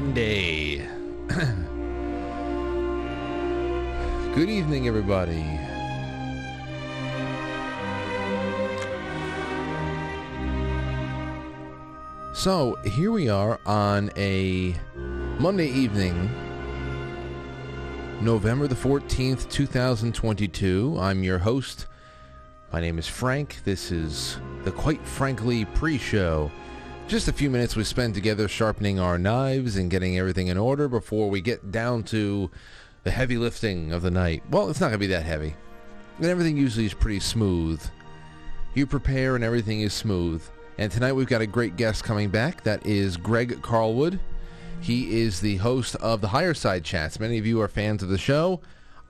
[0.00, 0.78] Monday.
[4.34, 5.44] Good evening, everybody.
[12.32, 14.74] So, here we are on a
[15.38, 16.30] Monday evening,
[18.22, 20.96] November the 14th, 2022.
[20.98, 21.88] I'm your host.
[22.72, 23.58] My name is Frank.
[23.64, 26.50] This is the Quite Frankly pre show.
[27.10, 30.86] Just a few minutes we spend together sharpening our knives and getting everything in order
[30.86, 32.48] before we get down to
[33.02, 34.44] the heavy lifting of the night.
[34.48, 35.56] Well, it's not going to be that heavy.
[36.18, 37.82] And everything usually is pretty smooth.
[38.74, 40.40] You prepare and everything is smooth.
[40.78, 42.62] And tonight we've got a great guest coming back.
[42.62, 44.20] That is Greg Carlwood.
[44.80, 47.18] He is the host of the Higherside Chats.
[47.18, 48.60] Many of you are fans of the show.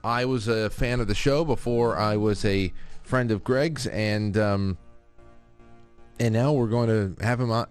[0.03, 2.73] I was a fan of the show before I was a
[3.03, 4.79] friend of Greg's, and um,
[6.19, 7.67] and now we're going to have him on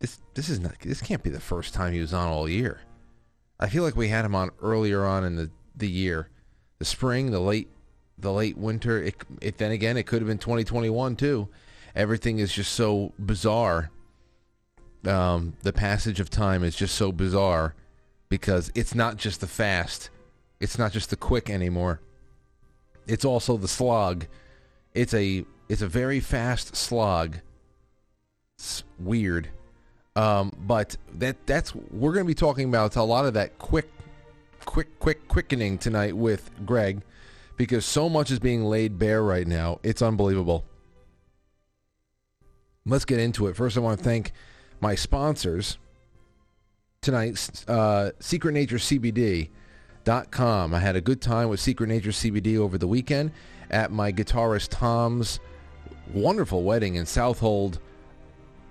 [0.00, 2.80] this this is not this can't be the first time he was on all year.
[3.58, 6.28] I feel like we had him on earlier on in the, the year,
[6.78, 7.68] the spring, the late
[8.16, 9.02] the late winter.
[9.02, 11.48] It, it then again it could have been 2021 too.
[11.94, 13.90] Everything is just so bizarre.
[15.04, 17.74] Um, the passage of time is just so bizarre
[18.28, 20.10] because it's not just the fast,
[20.60, 22.00] it's not just the quick anymore.
[23.06, 24.26] It's also the slog.
[24.94, 27.38] It's a it's a very fast slog.
[28.58, 29.50] It's weird
[30.16, 33.90] um, but that that's we're going to be talking about a lot of that quick,
[34.64, 37.02] quick, quick quickening tonight with Greg,
[37.56, 39.80] because so much is being laid bare right now.
[39.82, 40.64] It's unbelievable.
[42.86, 43.56] Let's get into it.
[43.56, 44.32] First, I want to thank
[44.80, 45.78] my sponsors
[47.02, 47.64] tonight.
[47.68, 49.50] Uh, Secret Nature CBD.
[50.04, 50.72] Dot com.
[50.72, 53.30] I had a good time with Secret Nature CBD over the weekend
[53.70, 55.38] at my guitarist Tom's
[56.14, 57.78] wonderful wedding in Southold,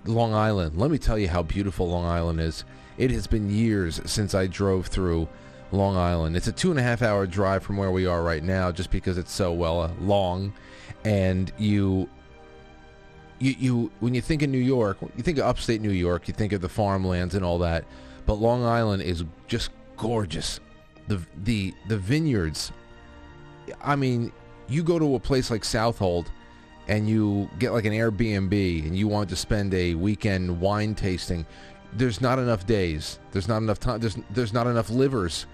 [0.08, 0.78] Long Island.
[0.78, 2.64] Let me tell you how beautiful Long Island is.
[2.98, 5.28] It has been years since I drove through
[5.72, 6.36] Long Island.
[6.36, 8.90] It's a two and a half hour drive from where we are right now, just
[8.90, 10.54] because it's so well uh, long,
[11.06, 12.10] and you.
[13.40, 16.34] You, you when you think of New York, you think of upstate New York, you
[16.34, 17.86] think of the farmlands and all that,
[18.26, 20.60] but Long Island is just gorgeous.
[21.08, 22.72] The the the vineyards.
[23.80, 24.32] I mean,
[24.68, 26.32] you go to a place like Southold,
[26.88, 31.46] and you get like an Airbnb and you want to spend a weekend wine tasting,
[31.94, 33.20] there's not enough days.
[33.32, 34.00] There's not enough time.
[34.00, 35.46] There's there's not enough livers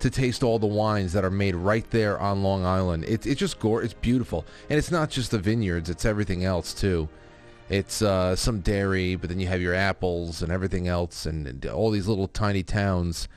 [0.00, 3.04] to taste all the wines that are made right there on Long Island.
[3.06, 3.82] It's it's just gore.
[3.82, 5.90] It's beautiful, and it's not just the vineyards.
[5.90, 7.08] It's everything else too.
[7.68, 11.64] It's uh, some dairy, but then you have your apples and everything else, and, and
[11.66, 13.28] all these little tiny towns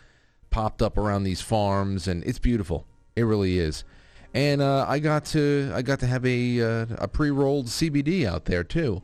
[0.50, 2.86] popped up around these farms, and it's beautiful.
[3.16, 3.84] It really is
[4.34, 8.46] and uh, I got to I got to have a uh, a pre-rolled CBD out
[8.46, 9.02] there too.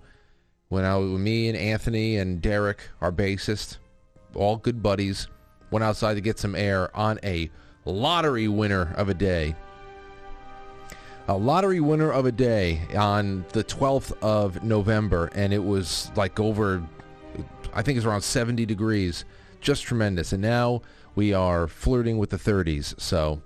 [0.70, 3.78] When I me and Anthony and Derek, our bassist,
[4.36, 5.28] all good buddies,
[5.72, 7.50] went outside to get some air on a
[7.86, 9.56] lottery winner of a day.
[11.28, 16.40] A lottery winner of a day on the 12th of November, and it was like
[16.40, 16.84] over,
[17.72, 19.26] I think it's around 70 degrees,
[19.62, 20.34] just tremendous.
[20.34, 20.82] And now
[21.14, 23.42] we are flirting with the 30s, so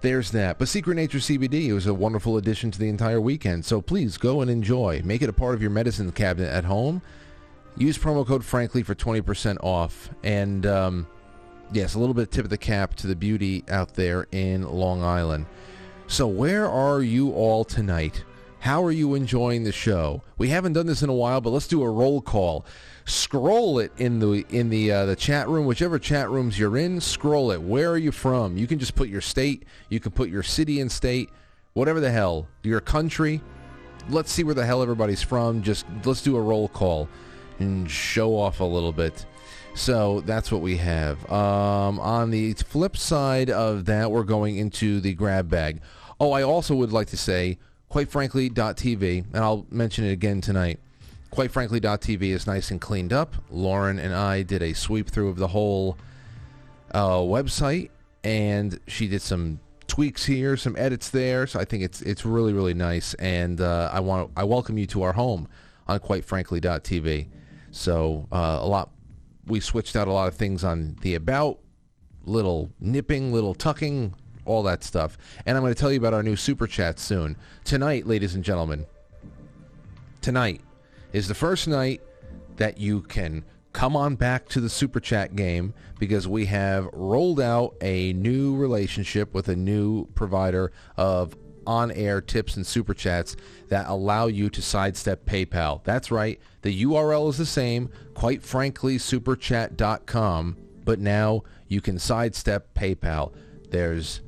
[0.00, 0.58] there's that.
[0.58, 3.64] But Secret Nature CBD was a wonderful addition to the entire weekend.
[3.64, 5.02] So please go and enjoy.
[5.04, 7.02] Make it a part of your medicine cabinet at home.
[7.76, 10.10] Use promo code Frankly for 20% off.
[10.22, 11.06] And um,
[11.72, 14.62] yes, a little bit of tip of the cap to the beauty out there in
[14.62, 15.46] Long Island.
[16.06, 18.24] So where are you all tonight?
[18.60, 20.22] How are you enjoying the show?
[20.36, 22.64] We haven't done this in a while, but let's do a roll call
[23.08, 27.00] scroll it in the in the uh, the chat room, whichever chat rooms you're in.
[27.00, 27.60] Scroll it.
[27.60, 28.56] Where are you from?
[28.56, 29.64] You can just put your state.
[29.88, 31.30] You can put your city and state,
[31.72, 33.40] whatever the hell, your country.
[34.08, 35.62] Let's see where the hell everybody's from.
[35.62, 37.08] Just let's do a roll call
[37.58, 39.26] and show off a little bit.
[39.74, 41.30] So that's what we have.
[41.30, 45.80] Um, on the flip side of that, we're going into the grab bag.
[46.20, 47.58] Oh, I also would like to say,
[47.88, 50.80] quite frankly, .tv, and I'll mention it again tonight
[51.30, 53.34] quite frankly, .tv is nice and cleaned up.
[53.50, 55.96] Lauren and I did a sweep through of the whole
[56.92, 57.90] uh, website,
[58.24, 61.46] and she did some tweaks here, some edits there.
[61.46, 64.86] So I think it's it's really really nice, and uh, I want I welcome you
[64.86, 65.48] to our home
[65.86, 67.28] on quite frankly .tv.
[67.70, 68.90] So uh, a lot
[69.46, 71.58] we switched out a lot of things on the about,
[72.24, 74.14] little nipping, little tucking,
[74.44, 75.16] all that stuff.
[75.46, 78.44] And I'm going to tell you about our new super chat soon tonight, ladies and
[78.44, 78.86] gentlemen.
[80.20, 80.60] Tonight
[81.12, 82.00] is the first night
[82.56, 87.40] that you can come on back to the super chat game because we have rolled
[87.40, 93.36] out a new relationship with a new provider of on-air tips and super chats
[93.68, 95.84] that allow you to sidestep PayPal.
[95.84, 96.40] That's right.
[96.62, 103.34] The URL is the same, quite frankly, superchat.com, but now you can sidestep PayPal.
[103.70, 104.22] There's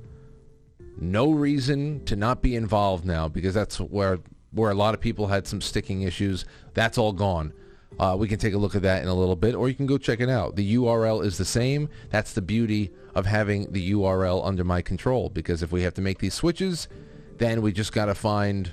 [0.99, 4.19] no reason to not be involved now because that's where
[4.53, 6.45] where a lot of people had some sticking issues.
[6.75, 7.53] That's all gone.
[7.99, 9.87] Uh, we can take a look at that in a little bit, or you can
[9.87, 10.57] go check it out.
[10.57, 11.89] The URL is the same.
[12.11, 16.01] That's the beauty of having the URL under my control, because if we have to
[16.01, 16.89] make these switches,
[17.39, 18.73] then we just got to find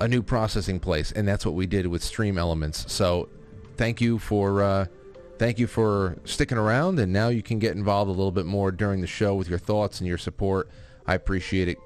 [0.00, 2.90] a new processing place, and that's what we did with Stream Elements.
[2.90, 3.28] So,
[3.76, 4.86] thank you for uh,
[5.38, 8.70] thank you for sticking around, and now you can get involved a little bit more
[8.70, 10.70] during the show with your thoughts and your support.
[11.06, 11.78] I appreciate it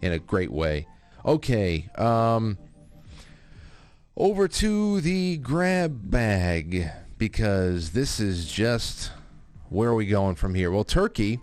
[0.00, 0.86] in a great way.
[1.24, 1.88] Okay.
[1.96, 2.58] Um,
[4.16, 9.10] over to the grab bag because this is just
[9.68, 10.70] where are we going from here?
[10.70, 11.40] Well, Turkey,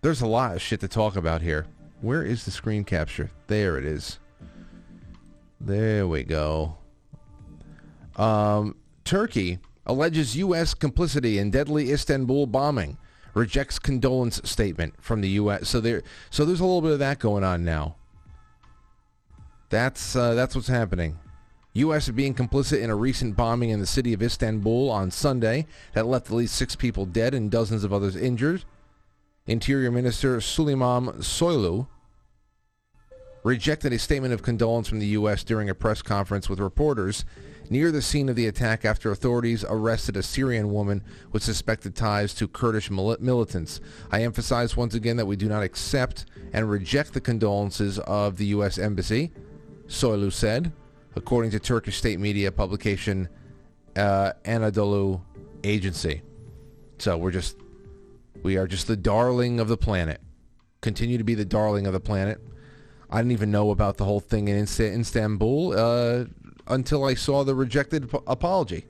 [0.00, 1.66] there's a lot of shit to talk about here.
[2.00, 3.30] Where is the screen capture?
[3.46, 4.18] There it is.
[5.60, 6.78] There we go.
[8.16, 10.74] Um, Turkey alleges U.S.
[10.74, 12.96] complicity in deadly Istanbul bombing.
[13.34, 15.68] Rejects condolence statement from the U.S.
[15.68, 17.96] So there, so there's a little bit of that going on now.
[19.72, 21.18] That's uh, that's what's happening.
[21.72, 22.10] U.S.
[22.10, 26.26] being complicit in a recent bombing in the city of Istanbul on Sunday that left
[26.26, 28.64] at least six people dead and dozens of others injured.
[29.46, 31.86] Interior Minister Suleiman Soylu
[33.44, 35.42] rejected a statement of condolence from the U.S.
[35.42, 37.24] during a press conference with reporters
[37.70, 41.02] near the scene of the attack after authorities arrested a Syrian woman
[41.32, 43.80] with suspected ties to Kurdish militants.
[44.10, 48.44] I emphasize once again that we do not accept and reject the condolences of the
[48.46, 48.76] U.S.
[48.76, 49.32] Embassy.
[49.92, 50.72] Soylu said,
[51.14, 53.28] according to Turkish state media publication
[53.94, 55.20] uh, Anadolu
[55.62, 56.22] Agency.
[56.98, 57.56] So we're just,
[58.42, 60.20] we are just the darling of the planet.
[60.80, 62.40] Continue to be the darling of the planet.
[63.10, 66.24] I didn't even know about the whole thing in Istanbul uh,
[66.66, 68.86] until I saw the rejected apology.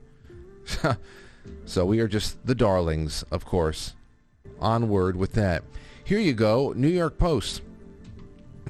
[1.65, 3.93] so we are just the darlings, of course.
[4.61, 5.63] Onward with that.
[6.05, 7.61] Here you go, New York Post.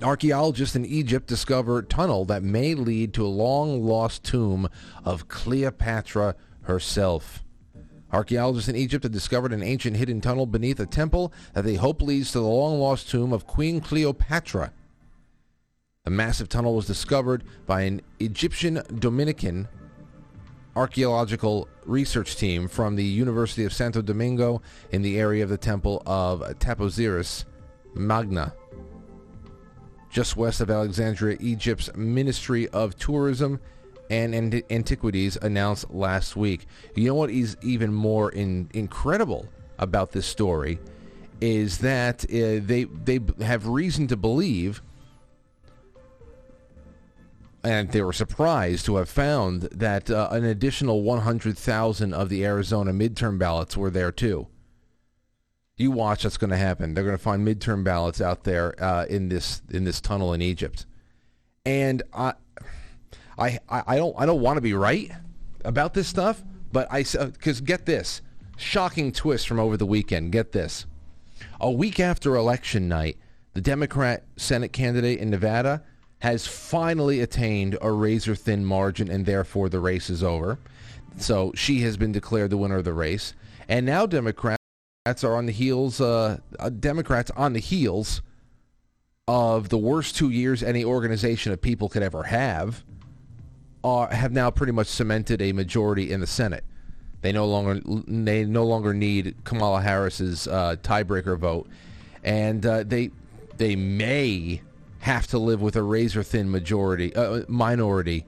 [0.04, 4.68] Archaeologists in Egypt discover tunnel that may lead to a long-lost tomb
[5.06, 7.44] of Cleopatra herself.
[8.12, 12.01] Archaeologists in Egypt have discovered an ancient hidden tunnel beneath a temple that they hope
[12.01, 14.74] leads to the long-lost tomb of Queen Cleopatra.
[16.04, 19.70] The massive tunnel was discovered by an Egyptian Dominican
[20.75, 24.62] archaeological research team from the University of Santo Domingo
[24.92, 27.46] in the area of the temple of Taposiris
[27.96, 28.54] Magna
[30.13, 33.60] just west of Alexandria, Egypt's Ministry of Tourism
[34.12, 36.67] and Antiquities announced last week.
[36.96, 39.48] You know what is even more in, incredible
[39.79, 40.79] about this story
[41.41, 44.82] is that uh, they they have reason to believe
[47.63, 52.91] and they were surprised to have found that uh, an additional 100,000 of the Arizona
[52.91, 54.48] midterm ballots were there too.
[55.75, 56.94] You watch what's going to happen.
[56.94, 60.42] They're going to find midterm ballots out there uh, in this in this tunnel in
[60.42, 60.86] Egypt,
[61.65, 62.34] and I,
[63.38, 65.12] I, I don't I don't want to be right
[65.65, 68.22] about this stuff, but I because uh, get this
[68.56, 70.32] shocking twist from over the weekend.
[70.32, 70.86] Get this,
[71.60, 73.18] a week after election night,
[73.53, 75.84] the Democrat Senate candidate in Nevada
[76.20, 80.60] has finally attained a razor thin margin, and therefore the race is over.
[81.18, 83.34] So she has been declared the winner of the race,
[83.68, 84.62] and now Democrats
[85.05, 88.22] Democrats are on the heels, uh, uh, Democrats on the heels
[89.27, 92.86] of the worst two years any organization of people could ever have,
[93.83, 96.63] uh, have now pretty much cemented a majority in the Senate.
[97.19, 101.67] They no longer they no longer need Kamala Harris's uh, tiebreaker vote,
[102.24, 103.12] and uh, they
[103.57, 104.62] they may
[105.00, 108.25] have to live with a razor thin majority uh, minority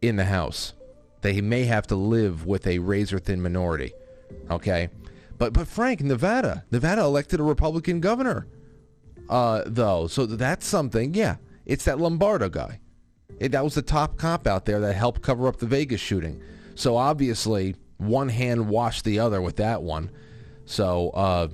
[0.00, 0.72] in the House.
[1.20, 3.92] They may have to live with a razor thin minority.
[4.50, 4.88] Okay,
[5.38, 8.46] but but Frank, Nevada, Nevada elected a Republican governor,
[9.28, 10.06] uh, though.
[10.08, 11.14] So that's something.
[11.14, 12.80] Yeah, it's that Lombardo guy.
[13.38, 16.42] It, that was the top cop out there that helped cover up the Vegas shooting.
[16.74, 20.10] So obviously, one hand washed the other with that one.
[20.64, 21.48] So, uh,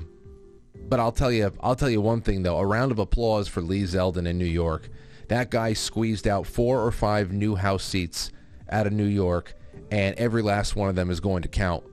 [0.88, 2.58] but I'll tell you, I'll tell you one thing though.
[2.58, 4.88] A round of applause for Lee Zeldin in New York.
[5.28, 8.30] That guy squeezed out four or five new House seats
[8.70, 9.54] out of New York,
[9.90, 11.84] and every last one of them is going to count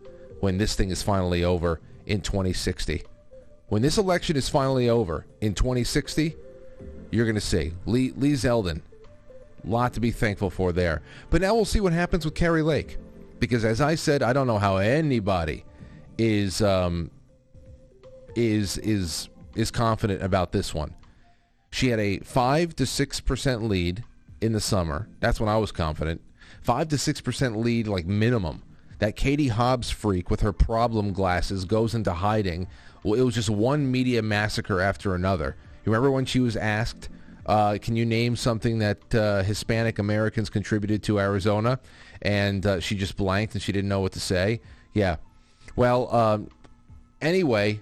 [0.42, 3.04] when this thing is finally over in 2060.
[3.70, 6.36] When this election is finally over in 2060,
[7.10, 8.82] you're going to see Lee, Lee Zeldin.
[9.64, 11.02] Lot to be thankful for there.
[11.30, 12.98] But now we'll see what happens with Kari Lake.
[13.40, 15.64] Because as I said, I don't know how anybody
[16.18, 17.12] is um,
[18.36, 20.94] is is is confident about this one.
[21.72, 24.04] She had a 5 to 6% lead
[24.42, 25.08] in the summer.
[25.22, 26.22] That's when I was confident.
[26.62, 28.64] 5 to 6% lead like minimum.
[29.02, 32.68] That Katie Hobbs freak with her problem glasses goes into hiding.
[33.02, 35.56] Well, it was just one media massacre after another.
[35.84, 37.10] You remember when she was asked,
[37.48, 41.80] uh, can you name something that uh, Hispanic Americans contributed to Arizona?
[42.22, 44.62] And uh, she just blanked and she didn't know what to say.
[44.94, 45.16] Yeah.
[45.76, 46.50] Well, um,
[47.24, 47.82] anyway,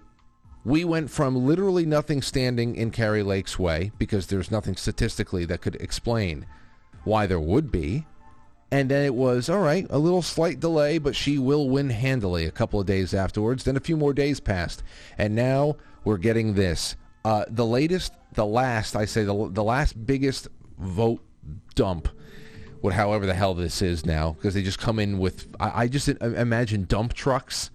[0.63, 5.59] we went from literally nothing standing in Kari Lake's way because there's nothing statistically that
[5.59, 6.45] could explain
[7.03, 8.05] why there would be.
[8.71, 12.45] And then it was, all right, a little slight delay, but she will win handily
[12.45, 13.63] a couple of days afterwards.
[13.63, 14.83] Then a few more days passed.
[15.17, 16.95] And now we're getting this.
[17.25, 20.47] Uh, the latest, the last, I say, the, the last biggest
[20.77, 21.21] vote
[21.73, 22.09] dump,
[22.81, 25.87] what, however the hell this is now, because they just come in with, I, I
[25.87, 27.71] just imagine dump trucks.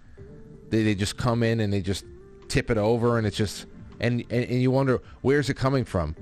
[0.69, 2.05] They, they just come in and they just
[2.47, 3.65] tip it over, and it's just,
[3.99, 6.15] and, and, and you wonder, where's it coming from?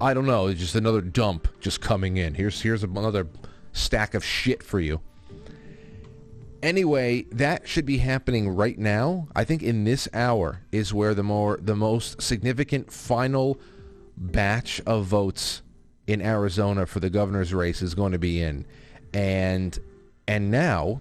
[0.00, 0.46] I don't know.
[0.46, 2.34] It's just another dump just coming in.
[2.34, 3.26] Here's here's another
[3.72, 5.00] stack of shit for you.
[6.62, 9.28] Anyway, that should be happening right now.
[9.34, 13.60] I think in this hour is where the more the most significant final
[14.16, 15.62] batch of votes
[16.08, 18.66] in Arizona for the governor's race is going to be in.
[19.14, 19.78] And
[20.26, 21.00] and now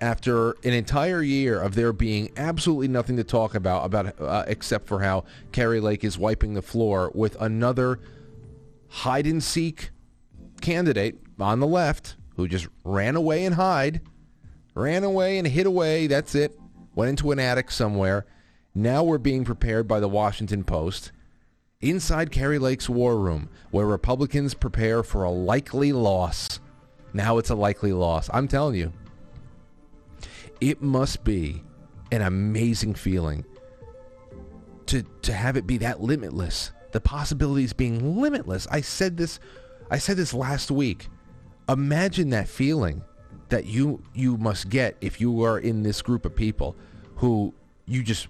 [0.00, 4.86] after an entire year of there being absolutely nothing to talk about about uh, except
[4.86, 8.00] for how Kari Lake is wiping the floor with another
[8.88, 9.90] hide and seek
[10.60, 14.00] candidate on the left who just ran away and hide,
[14.74, 16.06] ran away and hid away.
[16.06, 16.58] That's it.
[16.94, 18.26] Went into an attic somewhere.
[18.74, 21.12] Now we're being prepared by the Washington Post
[21.80, 26.60] inside Kari Lake's war room, where Republicans prepare for a likely loss.
[27.12, 28.30] Now it's a likely loss.
[28.32, 28.92] I'm telling you,
[30.60, 31.62] it must be
[32.10, 33.44] an amazing feeling
[34.86, 36.72] to to have it be that limitless.
[36.92, 38.66] The possibilities being limitless.
[38.70, 39.40] I said this
[39.90, 41.08] I said this last week.
[41.68, 43.02] Imagine that feeling
[43.48, 46.74] that you you must get if you are in this group of people
[47.16, 47.54] who
[47.86, 48.28] you just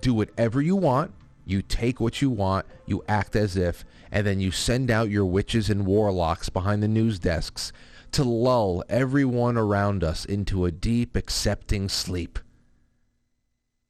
[0.00, 1.12] do whatever you want,
[1.44, 5.24] you take what you want, you act as if, and then you send out your
[5.24, 7.72] witches and warlocks behind the news desks
[8.12, 12.38] to lull everyone around us into a deep accepting sleep.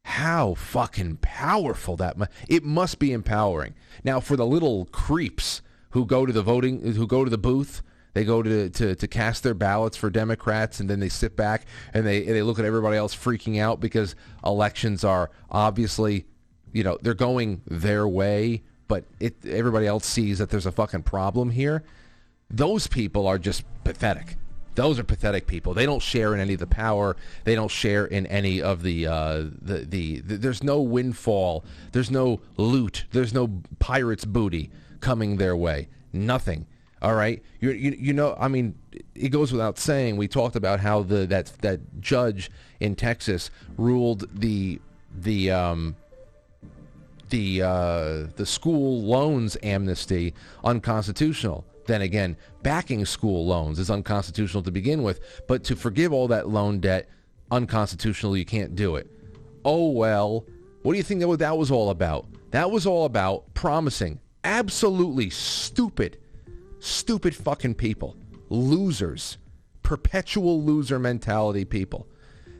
[0.04, 3.74] How fucking powerful that mu- it must be empowering.
[4.02, 7.82] Now for the little creeps who go to the voting, who go to the booth.
[8.18, 11.66] They go to, to, to cast their ballots for Democrats, and then they sit back
[11.94, 16.26] and they they look at everybody else freaking out because elections are obviously,
[16.72, 21.04] you know, they're going their way, but it everybody else sees that there's a fucking
[21.04, 21.84] problem here.
[22.50, 24.34] Those people are just pathetic.
[24.74, 25.72] Those are pathetic people.
[25.72, 27.16] They don't share in any of the power.
[27.44, 31.64] They don't share in any of the, uh, the, the, the there's no windfall.
[31.92, 33.04] There's no loot.
[33.12, 35.86] There's no pirate's booty coming their way.
[36.12, 36.66] Nothing.
[37.00, 37.42] All right.
[37.60, 38.74] You, you, you know, I mean,
[39.14, 40.16] it goes without saying.
[40.16, 42.50] We talked about how the that that judge
[42.80, 44.80] in Texas ruled the
[45.16, 45.96] the um,
[47.30, 51.64] the uh, the school loans amnesty unconstitutional.
[51.86, 56.48] Then again, backing school loans is unconstitutional to begin with, but to forgive all that
[56.48, 57.08] loan debt
[57.50, 59.10] unconstitutional, you can't do it.
[59.64, 60.44] Oh well.
[60.82, 62.26] What do you think that that was all about?
[62.50, 66.18] That was all about promising absolutely stupid,
[66.80, 68.16] stupid fucking people,
[68.48, 69.38] losers,
[69.82, 72.06] perpetual loser mentality people.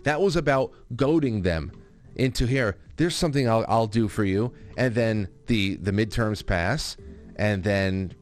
[0.05, 1.73] That was about goading them
[2.15, 2.77] into here.
[2.97, 6.97] There's something I'll, I'll do for you, and then the the midterms pass,
[7.37, 8.15] and then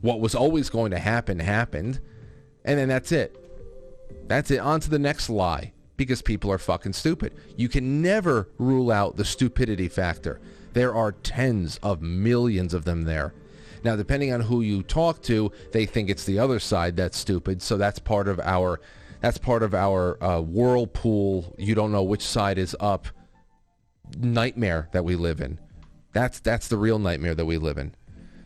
[0.00, 2.00] what was always going to happen happened,
[2.64, 3.36] and then that's it.
[4.26, 4.58] That's it.
[4.58, 7.34] On to the next lie because people are fucking stupid.
[7.56, 10.40] You can never rule out the stupidity factor.
[10.72, 13.34] There are tens of millions of them there.
[13.82, 17.62] Now, depending on who you talk to, they think it's the other side that's stupid.
[17.62, 18.80] So that's part of our
[19.20, 21.54] that's part of our uh, whirlpool.
[21.58, 23.06] You don't know which side is up.
[24.18, 25.58] Nightmare that we live in.
[26.12, 27.94] That's that's the real nightmare that we live in.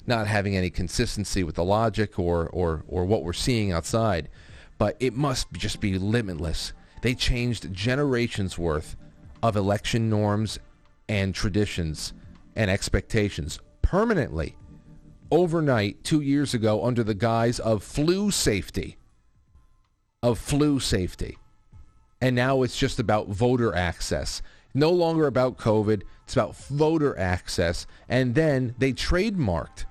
[0.07, 4.29] Not having any consistency with the logic or or or what we're seeing outside,
[4.79, 6.73] but it must just be limitless.
[7.03, 8.97] They changed generations worth
[9.43, 10.59] of election norms
[11.09, 12.13] and traditions
[12.57, 14.57] and expectations permanently
[15.31, 18.97] overnight two years ago under the guise of flu safety.
[20.23, 21.39] Of flu safety.
[22.21, 24.43] And now it's just about voter access.
[24.73, 26.03] No longer about COVID.
[26.25, 27.87] It's about voter access.
[28.09, 29.85] And then they trademarked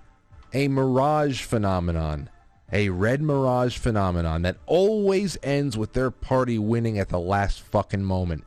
[0.53, 2.29] a mirage phenomenon,
[2.71, 8.03] a red mirage phenomenon that always ends with their party winning at the last fucking
[8.03, 8.43] moment.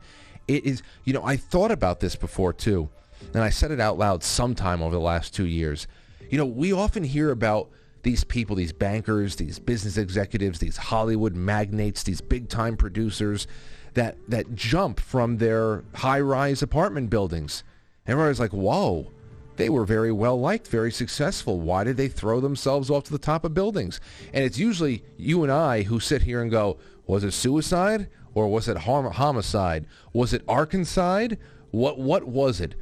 [0.47, 2.89] It is, you know, I thought about this before too,
[3.33, 5.87] and I said it out loud sometime over the last two years.
[6.29, 7.69] You know, we often hear about
[8.03, 13.47] these people, these bankers, these business executives, these Hollywood magnates, these big-time producers
[13.95, 17.63] that that jump from their high-rise apartment buildings.
[18.05, 19.11] Everybody's like, "Whoa,
[19.55, 21.59] they were very well liked, very successful.
[21.59, 23.99] Why did they throw themselves off to the top of buildings?"
[24.33, 28.47] And it's usually you and I who sit here and go, "Was it suicide or
[28.47, 29.87] was it hom- homicide?
[30.13, 31.37] Was it arkancide?
[31.71, 32.75] What what was it?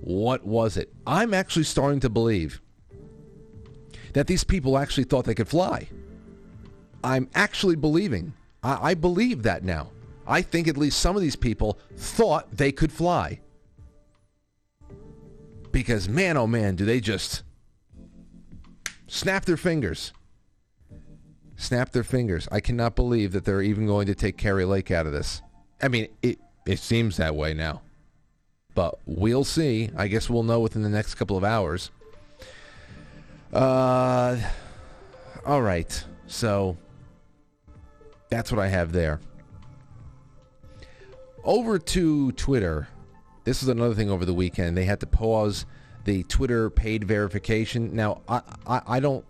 [0.00, 2.62] What was it?" I'm actually starting to believe
[4.12, 5.88] that these people actually thought they could fly.
[7.02, 8.32] I'm actually believing.
[8.62, 9.90] I, I believe that now.
[10.26, 13.40] I think at least some of these people thought they could fly.
[15.72, 17.42] Because man, oh man, do they just
[19.06, 20.12] snap their fingers.
[21.56, 22.48] Snap their fingers.
[22.50, 25.42] I cannot believe that they're even going to take Kari Lake out of this.
[25.82, 27.82] I mean, it, it seems that way now.
[28.74, 29.90] But we'll see.
[29.96, 31.90] I guess we'll know within the next couple of hours.
[33.52, 34.38] Uh,
[35.44, 36.04] all right.
[36.26, 36.76] So
[38.28, 39.20] that's what I have there.
[41.44, 42.88] Over to Twitter.
[43.44, 44.76] This is another thing over the weekend.
[44.76, 45.66] They had to pause
[46.04, 47.94] the Twitter paid verification.
[47.94, 49.24] Now, I, I, I don't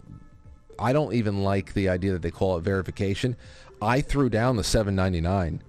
[0.79, 3.37] I don't even like the idea that they call it verification.
[3.83, 5.61] I threw down the 7.99,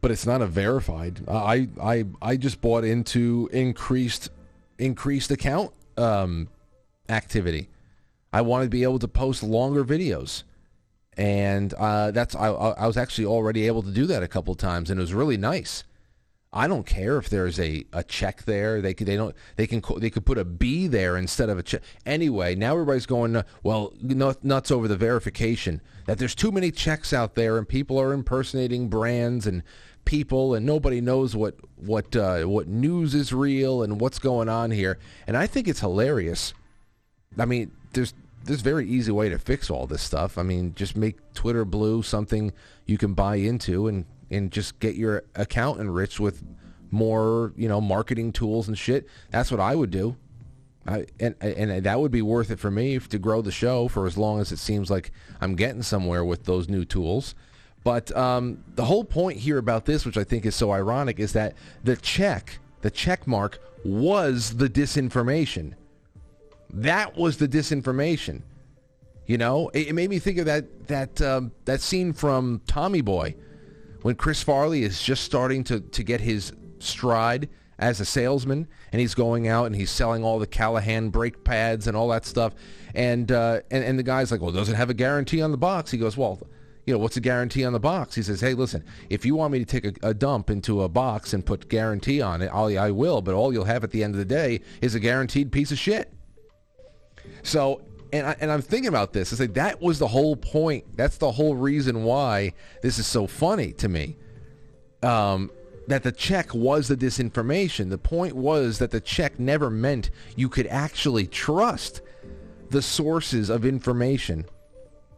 [0.00, 1.22] but it's not a verified.
[1.28, 4.30] I I I just bought into increased
[4.78, 6.48] increased account um,
[7.08, 7.68] activity.
[8.36, 10.42] I wanted to be able to post longer videos.
[11.16, 14.90] And uh, that's I, I was actually already able to do that a couple times,
[14.90, 15.84] and it was really nice.
[16.52, 18.82] I don't care if there's a, a check there.
[18.82, 21.62] They could they don't they can they could put a B there instead of a
[21.62, 21.80] check.
[22.04, 27.36] Anyway, now everybody's going well nuts over the verification that there's too many checks out
[27.36, 29.62] there and people are impersonating brands and
[30.04, 34.72] people and nobody knows what what uh, what news is real and what's going on
[34.72, 34.98] here.
[35.26, 36.52] And I think it's hilarious.
[37.38, 38.14] I mean, there's
[38.46, 40.38] there's very easy way to fix all this stuff.
[40.38, 42.52] I mean, just make Twitter Blue something
[42.86, 46.42] you can buy into and and just get your account enriched with
[46.90, 49.08] more, you know, marketing tools and shit.
[49.30, 50.16] That's what I would do.
[50.86, 54.06] I, and and that would be worth it for me to grow the show for
[54.06, 57.34] as long as it seems like I'm getting somewhere with those new tools.
[57.82, 61.32] But um, the whole point here about this, which I think is so ironic, is
[61.34, 61.54] that
[61.84, 65.74] the check, the check mark, was the disinformation.
[66.70, 68.42] That was the disinformation.
[69.26, 73.00] You know, it, it made me think of that that um, that scene from Tommy
[73.00, 73.34] Boy
[74.02, 77.48] when Chris Farley is just starting to to get his stride
[77.78, 81.86] as a salesman and he's going out and he's selling all the Callahan brake pads
[81.86, 82.54] and all that stuff.
[82.94, 85.58] And uh, and and the guy's like well does it have a guarantee on the
[85.58, 85.90] box?
[85.90, 86.40] He goes well
[86.86, 88.14] you know what's a guarantee on the box?
[88.14, 90.88] He says hey listen if you want me to take a, a dump into a
[90.88, 94.04] box and put guarantee on it I'll, I will but all you'll have at the
[94.04, 96.12] end of the day is a guaranteed piece of shit
[97.42, 99.32] so, and, I, and I'm thinking about this.
[99.32, 100.96] I say that was the whole point.
[100.96, 104.16] That's the whole reason why this is so funny to me.
[105.02, 105.50] Um,
[105.86, 107.90] that the check was the disinformation.
[107.90, 112.00] The point was that the check never meant you could actually trust
[112.70, 114.46] the sources of information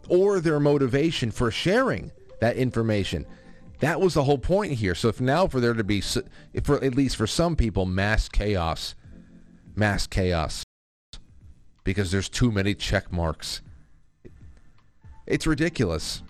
[0.09, 3.25] or their motivation for sharing that information.
[3.81, 4.95] That was the whole point here.
[4.95, 8.95] So if now for there to be, for at least for some people, mass chaos,
[9.75, 10.65] mass chaos
[11.89, 13.63] because there's too many check marks.
[15.27, 16.23] It's ridiculous.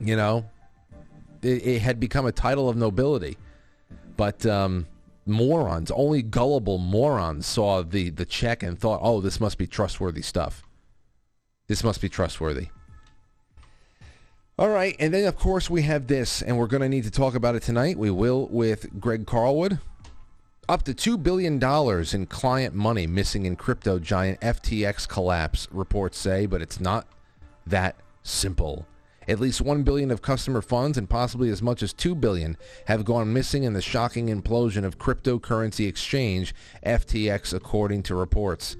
[0.00, 0.46] You know,
[1.42, 3.36] it, it had become a title of nobility,
[4.16, 4.86] but um,
[5.26, 10.22] morons, only gullible morons, saw the the check and thought, "Oh, this must be trustworthy
[10.22, 10.62] stuff.
[11.66, 12.68] This must be trustworthy."
[14.58, 17.10] All right, and then of course we have this, and we're going to need to
[17.10, 17.98] talk about it tonight.
[17.98, 19.80] We will with Greg Carlwood.
[20.66, 21.62] Up to $2 billion
[22.14, 27.06] in client money missing in crypto giant FTX collapse, reports say, but it's not
[27.66, 28.86] that simple.
[29.28, 33.04] At least 1 billion of customer funds and possibly as much as 2 billion have
[33.04, 38.78] gone missing in the shocking implosion of cryptocurrency exchange FTX according to reports.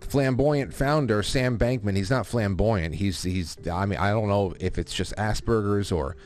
[0.00, 2.94] The flamboyant founder Sam Bankman, he's not flamboyant.
[2.94, 6.16] He's he's I mean I don't know if it's just Asperger's or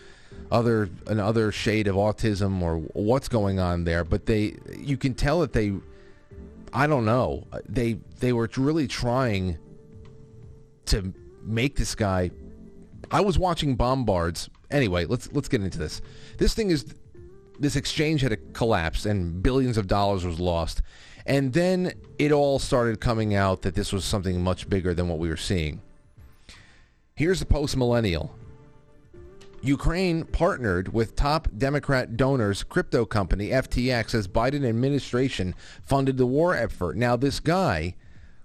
[0.50, 5.40] other another shade of autism or what's going on there, but they you can tell
[5.40, 5.72] that they
[6.72, 7.46] I don't know.
[7.68, 9.58] They they were really trying
[10.86, 11.12] to
[11.42, 12.30] make this guy
[13.10, 14.50] I was watching Bombards.
[14.70, 16.00] Anyway, let's let's get into this.
[16.38, 16.94] This thing is
[17.58, 20.82] this exchange had a collapse and billions of dollars was lost.
[21.26, 25.18] And then it all started coming out that this was something much bigger than what
[25.18, 25.82] we were seeing.
[27.14, 28.34] Here's the post millennial.
[29.62, 36.54] Ukraine partnered with top Democrat donors crypto company FTX as Biden administration funded the war
[36.54, 36.96] effort.
[36.96, 37.94] Now this guy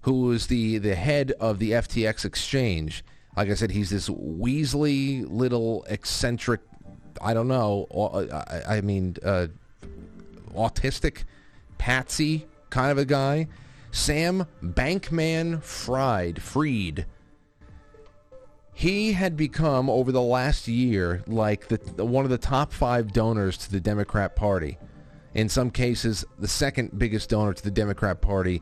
[0.01, 3.03] who is the, the head of the FTX exchange.
[3.35, 6.61] Like I said, he's this Weasley little eccentric,
[7.21, 7.87] I don't know,
[8.31, 9.47] I, I mean, uh,
[10.53, 11.23] autistic,
[11.77, 13.47] patsy kind of a guy.
[13.91, 17.05] Sam Bankman Fried, Freed.
[18.77, 23.13] He had become over the last year like the, the, one of the top five
[23.13, 24.77] donors to the Democrat Party.
[25.33, 28.61] In some cases, the second biggest donor to the Democrat Party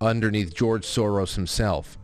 [0.00, 1.98] underneath George Soros himself.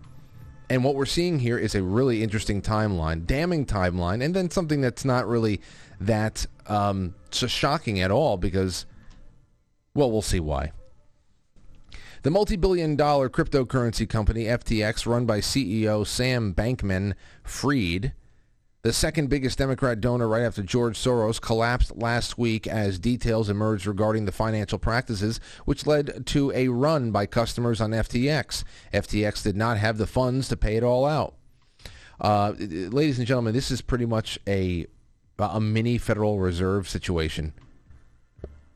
[0.68, 4.82] And what we're seeing here is a really interesting timeline, damning timeline, and then something
[4.82, 5.62] that's not really
[6.00, 8.84] that um, so shocking at all because,
[9.94, 10.72] well, we'll see why.
[12.24, 18.14] The multi-billion dollar cryptocurrency company FTX, run by CEO Sam Bankman Fried,
[18.80, 23.86] the second biggest Democrat donor right after George Soros collapsed last week as details emerged
[23.86, 28.64] regarding the financial practices, which led to a run by customers on FTX.
[28.94, 31.34] FTX did not have the funds to pay it all out.
[32.18, 34.86] Uh, ladies and gentlemen, this is pretty much a
[35.38, 37.52] a mini Federal Reserve situation.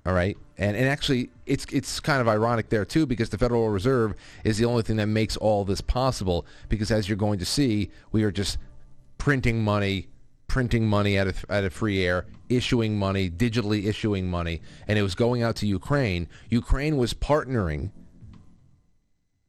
[0.04, 3.68] All right, and and actually, it's it's kind of ironic there too because the Federal
[3.68, 6.44] Reserve is the only thing that makes all this possible.
[6.68, 8.58] Because as you're going to see, we are just
[9.18, 10.08] printing money,
[10.48, 15.02] printing money out of, out of free air, issuing money, digitally issuing money, and it
[15.02, 16.28] was going out to Ukraine.
[16.50, 17.92] Ukraine was partnering.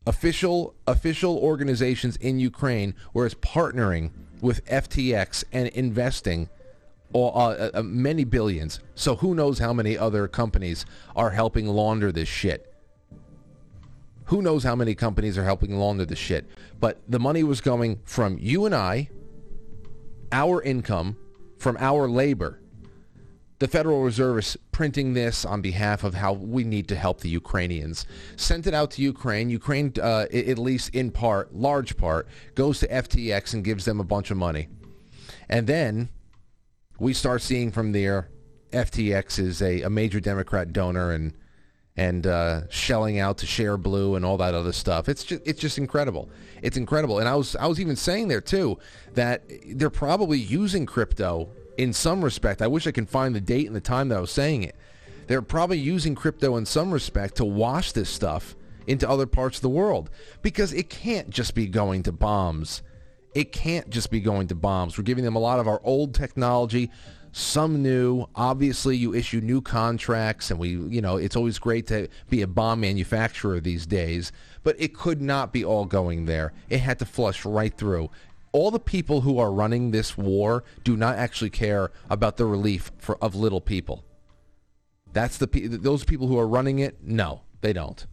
[0.05, 6.49] Official official organizations in Ukraine were partnering with FTX and investing
[7.13, 8.79] all, uh, uh, uh, many billions.
[8.95, 12.73] So who knows how many other companies are helping launder this shit.
[14.25, 16.47] Who knows how many companies are helping launder this shit.
[16.79, 19.09] But the money was going from you and I,
[20.31, 21.17] our income
[21.57, 22.59] from our labor.
[23.57, 27.29] The Federal Reserve is printing this on behalf of how we need to help the
[27.29, 28.05] Ukrainians.
[28.37, 29.49] Sent it out to Ukraine.
[29.49, 34.05] Ukraine, uh, at least in part, large part, goes to FTX and gives them a
[34.05, 34.69] bunch of money.
[35.49, 36.09] And then
[36.99, 38.29] we start seeing from there
[38.71, 41.33] FTX is a, a major Democrat donor and
[41.97, 45.09] and uh, shelling out to Shareblue and all that other stuff.
[45.09, 46.29] It's just it's just incredible.
[46.61, 47.19] It's incredible.
[47.19, 48.77] And I was I was even saying there too
[49.15, 52.61] that they're probably using crypto in some respect.
[52.61, 54.75] I wish I can find the date and the time that I was saying it.
[55.27, 58.55] They're probably using crypto in some respect to wash this stuff
[58.87, 60.09] into other parts of the world
[60.41, 62.81] because it can't just be going to bombs.
[63.33, 64.97] It can't just be going to bombs.
[64.97, 66.91] We're giving them a lot of our old technology
[67.31, 68.27] some new.
[68.35, 72.47] Obviously, you issue new contracts, and we, you know, it's always great to be a
[72.47, 74.31] bomb manufacturer these days.
[74.63, 76.53] But it could not be all going there.
[76.69, 78.09] It had to flush right through.
[78.51, 82.91] All the people who are running this war do not actually care about the relief
[82.97, 84.03] for, of little people.
[85.11, 87.03] That's the those people who are running it.
[87.03, 88.05] No, they don't.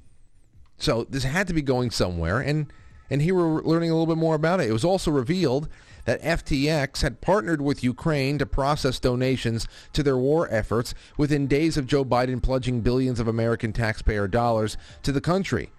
[0.78, 2.70] So this had to be going somewhere, and
[3.10, 4.68] and here we're learning a little bit more about it.
[4.68, 5.68] It was also revealed
[6.04, 11.76] that FTX had partnered with Ukraine to process donations to their war efforts within days
[11.76, 15.70] of Joe Biden pledging billions of American taxpayer dollars to the country.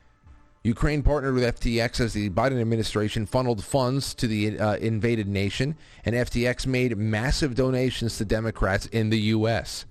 [0.63, 5.77] Ukraine partnered with FTX as the Biden administration funneled funds to the uh, invaded nation,
[6.03, 9.85] and FTX made massive donations to Democrats in the U.S.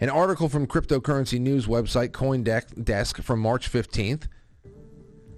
[0.00, 4.28] An article from cryptocurrency news website CoinDesk from March 15th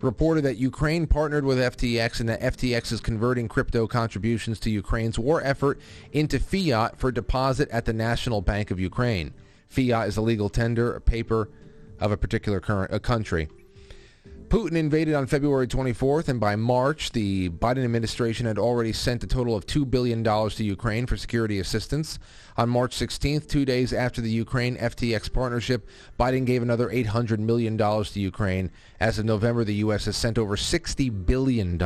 [0.05, 5.19] reported that Ukraine partnered with FTX and that FTX is converting crypto contributions to Ukraine's
[5.19, 5.81] war effort
[6.13, 9.35] into fiat for deposit at the National Bank of Ukraine.
[9.69, 11.51] Fiat is a legal tender, a paper
[11.99, 13.49] of a particular current, a country.
[14.55, 19.27] Putin invaded on February 24th, and by March, the Biden administration had already sent a
[19.27, 22.21] total of $2 billion to Ukraine for security assistance.
[22.57, 25.89] On March 16th, two days after the Ukraine FTX partnership,
[26.21, 28.71] Biden gave another $800 million to Ukraine.
[29.01, 30.05] As of November, the U.S.
[30.05, 31.77] has sent over $60 billion.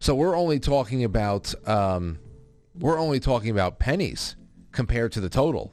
[0.00, 2.18] So we're only talking about um,
[2.78, 4.36] we're only talking about pennies
[4.72, 5.72] compared to the total,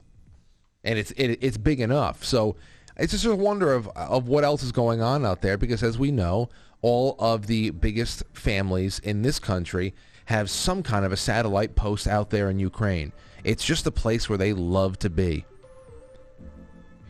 [0.86, 2.24] and it's it, it's big enough.
[2.24, 2.56] So
[3.02, 5.98] it's just a wonder of of what else is going on out there because as
[5.98, 6.50] we know,
[6.82, 9.94] all of the biggest families in this country
[10.26, 13.12] have some kind of a satellite post out there in Ukraine.
[13.44, 15.46] It's just a place where they love to be.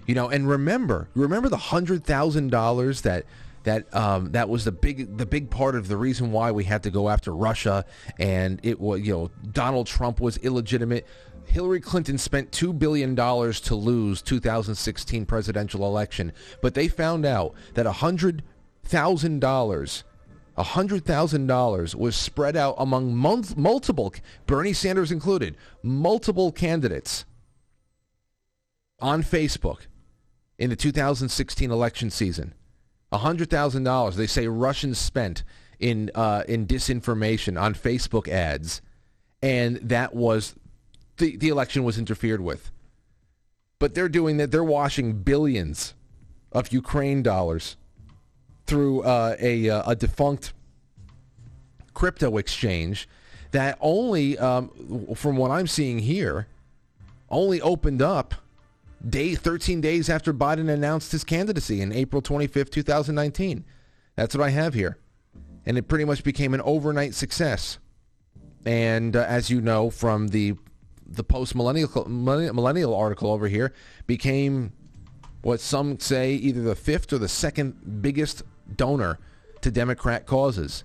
[0.08, 3.25] You know, and remember, remember the hundred thousand dollars that
[3.63, 6.84] that um, that was the big the big part of the reason why we had
[6.84, 7.86] to go after Russia,
[8.17, 11.06] and it was you know Donald Trump was illegitimate.
[11.51, 17.85] Hillary Clinton spent $2 billion to lose 2016 presidential election, but they found out that
[17.85, 20.03] $100,000
[20.57, 24.13] $100,000 was spread out among multiple,
[24.45, 27.25] Bernie Sanders included, multiple candidates
[28.99, 29.87] on Facebook.
[30.59, 32.53] in the 2016 election season.
[33.11, 35.43] $100,000 they say Russians spent
[35.79, 38.81] in uh, in disinformation on Facebook ads
[39.41, 40.55] and that was
[41.21, 42.69] the the election was interfered with.
[43.79, 45.93] But they're doing that they're washing billions
[46.51, 47.77] of Ukraine dollars
[48.65, 50.53] through uh, a uh, a defunct
[51.93, 53.07] crypto exchange
[53.51, 54.69] that only um,
[55.15, 56.47] from what I'm seeing here
[57.29, 58.36] only opened up
[59.07, 63.63] day 13 days after Biden announced his candidacy in April 25th, 2019.
[64.15, 64.97] That's what I have here.
[65.65, 67.77] And it pretty much became an overnight success.
[68.65, 70.55] And uh, as you know from the
[71.12, 73.74] the post millennial millennial article over here,
[74.08, 74.74] became
[75.41, 78.43] what some say either the fifth or the second biggest
[78.76, 79.19] donor
[79.62, 80.84] to Democrat causes.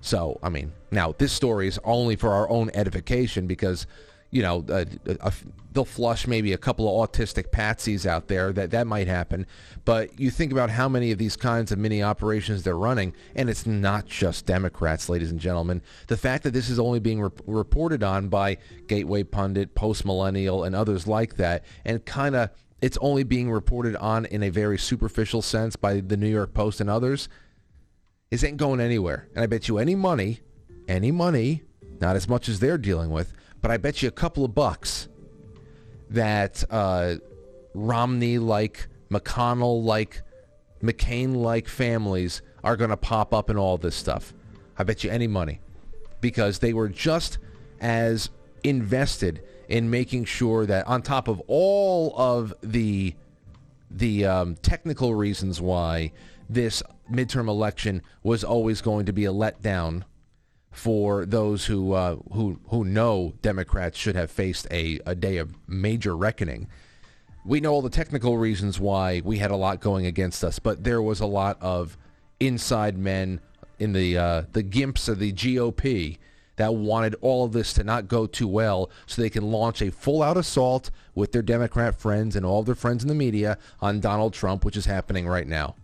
[0.00, 3.86] So, I mean, now this story is only for our own edification because
[4.34, 4.84] you know, uh,
[5.20, 5.30] uh,
[5.72, 8.52] they'll flush maybe a couple of autistic patsies out there.
[8.52, 9.46] That that might happen.
[9.84, 13.48] But you think about how many of these kinds of mini operations they're running, and
[13.48, 15.82] it's not just Democrats, ladies and gentlemen.
[16.08, 20.64] The fact that this is only being re- reported on by Gateway Pundit, Post Millennial,
[20.64, 22.50] and others like that, and kind of
[22.82, 26.80] it's only being reported on in a very superficial sense by the New York Post
[26.80, 27.28] and others,
[28.32, 29.28] is ain't going anywhere.
[29.36, 30.40] And I bet you any money,
[30.88, 31.62] any money,
[32.00, 33.32] not as much as they're dealing with
[33.64, 35.08] but I bet you a couple of bucks
[36.10, 37.14] that uh,
[37.72, 40.20] Romney-like, McConnell-like,
[40.82, 44.34] McCain-like families are going to pop up in all this stuff.
[44.76, 45.62] I bet you any money
[46.20, 47.38] because they were just
[47.80, 48.28] as
[48.64, 53.14] invested in making sure that on top of all of the
[53.90, 56.12] the um, technical reasons why
[56.50, 60.02] this midterm election was always going to be a letdown
[60.74, 65.54] for those who uh, who who know Democrats should have faced a, a day of
[65.68, 66.68] major reckoning.
[67.46, 70.82] We know all the technical reasons why we had a lot going against us, but
[70.82, 71.96] there was a lot of
[72.40, 73.40] inside men
[73.78, 76.18] in the uh, the gimps of the GOP
[76.56, 79.90] that wanted all of this to not go too well so they can launch a
[79.90, 84.32] full-out assault with their Democrat friends and all their friends in the media on Donald
[84.32, 85.74] Trump, which is happening right now.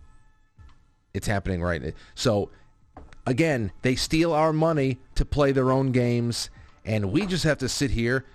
[1.13, 1.91] It's happening right now.
[2.15, 2.51] So
[3.25, 6.49] again, they steal our money to play their own games,
[6.85, 8.25] and we just have to sit here.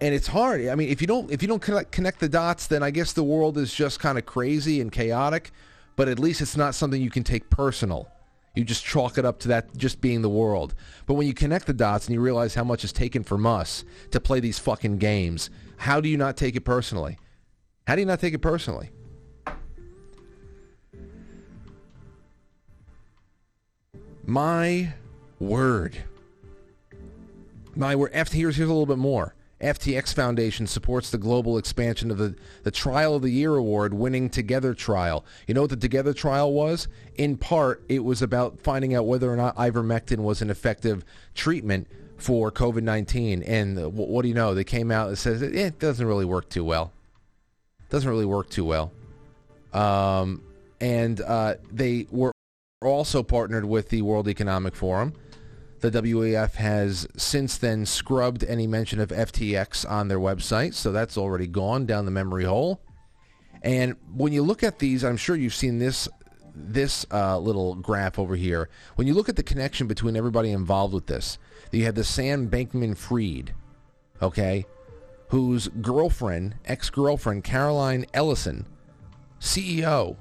[0.00, 0.66] And it's hard.
[0.66, 3.12] I mean, if you don't if you don't connect, connect the dots, then I guess
[3.12, 5.50] the world is just kind of crazy and chaotic.
[5.94, 8.08] But at least it's not something you can take personal.
[8.54, 10.74] You just chalk it up to that just being the world.
[11.06, 13.84] But when you connect the dots and you realize how much is taken from us
[14.10, 17.18] to play these fucking games, how do you not take it personally?
[17.86, 18.90] How do you not take it personally?
[24.24, 24.94] My
[25.40, 25.98] word.
[27.74, 28.10] My word.
[28.12, 29.34] F- here's, here's a little bit more.
[29.60, 34.28] FTX Foundation supports the global expansion of the, the Trial of the Year award winning
[34.28, 35.24] Together Trial.
[35.46, 36.88] You know what the Together Trial was?
[37.14, 41.04] In part, it was about finding out whether or not ivermectin was an effective
[41.34, 43.44] treatment for COVID-19.
[43.46, 44.54] And what do you know?
[44.54, 46.92] They came out and says eh, it doesn't really work too well.
[47.88, 48.90] Doesn't really work too well.
[49.72, 50.42] Um,
[50.80, 52.31] and uh, they were
[52.86, 55.14] also partnered with the World Economic Forum.
[55.80, 61.18] The WEF has since then scrubbed any mention of FTX on their website, so that's
[61.18, 62.80] already gone down the memory hole.
[63.62, 66.08] And when you look at these, I'm sure you've seen this
[66.54, 68.68] this uh, little graph over here.
[68.96, 71.38] When you look at the connection between everybody involved with this,
[71.70, 73.54] you have the Sam Bankman-Fried,
[74.20, 74.66] okay,
[75.28, 78.66] whose girlfriend, ex-girlfriend Caroline Ellison,
[79.40, 80.16] CEO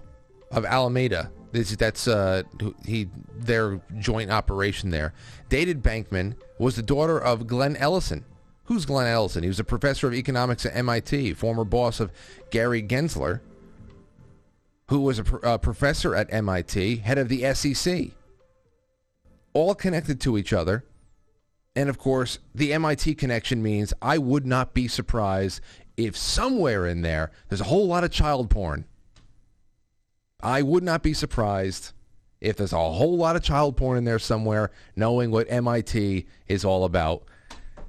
[0.52, 2.44] of Alameda, that's uh,
[2.86, 5.14] he their joint operation there.
[5.50, 8.26] Dated Bankman was the daughter of Glenn Ellison.
[8.66, 9.44] Who's Glenn Ellison?
[9.44, 12.12] He was a professor of economics at MIT, former boss of
[12.52, 13.42] Gary Gensler,
[14.88, 18.12] who was a uh, professor at MIT, head of the SEC.
[19.54, 20.86] All connected to each other.
[21.76, 25.62] And of course, the MIT connection means I would not be surprised
[25.98, 28.86] if somewhere in there there's a whole lot of child porn.
[30.44, 31.94] I would not be surprised
[32.40, 36.66] if there's a whole lot of child porn in there somewhere, knowing what MIT is
[36.66, 37.24] all about.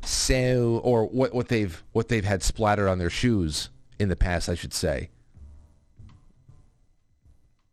[0.05, 4.49] So, or what, what they've what they've had splattered on their shoes in the past,
[4.49, 5.11] I should say.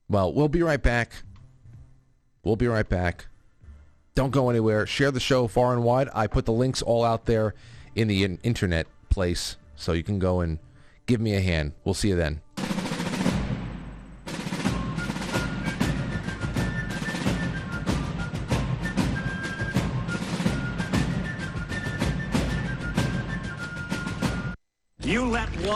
[0.08, 1.24] Well, we'll be right back.
[2.44, 3.28] We'll be right back.
[4.16, 4.86] Don't go anywhere.
[4.86, 6.10] Share the show far and wide.
[6.14, 7.54] I put the links all out there
[7.96, 10.60] in the internet place, so you can go and
[11.06, 11.74] give me a hand.
[11.84, 12.42] We'll see you then.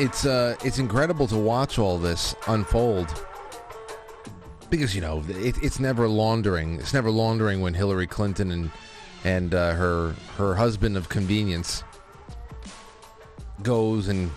[0.00, 3.26] It's uh, it's incredible to watch all this unfold
[4.70, 6.76] because you know it, it's never laundering.
[6.76, 8.70] It's never laundering when Hillary Clinton and
[9.24, 11.84] and uh, her her husband of convenience
[13.62, 14.30] goes and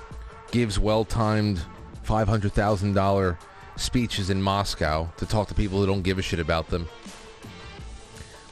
[0.51, 1.61] gives well-timed
[2.03, 3.39] five hundred thousand dollar
[3.77, 6.89] speeches in Moscow to talk to people who don't give a shit about them.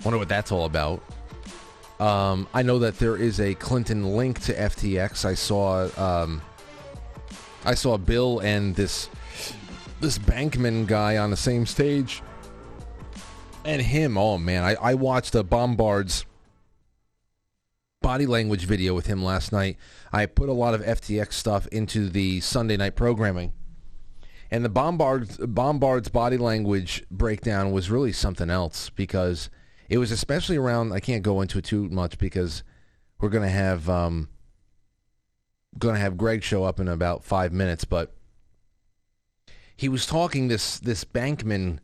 [0.06, 1.04] Wonder what that's all about.
[2.00, 5.24] Um, I know that there is a Clinton link to FTX.
[5.24, 6.42] I saw um,
[7.64, 9.10] I saw Bill and this
[10.00, 12.24] this Bankman guy on the same stage,
[13.64, 14.18] and him.
[14.18, 16.26] Oh man, I, I watched a Bombard's
[18.02, 19.78] body language video with him last night.
[20.12, 23.54] I put a lot of FTX stuff into the Sunday night programming.
[24.50, 29.50] And the Bombard's, Bombard's body language breakdown was really something else because
[29.88, 30.92] it was especially around.
[30.92, 32.64] I can't go into it too much because
[33.20, 34.28] we're gonna have um,
[35.78, 37.86] gonna have Greg show up in about five minutes.
[37.86, 38.14] But
[39.76, 41.80] he was talking this this Bankman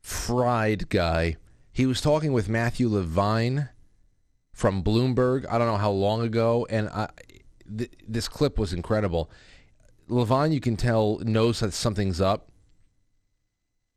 [0.00, 1.36] fried guy.
[1.72, 3.68] He was talking with Matthew Levine
[4.52, 5.46] from Bloomberg.
[5.48, 7.08] I don't know how long ago, and I,
[7.76, 9.30] th- this clip was incredible.
[10.08, 12.48] Levine, you can tell, knows that something's up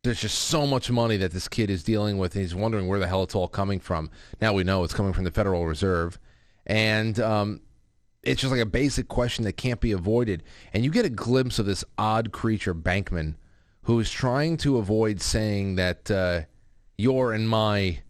[0.02, 2.34] there's just so much money that this kid is dealing with.
[2.34, 4.10] And he's wondering where the hell it's all coming from.
[4.40, 6.18] Now we know it's coming from the Federal Reserve,
[6.66, 7.60] and um,
[8.22, 10.42] it's just like a basic question that can't be avoided.
[10.72, 13.34] And you get a glimpse of this odd creature, Bankman,
[13.82, 16.42] who is trying to avoid saying that uh,
[16.96, 18.00] your and my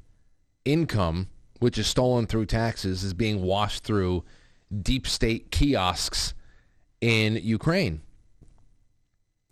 [0.64, 1.28] income,
[1.60, 4.24] which is stolen through taxes, is being washed through
[4.82, 6.34] deep state kiosks
[7.00, 8.02] in Ukraine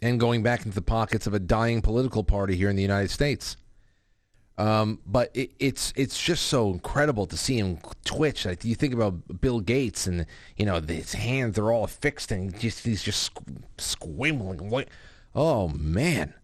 [0.03, 3.11] and going back into the pockets of a dying political party here in the United
[3.11, 3.57] States.
[4.61, 8.45] Um, but it, it's it's just so incredible to see him twitch.
[8.45, 12.59] Like you think about Bill Gates, and you know his hands are all fixed, and
[12.61, 13.31] just he's just
[13.79, 14.85] squabbling.
[15.35, 16.35] Oh man,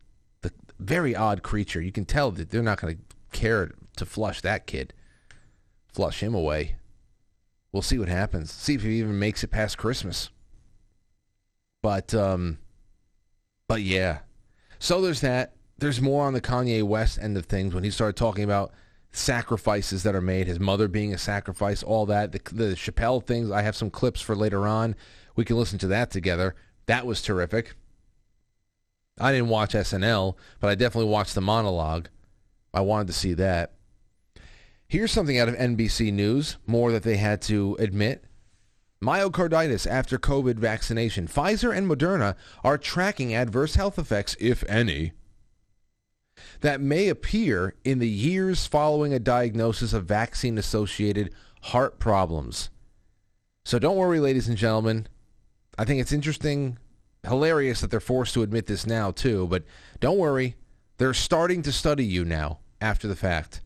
[0.41, 1.83] the very odd creature.
[1.83, 3.03] You can tell that they're not going to
[3.39, 4.95] care to flush that kid,
[5.93, 6.77] flush him away.
[7.71, 8.51] We'll see what happens.
[8.51, 10.31] See if he even makes it past Christmas.
[11.83, 12.61] But um,
[13.69, 14.21] but yeah.
[14.79, 15.56] So there's that.
[15.79, 18.72] There's more on the Kanye West end of things when he started talking about
[19.12, 22.33] sacrifices that are made, his mother being a sacrifice, all that.
[22.33, 24.95] The, the Chappelle things, I have some clips for later on.
[25.35, 26.55] We can listen to that together.
[26.87, 27.74] That was terrific.
[29.18, 32.09] I didn't watch SNL, but I definitely watched the monologue.
[32.72, 33.72] I wanted to see that.
[34.87, 38.24] Here's something out of NBC News, more that they had to admit.
[39.03, 41.27] Myocarditis after COVID vaccination.
[41.27, 45.12] Pfizer and Moderna are tracking adverse health effects, if any,
[46.61, 51.33] that may appear in the years following a diagnosis of vaccine associated
[51.63, 52.71] heart problems.
[53.65, 55.09] So don't worry, ladies and gentlemen.
[55.79, 56.79] I think it's interesting,
[57.25, 59.65] hilarious that they're forced to admit this now, too, but
[60.01, 60.57] don't worry.
[60.99, 63.61] They're starting to study you now after the fact.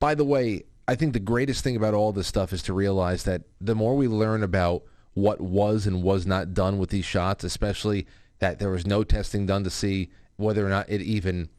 [0.00, 3.24] By the way, I think the greatest thing about all this stuff is to realize
[3.24, 4.82] that the more we learn about
[5.12, 8.06] what was and was not done with these shots, especially
[8.38, 11.50] that there was no testing done to see whether or not it even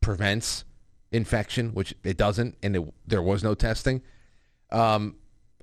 [0.00, 0.64] prevents
[1.12, 4.02] infection, which it doesn't, and it, there was no testing.
[4.70, 5.16] Um,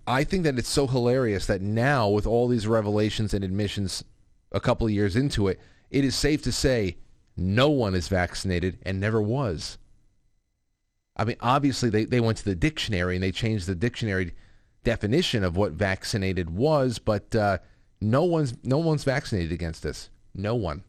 [0.07, 4.03] I think that it's so hilarious that now, with all these revelations and admissions
[4.51, 5.59] a couple of years into it,
[5.89, 6.97] it is safe to say
[7.36, 9.78] no one is vaccinated and never was.
[11.18, 14.34] I mean, obviously they, they went to the dictionary and they changed the dictionary
[14.84, 17.57] definition of what vaccinated was, but uh,
[17.99, 20.09] no one's no one's vaccinated against this.
[20.34, 20.84] No one.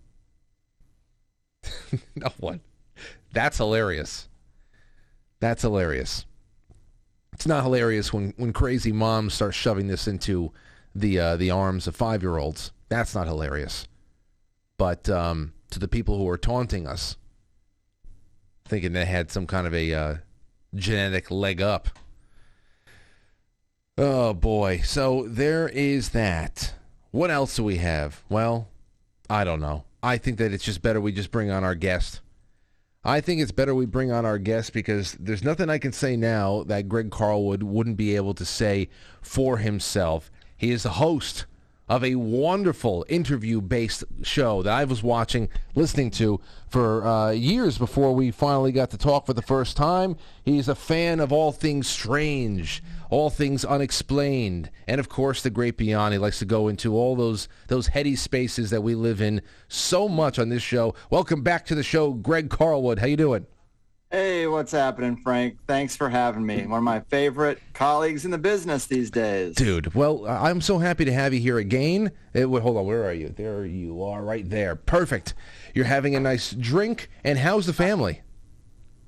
[2.17, 2.61] no one.
[3.33, 4.29] That's hilarious.
[5.41, 6.27] That's hilarious.
[7.33, 10.53] It's not hilarious when, when crazy moms start shoving this into
[10.95, 12.73] the uh, the arms of five year olds.
[12.89, 13.89] That's not hilarious.
[14.77, 17.17] But um, to the people who are taunting us,
[18.67, 20.15] thinking they had some kind of a uh,
[20.75, 21.89] genetic leg up.
[23.97, 24.81] Oh boy.
[24.85, 26.75] So there is that.
[27.11, 28.23] What else do we have?
[28.29, 28.69] Well,
[29.29, 29.85] I don't know.
[30.03, 32.21] I think that it's just better we just bring on our guest.
[33.05, 36.17] I think it's better we bring on our guest because there's nothing I can say
[36.17, 38.89] now that Greg Carlwood wouldn't be able to say
[39.21, 40.31] for himself.
[40.57, 41.47] He is the host
[41.93, 46.41] of a wonderful interview-based show that I was watching, listening to
[46.71, 50.17] for uh, years before we finally got to talk for the first time.
[50.43, 55.77] He's a fan of all things strange, all things unexplained, and of course the great
[55.77, 56.15] beyond.
[56.15, 60.09] He likes to go into all those those heady spaces that we live in so
[60.09, 60.95] much on this show.
[61.11, 63.01] Welcome back to the show, Greg Carlwood.
[63.01, 63.47] How you doing?
[64.13, 65.57] Hey, what's happening, Frank?
[65.67, 66.67] Thanks for having me.
[66.67, 69.55] One of my favorite colleagues in the business these days.
[69.55, 72.11] Dude, well, I'm so happy to have you here again.
[72.35, 73.31] It, wait, hold on, where are you?
[73.31, 74.77] There you are, right there.
[74.77, 75.33] Perfect.
[75.73, 78.21] You're having a nice drink, and how's the family?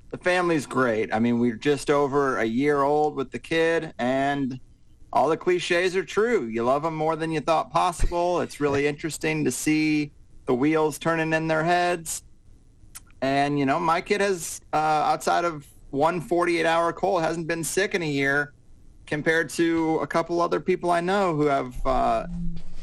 [0.09, 1.13] The family's great.
[1.13, 4.59] I mean, we're just over a year old with the kid, and
[5.13, 6.45] all the cliches are true.
[6.47, 8.41] You love them more than you thought possible.
[8.41, 10.13] It's really interesting to see
[10.47, 12.23] the wheels turning in their heads
[13.21, 17.95] and, you know, my kid has, uh, outside of one 48-hour cold, hasn't been sick
[17.95, 18.53] in a year
[19.05, 22.27] compared to a couple other people I know who have uh,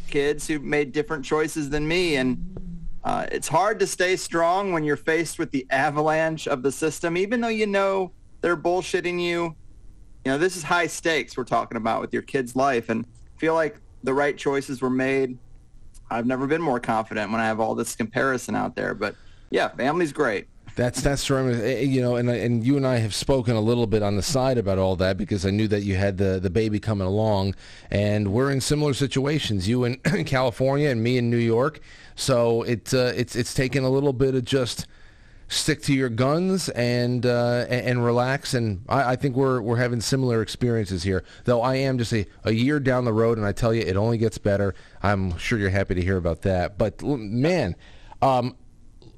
[0.09, 2.17] kids who made different choices than me.
[2.17, 6.71] And uh, it's hard to stay strong when you're faced with the avalanche of the
[6.71, 9.57] system, even though you know they're bullshitting you.
[10.25, 12.89] You know, this is high stakes we're talking about with your kid's life.
[12.89, 13.05] And
[13.39, 15.37] feel like the right choices were made.
[16.11, 18.95] I've never been more confident when I have all this comparison out there.
[18.95, 19.17] But
[19.53, 20.49] yeah, family's great.
[20.75, 21.53] That's that's true.
[21.53, 24.23] Eh, you know, and and you and I have spoken a little bit on the
[24.23, 27.55] side about all that because I knew that you had the the baby coming along,
[27.91, 29.69] and we're in similar situations.
[29.69, 31.81] You in California and me in New York,
[32.15, 34.87] so it uh, it's it's taken a little bit of just
[35.49, 38.55] stick to your guns and uh, and, relax.
[38.55, 41.23] And I, I, think we're we're having similar experiences here.
[41.45, 43.97] Though I am just a, a year down the road, and I tell you, it
[43.97, 44.75] only gets better.
[45.03, 46.79] I'm sure you're happy to hear about that.
[46.79, 47.77] But man.
[48.23, 48.55] Um,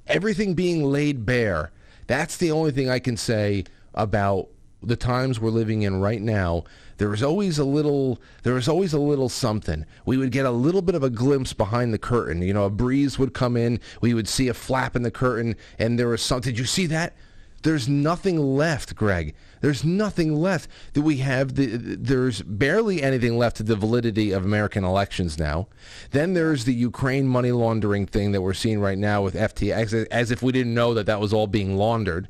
[0.07, 1.71] everything being laid bare.
[2.07, 4.49] That's the only thing I can say about
[4.83, 6.65] the times we're living in right now.
[6.99, 9.85] There was always a little there was always a little something.
[10.07, 12.43] We would get a little bit of a glimpse behind the curtain.
[12.43, 15.57] You know, a breeze would come in, we would see a flap in the curtain
[15.79, 16.53] and there was something.
[16.53, 17.15] Did you see that?
[17.63, 19.35] There's nothing left, Greg.
[19.65, 20.69] There's nothing left.
[20.93, 25.69] That we have the, there's barely anything left of the validity of American elections now.
[26.11, 30.31] Then there's the Ukraine money laundering thing that we're seeing right now with FTX, as
[30.31, 32.29] if we didn't know that that was all being laundered.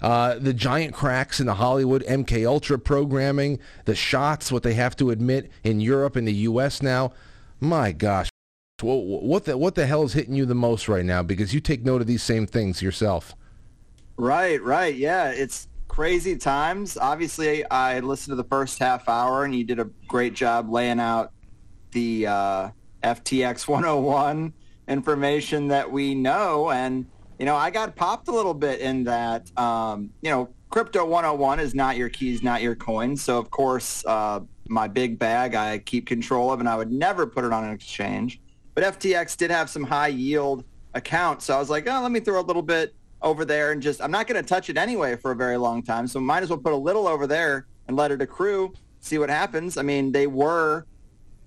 [0.00, 4.96] Uh, the giant cracks in the Hollywood MK Ultra programming, the shots, what they have
[4.96, 6.80] to admit in Europe and the U.S.
[6.80, 7.12] now.
[7.60, 8.30] My gosh,
[8.80, 11.22] what the what the hell is hitting you the most right now?
[11.22, 13.34] Because you take note of these same things yourself.
[14.16, 14.94] Right, right.
[14.94, 16.96] Yeah, it's crazy times.
[16.96, 21.00] Obviously, I listened to the first half hour, and you did a great job laying
[21.00, 21.32] out
[21.90, 22.68] the uh,
[23.02, 24.52] FTX 101
[24.86, 26.70] information that we know.
[26.70, 27.06] And,
[27.40, 31.58] you know, I got popped a little bit in that, um, you know, Crypto 101
[31.58, 33.20] is not your keys, not your coins.
[33.20, 37.26] So, of course, uh, my big bag I keep control of, and I would never
[37.26, 38.40] put it on an exchange.
[38.76, 40.62] But FTX did have some high yield
[40.94, 41.46] accounts.
[41.46, 44.00] So I was like, oh, let me throw a little bit over there and just
[44.00, 46.06] I'm not going to touch it anyway for a very long time.
[46.06, 49.30] So might as well put a little over there and let it accrue, see what
[49.30, 49.76] happens.
[49.76, 50.86] I mean, they were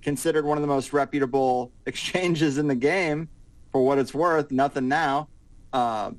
[0.02, 3.30] considered one of the most reputable exchanges in the game
[3.72, 4.52] for what it's worth.
[4.52, 5.30] Nothing now.
[5.72, 6.12] Uh,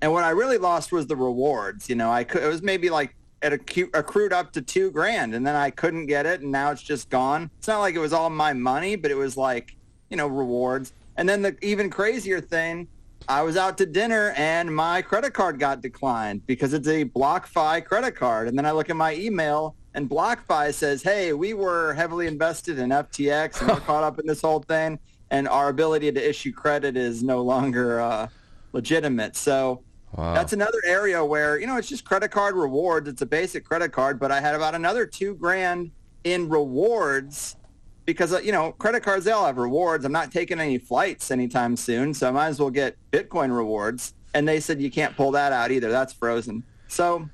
[0.00, 1.88] and what I really lost was the rewards.
[1.88, 3.52] You know, I could, it was maybe like it
[3.94, 7.10] accrued up to two grand and then I couldn't get it and now it's just
[7.10, 7.50] gone.
[7.58, 9.76] It's not like it was all my money, but it was like,
[10.10, 10.92] you know, rewards.
[11.16, 12.88] And then the even crazier thing
[13.28, 17.84] I was out to dinner and my credit card got declined because it's a BlockFi
[17.84, 18.48] credit card.
[18.48, 22.78] And then I look at my email and BlockFi says, hey, we were heavily invested
[22.78, 24.98] in FTX and we're caught up in this whole thing.
[25.30, 28.28] And our ability to issue credit is no longer uh,
[28.72, 29.36] legitimate.
[29.36, 29.82] So
[30.16, 30.34] wow.
[30.34, 33.08] that's another area where, you know, it's just credit card rewards.
[33.08, 35.90] It's a basic credit card, but I had about another two grand
[36.24, 37.56] in rewards
[38.04, 40.04] because uh, you know credit cards they all have rewards.
[40.04, 44.14] I'm not taking any flights anytime soon, so I might as well get Bitcoin rewards.
[44.34, 45.90] And they said you can't pull that out either.
[45.90, 46.62] That's frozen.
[46.88, 47.28] So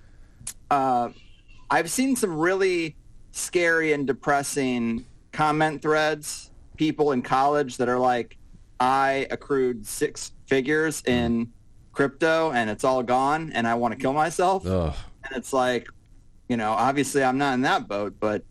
[0.71, 1.11] uh,
[1.71, 2.97] I've seen some really
[3.31, 6.51] scary and depressing comment threads.
[6.77, 8.37] People in college that are like,
[8.81, 11.53] I accrued six figures in
[11.93, 14.65] crypto and it's all gone and I want to kill myself.
[14.67, 14.95] Ugh.
[15.25, 15.89] And it's like,
[16.49, 18.45] you know, obviously I'm not in that boat, but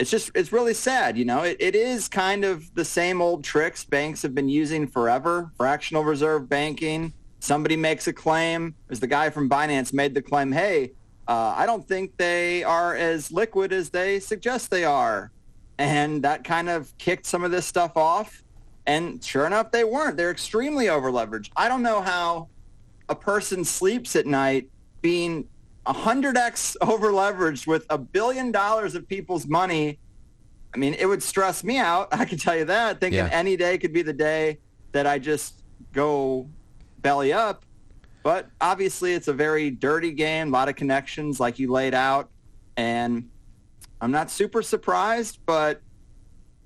[0.00, 1.18] it's just, it's really sad.
[1.18, 4.86] You know, it, it is kind of the same old tricks banks have been using
[4.86, 5.52] forever.
[5.58, 7.12] Fractional reserve banking.
[7.38, 8.74] Somebody makes a claim.
[8.88, 10.92] As the guy from Binance made the claim, hey,
[11.28, 15.32] uh, I don't think they are as liquid as they suggest they are.
[15.76, 18.42] And that kind of kicked some of this stuff off.
[18.86, 20.16] And sure enough, they weren't.
[20.16, 21.50] They're extremely over leveraged.
[21.54, 22.48] I don't know how
[23.10, 24.70] a person sleeps at night
[25.02, 25.46] being
[25.86, 29.98] 100x over leveraged with a billion dollars of people's money.
[30.74, 32.08] I mean, it would stress me out.
[32.12, 33.00] I can tell you that.
[33.00, 33.30] Thinking Yeah.
[33.32, 34.58] any day could be the day
[34.92, 35.62] that I just
[35.92, 36.48] go
[36.98, 37.64] belly up.
[38.22, 42.28] But obviously, it's a very dirty game, a lot of connections like you laid out.
[42.76, 43.30] And
[44.00, 45.80] I'm not super surprised, but,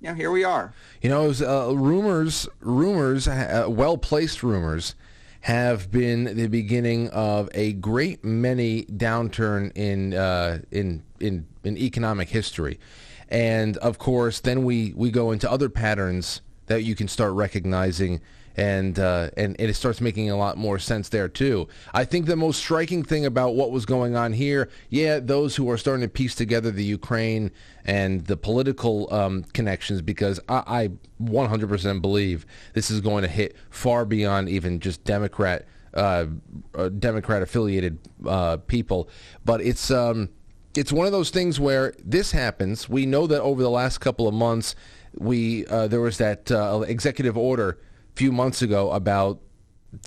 [0.00, 0.72] you know, here we are.
[1.00, 4.96] You know, it was, uh, rumors, rumors, uh, well-placed rumors,
[5.44, 12.30] have been the beginning of a great many downturn in uh, in in in economic
[12.30, 12.80] history,
[13.28, 18.22] and of course, then we we go into other patterns that you can start recognizing.
[18.56, 21.66] And, uh, and it starts making a lot more sense there too.
[21.92, 25.68] I think the most striking thing about what was going on here, yeah, those who
[25.70, 27.50] are starting to piece together the Ukraine
[27.84, 30.90] and the political um, connections, because I, I
[31.22, 36.26] 100% believe this is going to hit far beyond even just Democrat uh,
[36.74, 39.08] uh, Democrat affiliated uh, people.
[39.44, 40.28] But it's um,
[40.76, 42.88] it's one of those things where this happens.
[42.88, 44.74] We know that over the last couple of months,
[45.16, 47.78] we uh, there was that uh, executive order
[48.14, 49.40] few months ago about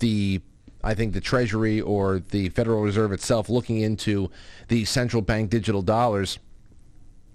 [0.00, 0.40] the
[0.82, 4.30] I think the Treasury or the Federal Reserve itself looking into
[4.68, 6.38] the central bank digital dollars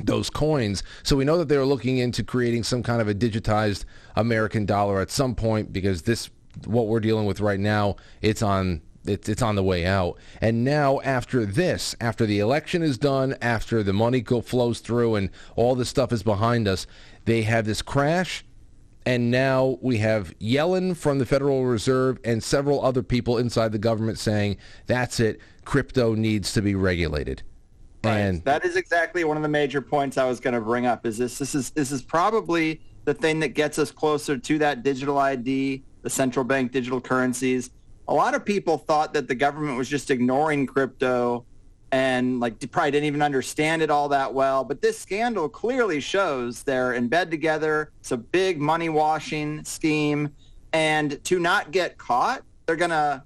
[0.04, 0.84] those coins.
[1.04, 5.00] So we know that they're looking into creating some kind of a digitized American dollar
[5.02, 6.30] at some point because this
[6.66, 10.18] what we're dealing with right now, it's on it's it's on the way out.
[10.42, 15.16] And now after this, after the election is done, after the money go flows through
[15.16, 16.88] and all this stuff is behind us,
[17.26, 18.46] they have this crash
[19.06, 23.80] and now we have Yellen from the Federal Reserve and several other people inside the
[23.80, 27.44] government saying that's it, crypto needs to be regulated.
[28.06, 31.06] And that is exactly one of the major points I was going to bring up.
[31.06, 34.84] Is this this is this is probably the thing that gets us closer to that
[34.84, 37.70] digital ID, the central bank digital currencies.
[38.10, 41.46] A lot of people thought that the government was just ignoring crypto
[41.94, 44.64] and like probably didn't even understand it all that well.
[44.64, 47.92] But this scandal clearly shows they're in bed together.
[48.00, 50.34] It's a big money washing scheme,
[50.74, 53.24] and to not get caught, they're gonna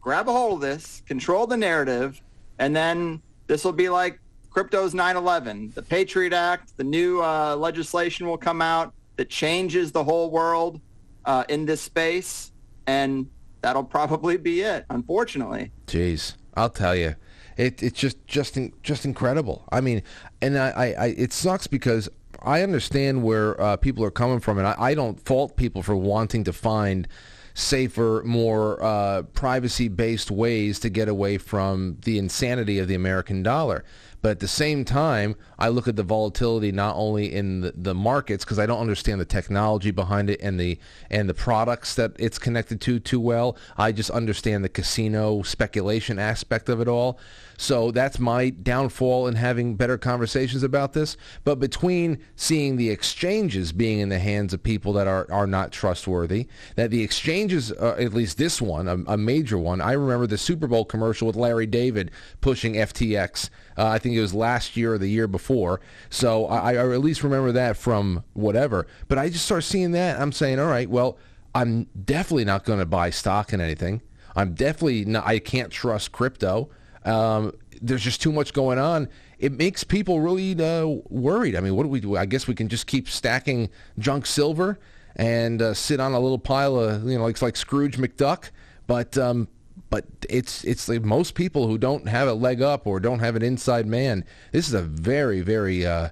[0.00, 2.20] grab a hold of this, control the narrative,
[2.58, 4.18] and then this will be like
[4.50, 5.72] crypto's 9/11.
[5.74, 10.80] The Patriot Act, the new uh, legislation will come out that changes the whole world
[11.24, 12.50] uh, in this space,
[12.88, 14.86] and that'll probably be it.
[14.90, 15.70] Unfortunately.
[15.86, 17.14] Jeez, I'll tell you,
[17.58, 19.64] it it's just just in, just incredible.
[19.70, 20.02] I mean,
[20.40, 22.08] and I, I, I it sucks because
[22.40, 25.96] I understand where uh, people are coming from, and I, I don't fault people for
[25.96, 27.06] wanting to find
[27.54, 33.84] safer, more uh, privacy-based ways to get away from the insanity of the American dollar.
[34.22, 37.94] But at the same time, I look at the volatility not only in the, the
[37.94, 40.78] markets because I don't understand the technology behind it and the
[41.10, 43.56] and the products that it's connected to too well.
[43.76, 47.18] I just understand the casino speculation aspect of it all.
[47.60, 51.16] So that's my downfall in having better conversations about this.
[51.42, 55.72] But between seeing the exchanges being in the hands of people that are, are not
[55.72, 56.46] trustworthy,
[56.76, 60.38] that the exchanges, uh, at least this one, a, a major one, I remember the
[60.38, 63.50] Super Bowl commercial with Larry David pushing FTX.
[63.76, 65.80] Uh, I think it was last year or the year before.
[66.10, 68.86] So I, I at least remember that from whatever.
[69.08, 70.20] But I just start seeing that.
[70.20, 71.18] I'm saying, all right, well,
[71.56, 74.00] I'm definitely not going to buy stock in anything.
[74.36, 76.70] I'm definitely not, I can't trust crypto.
[77.08, 79.08] Um, there's just too much going on.
[79.38, 81.56] It makes people really uh, worried.
[81.56, 82.16] I mean, what do we do?
[82.16, 84.78] I guess we can just keep stacking junk silver
[85.16, 88.50] and uh, sit on a little pile of, you know, like, like Scrooge McDuck.
[88.86, 89.48] But um,
[89.90, 93.36] but it's it's like most people who don't have a leg up or don't have
[93.36, 94.24] an inside man.
[94.52, 96.08] This is a very very uh,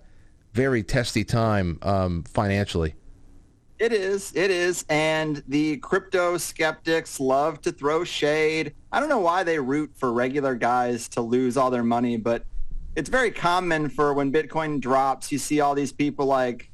[0.53, 2.95] very testy time um, financially.
[3.79, 4.33] It is.
[4.35, 4.85] It is.
[4.89, 8.75] And the crypto skeptics love to throw shade.
[8.91, 12.45] I don't know why they root for regular guys to lose all their money, but
[12.95, 16.71] it's very common for when Bitcoin drops, you see all these people like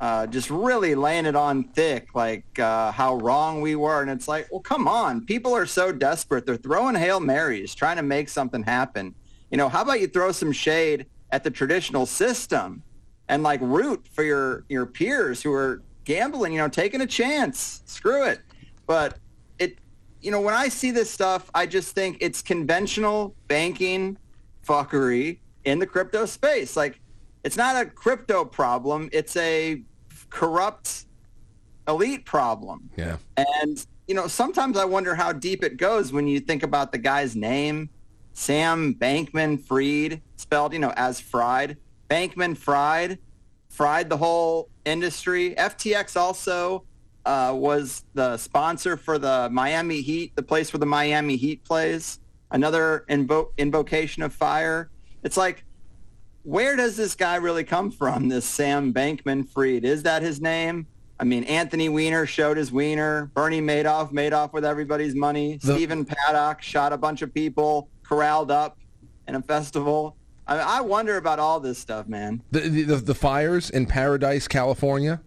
[0.00, 4.02] uh, just really laying it on thick, like uh, how wrong we were.
[4.02, 5.24] And it's like, well, come on.
[5.26, 6.46] People are so desperate.
[6.46, 9.14] They're throwing Hail Marys, trying to make something happen.
[9.52, 12.82] You know, how about you throw some shade at the traditional system
[13.28, 17.82] and like root for your, your peers who are gambling, you know, taking a chance.
[17.86, 18.40] Screw it.
[18.86, 19.18] But
[19.60, 19.78] it
[20.20, 24.18] you know, when I see this stuff, I just think it's conventional banking
[24.66, 26.76] fuckery in the crypto space.
[26.76, 27.00] Like,
[27.44, 29.08] it's not a crypto problem.
[29.12, 29.82] It's a
[30.30, 31.06] corrupt
[31.86, 32.90] elite problem.
[32.96, 33.16] Yeah.
[33.36, 36.98] And, you know, sometimes I wonder how deep it goes when you think about the
[36.98, 37.88] guy's name,
[38.32, 41.76] Sam Bankman Fried, spelled, you know, as fried.
[42.10, 43.18] Bankman Fried,
[43.68, 45.54] fried the whole industry.
[45.56, 46.84] FTX also
[47.24, 52.18] uh, was the sponsor for the Miami Heat, the place where the Miami Heat plays.
[52.50, 54.90] Another invo- invocation of fire.
[55.22, 55.64] It's like,
[56.42, 58.28] where does this guy really come from?
[58.28, 60.86] This Sam Bankman Fried is that his name?
[61.20, 63.30] I mean, Anthony Weiner showed his wiener.
[63.34, 65.58] Bernie Madoff made off with everybody's money.
[65.62, 68.78] The- Stephen Paddock shot a bunch of people, corralled up
[69.28, 70.16] in a festival.
[70.50, 72.42] I, I wonder about all this stuff, man.
[72.50, 75.20] The, the the fires in Paradise, California.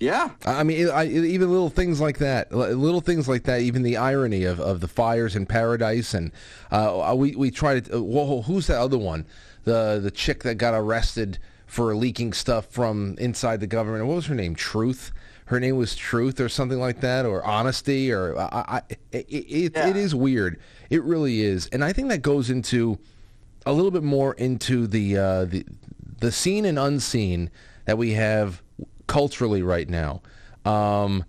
[0.00, 0.30] Yeah.
[0.46, 4.44] I mean, I, even little things like that, little things like that, even the irony
[4.44, 6.30] of, of the fires in Paradise, and
[6.70, 7.96] uh, we we tried to.
[7.96, 9.26] Uh, whoa, who's that other one?
[9.64, 14.06] The the chick that got arrested for leaking stuff from inside the government.
[14.06, 14.54] What was her name?
[14.54, 15.10] Truth.
[15.46, 18.82] Her name was Truth or something like that, or Honesty, or I, I,
[19.12, 19.88] it, it, Yeah.
[19.88, 20.60] it is weird.
[20.90, 22.98] It really is, and I think that goes into
[23.68, 25.64] a little bit more into the uh, the
[26.20, 27.50] the seen and unseen
[27.84, 28.62] that we have
[29.06, 30.22] culturally right now.
[30.64, 31.24] Um,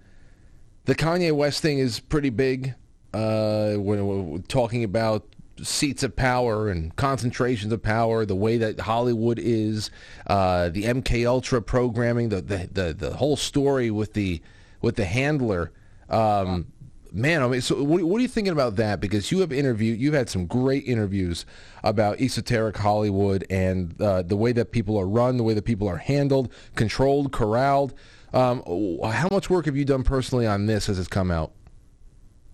[0.86, 2.76] the Kanye West thing is pretty big.
[3.14, 5.28] Uh, when we're talking about
[5.62, 9.92] seats of power and concentrations of power, the way that Hollywood is,
[10.28, 14.42] uh, the MK Ultra programming, the, the the the whole story with the
[14.82, 15.72] with the handler.
[16.10, 16.68] Um,
[17.12, 19.00] Man, I mean, so what, what are you thinking about that?
[19.00, 21.46] Because you have interviewed, you've had some great interviews
[21.84, 25.88] about esoteric Hollywood and uh, the way that people are run, the way that people
[25.88, 27.94] are handled, controlled, corralled.
[28.34, 28.62] Um,
[29.04, 31.52] how much work have you done personally on this as it's come out?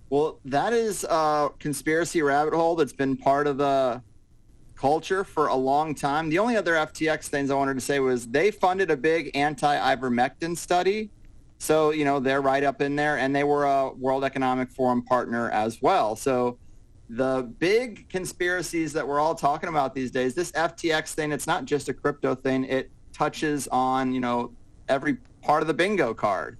[0.09, 4.01] Well, that is a conspiracy rabbit hole that's been part of the
[4.75, 6.29] culture for a long time.
[6.29, 10.57] The only other FTX things I wanted to say was they funded a big anti-ivermectin
[10.57, 11.09] study.
[11.57, 15.01] So, you know, they're right up in there and they were a World Economic Forum
[15.01, 16.15] partner as well.
[16.15, 16.57] So
[17.09, 21.65] the big conspiracies that we're all talking about these days, this FTX thing, it's not
[21.65, 22.65] just a crypto thing.
[22.65, 24.53] It touches on, you know,
[24.89, 26.57] every part of the bingo card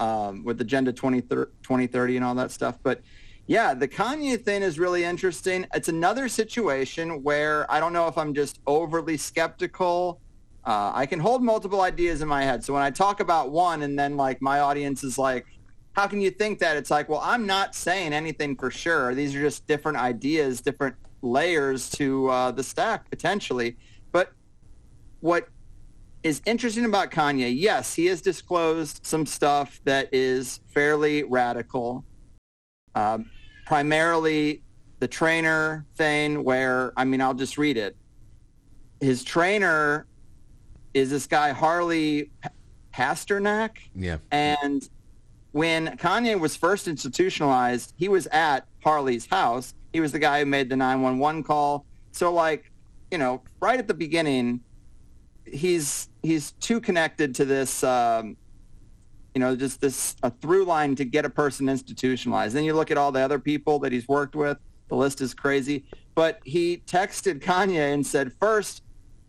[0.00, 2.78] um, with Agenda 20, 2030 and all that stuff.
[2.82, 3.00] But
[3.46, 5.66] yeah, the Kanye thing is really interesting.
[5.74, 10.20] It's another situation where I don't know if I'm just overly skeptical.
[10.66, 12.64] Uh, I can hold multiple ideas in my head.
[12.64, 15.46] So when I talk about one and then like my audience is like,
[15.92, 16.76] how can you think that?
[16.76, 19.14] It's like, well, I'm not saying anything for sure.
[19.14, 23.76] These are just different ideas, different layers to uh, the stack potentially.
[24.10, 24.32] But
[25.20, 25.48] what
[26.22, 32.04] is interesting about Kanye, yes, he has disclosed some stuff that is fairly radical.
[32.94, 33.30] Um,
[33.66, 34.62] primarily
[35.00, 37.96] the trainer thing where, I mean, I'll just read it.
[39.00, 40.06] His trainer
[40.94, 42.30] is this guy, Harley
[42.94, 43.76] Pasternak.
[43.94, 44.18] Yeah.
[44.30, 44.88] And
[45.52, 49.74] when Kanye was first institutionalized, he was at Harley's house.
[49.92, 51.84] He was the guy who made the 911 call.
[52.12, 52.70] So like,
[53.10, 54.60] you know, right at the beginning,
[55.44, 58.36] he's he's too connected to this um,
[59.34, 62.54] you know, just this a through line to get a person institutionalized.
[62.54, 64.58] Then you look at all the other people that he's worked with.
[64.88, 65.84] The list is crazy.
[66.14, 68.83] But he texted Kanye and said, first,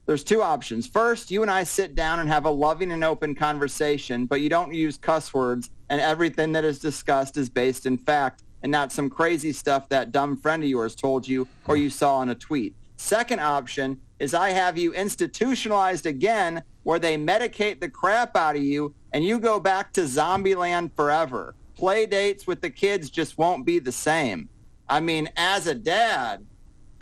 [0.06, 0.88] there's two options.
[0.88, 4.50] First, you and I sit down and have a loving and open conversation, but you
[4.50, 8.92] don't use cuss words, and everything that is discussed is based in fact and not
[8.92, 12.36] some crazy stuff that dumb friend of yours told you or you saw in a
[12.36, 12.76] tweet.
[12.98, 18.64] Second option is I have you institutionalized again where they medicate the crap out of
[18.64, 21.54] you and you go back to zombie land forever.
[21.76, 24.50] Play dates with the kids just won't be the same.
[24.88, 26.46] I mean, as a dad,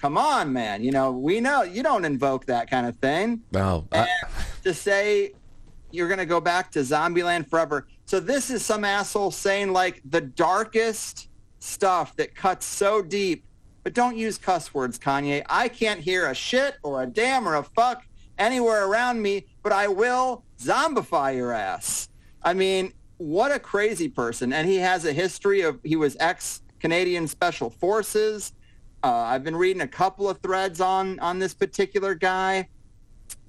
[0.03, 0.83] come on, man.
[0.83, 3.41] You know, we know you don't invoke that kind of thing.
[3.93, 4.07] And I,
[4.65, 5.31] to say
[5.91, 7.87] you're going to go back to Zombieland forever.
[8.03, 11.29] So this is some asshole saying like the darkest
[11.59, 13.45] stuff that cuts so deep.
[13.83, 15.45] But don't use cuss words, Kanye.
[15.47, 18.03] I can't hear a shit or a damn or a fuck
[18.37, 22.09] anywhere around me, but I will zombify your ass.
[22.41, 24.51] I mean, what a crazy person.
[24.51, 28.51] And he has a history of, he was ex-Canadian Special Forces.
[29.03, 32.69] Uh, I've been reading a couple of threads on, on this particular guy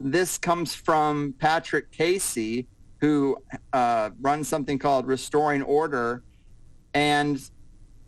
[0.01, 2.67] this comes from Patrick Casey,
[3.01, 3.37] who
[3.73, 6.23] uh, runs something called Restoring Order,
[6.95, 7.41] and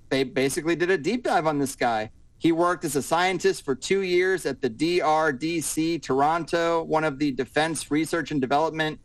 [0.09, 2.11] they basically did a deep dive on this guy.
[2.39, 7.33] He worked as a scientist for two years at the DRDC Toronto, one of the
[7.33, 9.01] Defense Research and Development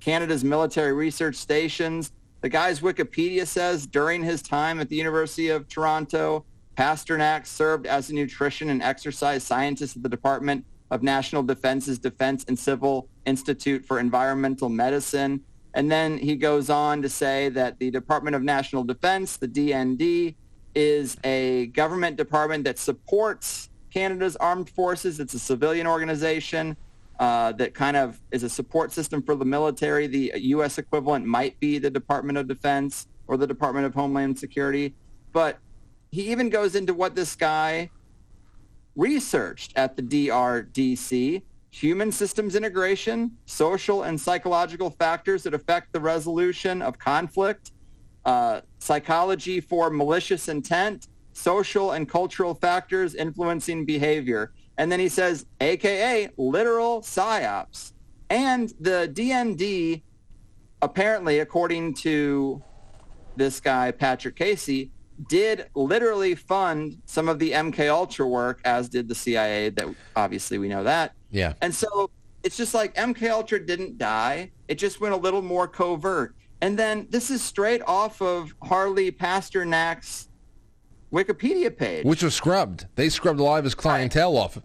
[0.00, 2.12] Canada's military research stations.
[2.40, 6.46] The guy's Wikipedia says during his time at the University of Toronto,
[6.80, 12.46] Pasternak served as a nutrition and exercise scientist at the Department of National Defense's Defense
[12.48, 15.42] and Civil Institute for Environmental Medicine.
[15.74, 20.34] And then he goes on to say that the Department of National Defense, the DND,
[20.74, 25.20] is a government department that supports Canada's armed forces.
[25.20, 26.78] It's a civilian organization
[27.18, 30.06] uh, that kind of is a support system for the military.
[30.06, 30.78] The U.S.
[30.78, 34.94] equivalent might be the Department of Defense or the Department of Homeland Security.
[35.32, 35.58] But
[36.10, 37.90] he even goes into what this guy
[38.96, 46.82] researched at the DRDC, human systems integration, social and psychological factors that affect the resolution
[46.82, 47.72] of conflict,
[48.24, 54.52] uh, psychology for malicious intent, social and cultural factors influencing behavior.
[54.78, 57.92] And then he says, AKA literal psyops.
[58.28, 60.02] And the DND,
[60.82, 62.62] apparently, according to
[63.36, 64.90] this guy, Patrick Casey,
[65.28, 69.70] did literally fund some of the MK Ultra work, as did the CIA.
[69.70, 71.14] That obviously we know that.
[71.30, 71.54] Yeah.
[71.60, 72.10] And so
[72.42, 74.50] it's just like MK Ultra didn't die.
[74.68, 76.34] It just went a little more covert.
[76.62, 80.28] And then this is straight off of Harley Pasternak's
[81.12, 82.86] Wikipedia page, which was scrubbed.
[82.94, 84.58] They scrubbed a lot of his clientele off.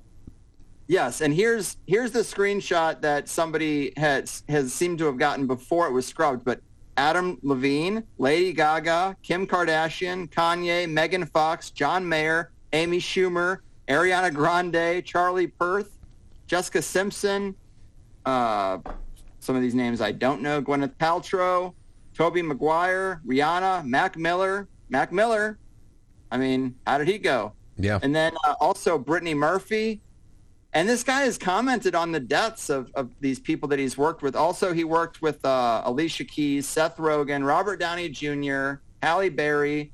[0.88, 5.88] Yes, and here's here's the screenshot that somebody has has seemed to have gotten before
[5.88, 6.62] it was scrubbed, but
[6.98, 15.04] Adam Levine, Lady Gaga, Kim Kardashian, Kanye, Megan Fox, John Mayer, Amy Schumer, Ariana Grande,
[15.04, 15.98] Charlie Puth,
[16.48, 17.56] Jessica Simpson,
[18.26, 18.78] uh,
[19.40, 21.74] some of these names I don't know, Gwyneth Paltrow,
[22.14, 25.60] Tobey Maguire, Rihanna, Mac Miller, Mac Miller.
[26.32, 27.54] I mean, how did he go?
[27.78, 28.00] Yeah.
[28.02, 30.02] And then uh, also Brittany Murphy,
[30.76, 34.22] and this guy has commented on the deaths of, of these people that he's worked
[34.22, 34.36] with.
[34.36, 39.94] Also, he worked with uh, Alicia Keys, Seth Rogen, Robert Downey Jr., Halle Berry,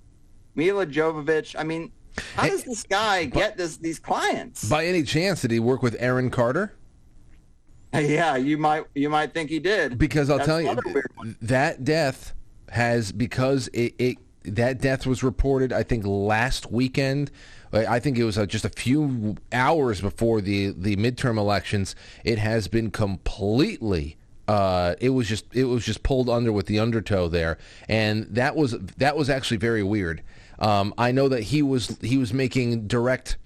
[0.55, 1.55] Milla Jovovich.
[1.57, 1.91] I mean,
[2.35, 4.67] how does this guy get this these clients?
[4.67, 6.73] By any chance, did he work with Aaron Carter?
[7.93, 9.97] Yeah, you might you might think he did.
[9.97, 11.35] Because I'll That's tell you, another weird one.
[11.41, 12.33] that death
[12.69, 15.73] has because it, it that death was reported.
[15.73, 17.31] I think last weekend.
[17.73, 21.95] I think it was uh, just a few hours before the the midterm elections.
[22.23, 24.17] It has been completely.
[24.47, 27.57] Uh, it was just it was just pulled under with the undertow there,
[27.87, 30.21] and that was that was actually very weird.
[30.59, 33.37] Um, I know that he was he was making direct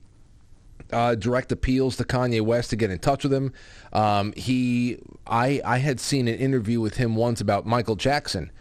[0.91, 3.53] uh, direct appeals to Kanye West to get in touch with him.
[3.93, 8.51] Um, he, I, I had seen an interview with him once about Michael Jackson.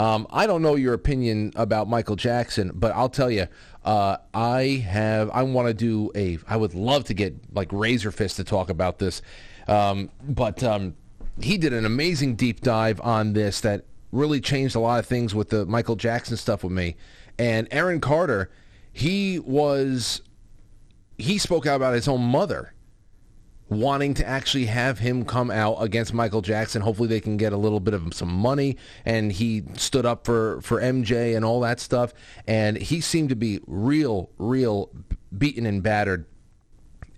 [0.00, 3.48] Um, I don't know your opinion about Michael Jackson, but I'll tell you,
[3.84, 8.36] uh, I have, I want to do a, I would love to get like Razorfist
[8.36, 9.20] to talk about this,
[9.68, 10.96] um, but um,
[11.42, 15.34] he did an amazing deep dive on this that really changed a lot of things
[15.34, 16.96] with the Michael Jackson stuff with me.
[17.38, 18.50] And Aaron Carter,
[18.94, 20.22] he was
[21.18, 22.72] he spoke out about his own mother
[23.70, 26.82] wanting to actually have him come out against Michael Jackson.
[26.82, 28.76] Hopefully they can get a little bit of some money.
[29.04, 32.12] And he stood up for, for MJ and all that stuff.
[32.46, 34.90] And he seemed to be real, real
[35.36, 36.26] beaten and battered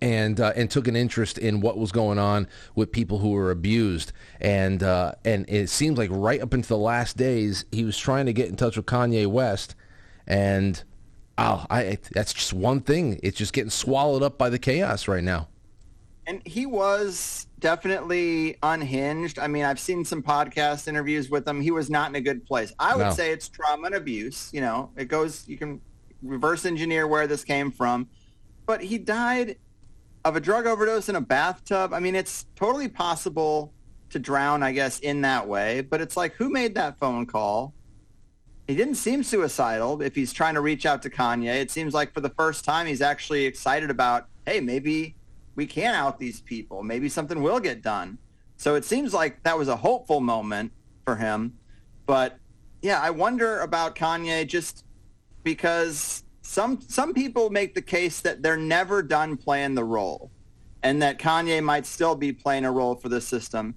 [0.03, 3.53] and uh, and took an interest in what was going on with people who were
[3.53, 7.97] abused, and uh, and it seems like right up into the last days he was
[7.97, 9.77] trying to get in touch with Kanye West,
[10.27, 10.83] and
[11.39, 13.21] oh, I that's just one thing.
[13.23, 15.47] It's just getting swallowed up by the chaos right now.
[16.27, 19.39] And he was definitely unhinged.
[19.39, 21.61] I mean, I've seen some podcast interviews with him.
[21.61, 22.73] He was not in a good place.
[22.79, 23.13] I would No.
[23.13, 24.51] say it's trauma and abuse.
[24.53, 25.81] You know, it goes, you can
[26.23, 28.09] reverse engineer where this came from.
[28.67, 29.57] But he died
[30.25, 31.93] of a drug overdose in a bathtub.
[31.93, 33.73] I mean, it's totally possible
[34.11, 35.81] to drown, I guess, in that way.
[35.81, 37.75] But it's like, who made that phone call?
[38.69, 41.61] He didn't seem suicidal if he's trying to reach out to Kanye.
[41.61, 45.17] It seems like for the first time he's actually excited about, hey, maybe
[45.55, 46.83] we can out these people.
[46.83, 48.19] Maybe something will get done.
[48.57, 50.73] So it seems like that was a hopeful moment
[51.05, 51.55] for him.
[52.07, 52.39] But
[52.81, 54.85] yeah, I wonder about Kanye just
[55.43, 60.31] because some some people make the case that they're never done playing the role
[60.83, 63.75] and that Kanye might still be playing a role for the system.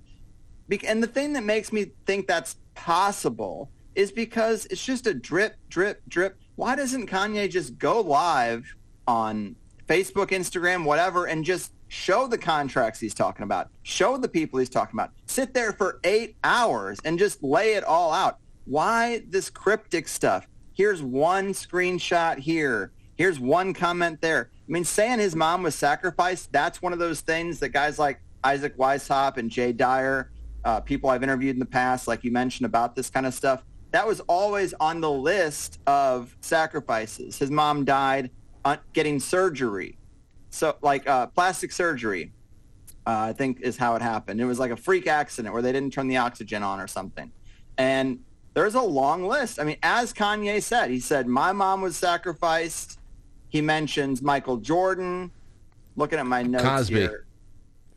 [0.88, 5.56] And the thing that makes me think that's possible is because it's just a drip,
[5.70, 6.38] drip, drip.
[6.56, 8.76] Why doesn't Kanye just go live
[9.08, 9.56] on
[9.88, 14.70] Facebook, Instagram, whatever, and just show the contracts he's talking about, show the people he's
[14.70, 18.40] talking about, sit there for eight hours and just lay it all out?
[18.66, 20.48] Why this cryptic stuff?
[20.74, 22.92] Here's one screenshot here.
[23.16, 24.50] Here's one comment there.
[24.68, 28.20] I mean, saying his mom was sacrificed, that's one of those things that guys like
[28.44, 30.32] Isaac Weishaupt and Jay Dyer,
[30.66, 33.64] uh, people I've interviewed in the past, like you mentioned about this kind of stuff,
[33.92, 37.38] that was always on the list of sacrifices.
[37.38, 38.32] His mom died
[38.94, 39.98] getting surgery,
[40.50, 42.32] so like uh, plastic surgery.
[43.08, 44.42] Uh, I think is how it happened.
[44.42, 47.32] It was like a freak accident where they didn't turn the oxygen on or something.
[47.78, 48.20] And
[48.56, 49.60] there's a long list.
[49.60, 53.00] I mean, as Kanye said, he said my mom was sacrificed.
[53.50, 55.30] He mentions Michael Jordan.
[55.96, 56.96] Looking at my notes Cosby.
[56.96, 57.26] here.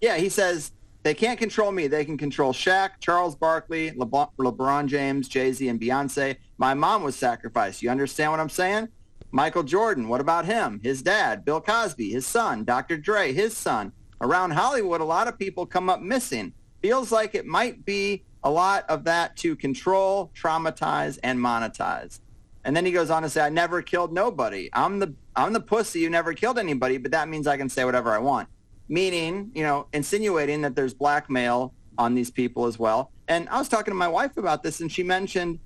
[0.03, 0.73] Yeah, he says
[1.05, 1.87] they can't control me.
[1.87, 6.37] They can control Shaq, Charles Barkley, LeBron, LeBron James, Jay-Z, and Beyonce.
[6.59, 7.83] My mom was sacrificed.
[7.83, 8.89] You understand what I'm saying?
[9.31, 10.81] Michael Jordan, what about him?
[10.83, 12.97] His dad, Bill Cosby, his son, Dr.
[12.97, 13.93] Dre, his son.
[14.21, 16.53] Around Hollywood, a lot of people come up missing.
[16.83, 22.21] Feels like it might be a lot of that to control, traumatize, and monetize.
[22.65, 24.69] And then he goes on to say, I never killed nobody.
[24.73, 27.85] I'm the I'm the pussy who never killed anybody, but that means I can say
[27.85, 28.49] whatever I want.
[28.89, 33.13] Meaning, you know, insinuating that there's blackmail on these people as well.
[33.29, 35.61] And I was talking to my wife about this and she mentioned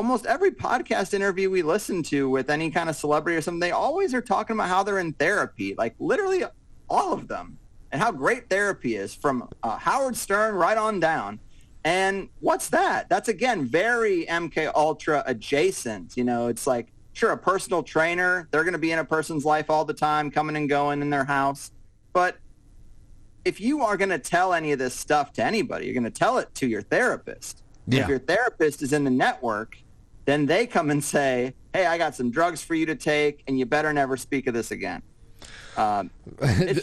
[0.00, 3.70] almost every podcast interview we listen to with any kind of celebrity or something, they
[3.70, 6.42] always are talking about how they're in therapy, like literally
[6.88, 7.58] all of them,
[7.92, 11.38] and how great therapy is from uh, Howard Stern right on down.
[11.84, 13.10] And what's that?
[13.10, 16.16] That's again very MK Ultra adjacent.
[16.16, 19.44] You know, it's like sure a personal trainer, they're going to be in a person's
[19.44, 21.72] life all the time, coming and going in their house,
[22.14, 22.38] but
[23.44, 26.10] if you are going to tell any of this stuff to anybody, you're going to
[26.10, 27.62] tell it to your therapist.
[27.86, 28.02] Yeah.
[28.02, 29.76] If your therapist is in the network,
[30.30, 33.58] then they come and say, "Hey, I got some drugs for you to take, and
[33.58, 35.02] you better never speak of this again."
[35.76, 36.10] Um,
[36.42, 36.80] I,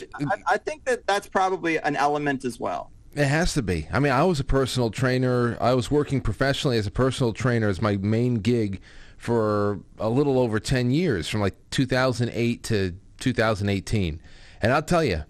[0.47, 2.91] I think that that's probably an element as well.
[3.13, 3.87] It has to be.
[3.91, 5.57] I mean, I was a personal trainer.
[5.59, 8.79] I was working professionally as a personal trainer as my main gig
[9.17, 14.21] for a little over 10 years, from like 2008 to 2018.
[14.61, 15.23] And I'll tell you,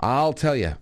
[0.00, 0.76] I'll tell you,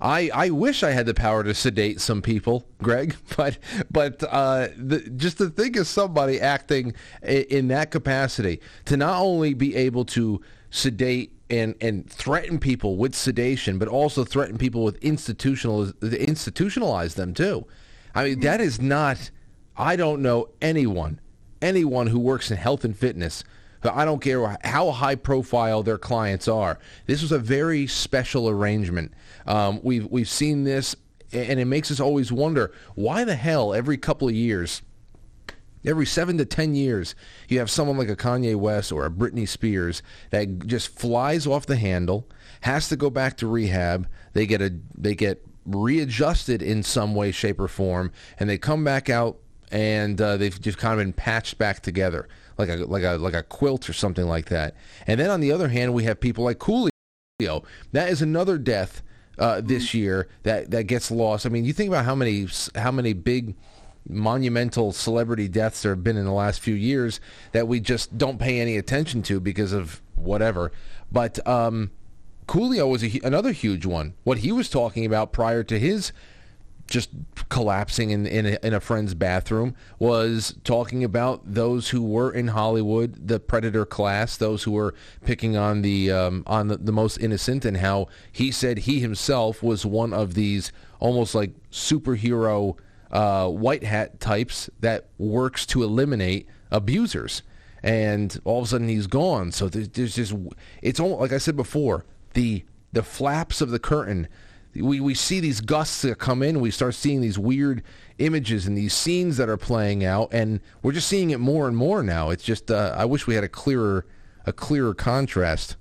[0.00, 3.58] I, I wish I had the power to sedate some people, Greg, but
[3.90, 9.20] but uh, the, just to think of somebody acting in, in that capacity to not
[9.20, 10.40] only be able to
[10.70, 17.34] sedate and and threaten people with sedation, but also threaten people with institutional institutionalize them
[17.34, 17.66] too.
[18.14, 19.30] I mean, that is not.
[19.76, 21.20] I don't know anyone,
[21.60, 23.42] anyone who works in health and fitness.
[23.82, 26.78] I don't care how high profile their clients are.
[27.06, 29.12] This was a very special arrangement.
[29.46, 30.96] Um, we've we've seen this,
[31.32, 34.82] and it makes us always wonder why the hell every couple of years
[35.86, 37.14] Every seven to ten years,
[37.48, 41.66] you have someone like a Kanye West or a Britney Spears that just flies off
[41.66, 42.26] the handle,
[42.62, 44.08] has to go back to rehab.
[44.32, 48.82] They get a they get readjusted in some way, shape, or form, and they come
[48.82, 49.38] back out
[49.70, 53.34] and uh, they've just kind of been patched back together like a like a like
[53.34, 54.74] a quilt or something like that.
[55.06, 56.88] And then on the other hand, we have people like Coolio.
[57.92, 59.02] That is another death
[59.38, 61.46] uh, this year that that gets lost.
[61.46, 63.54] I mean, you think about how many how many big
[64.08, 67.20] monumental celebrity deaths there have been in the last few years
[67.52, 70.72] that we just don't pay any attention to because of whatever.
[71.10, 71.90] But um,
[72.46, 74.14] Coolio was a, another huge one.
[74.24, 76.12] What he was talking about prior to his
[76.86, 77.10] just
[77.48, 82.48] collapsing in in a, in a, friend's bathroom was talking about those who were in
[82.48, 87.18] Hollywood, the predator class, those who were picking on the um, on the, the most
[87.18, 92.76] innocent, and how he said he himself was one of these almost like superhero
[93.10, 97.42] uh, white hat types that works to eliminate abusers.
[97.82, 99.52] And all of a sudden he's gone.
[99.52, 100.34] So there's, there's just
[100.82, 104.28] it's almost like I said before the the flaps of the curtain.
[104.74, 106.60] We we see these gusts that come in.
[106.60, 107.82] We start seeing these weird
[108.18, 111.76] images and these scenes that are playing out, and we're just seeing it more and
[111.76, 112.30] more now.
[112.30, 114.06] It's just uh, I wish we had a clearer
[114.46, 115.76] a clearer contrast.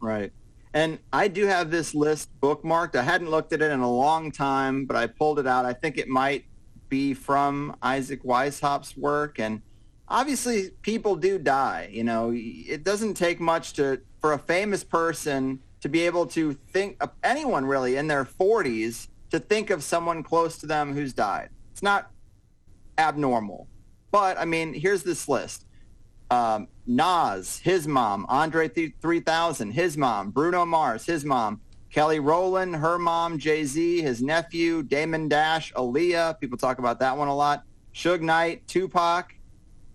[0.00, 0.32] Right.
[0.72, 2.96] And I do have this list bookmarked.
[2.96, 5.64] I hadn't looked at it in a long time, but I pulled it out.
[5.64, 6.44] I think it might
[6.88, 9.38] be from Isaac Weishaupt's work.
[9.38, 9.62] And
[10.08, 11.88] obviously people do die.
[11.90, 16.52] You know, it doesn't take much to for a famous person to be able to
[16.52, 21.12] think of anyone really in their 40s to think of someone close to them who's
[21.12, 21.48] died.
[21.70, 22.10] It's not
[22.98, 23.68] abnormal.
[24.10, 25.64] But I mean, here's this list
[26.32, 31.60] um, Nas, his mom, Andre 3000, his mom, Bruno Mars, his mom,
[31.92, 36.40] Kelly Rowland, her mom, Jay-Z, his nephew, Damon Dash, Aaliyah.
[36.40, 37.62] People talk about that one a lot.
[37.94, 39.32] Suge Knight, Tupac,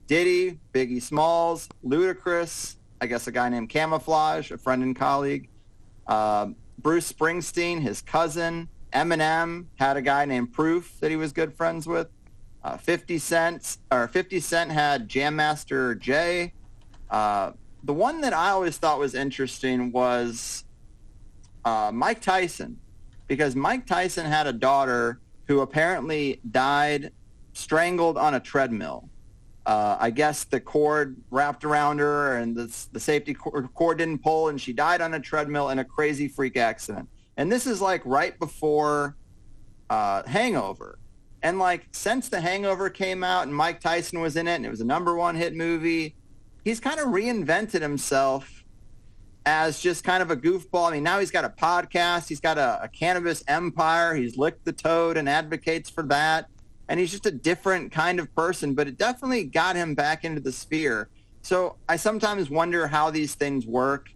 [0.08, 5.50] Diddy, Biggie Smalls, Ludacris, I guess a guy named Camouflage, a friend and colleague.
[6.12, 8.68] Uh, Bruce Springsteen, his cousin.
[8.92, 12.10] Eminem had a guy named Proof that he was good friends with.
[12.66, 16.52] Uh, 50 Cent or 50 Cent had Jam Master Jay.
[17.10, 17.54] Uh,
[17.86, 20.66] the one that I always thought was interesting was
[21.64, 22.78] uh, Mike Tyson,
[23.28, 27.14] because Mike Tyson had a daughter who apparently died
[27.54, 29.08] strangled on a treadmill.
[29.66, 34.50] Uh, I guess the cord wrapped around her and the, the safety cord, didn't pull
[34.50, 37.08] and she died on a treadmill in a crazy freak accident.
[37.38, 39.16] And this is like right before
[39.90, 40.98] uh, Hangover.
[41.44, 44.70] And like since The Hangover came out and Mike Tyson was in it and it
[44.70, 46.16] was a number one hit movie,
[46.64, 48.64] he's kind of reinvented himself
[49.46, 50.90] as just kind of a goofball.
[50.90, 52.28] I mean, now he's got a podcast.
[52.28, 54.16] He's got a, a cannabis empire.
[54.16, 56.48] He's licked the toad and advocates for that.
[56.90, 60.42] And he's just a different kind of person, but it definitely got him back into
[60.42, 61.10] the sphere.
[61.42, 64.10] So I sometimes wonder how these things work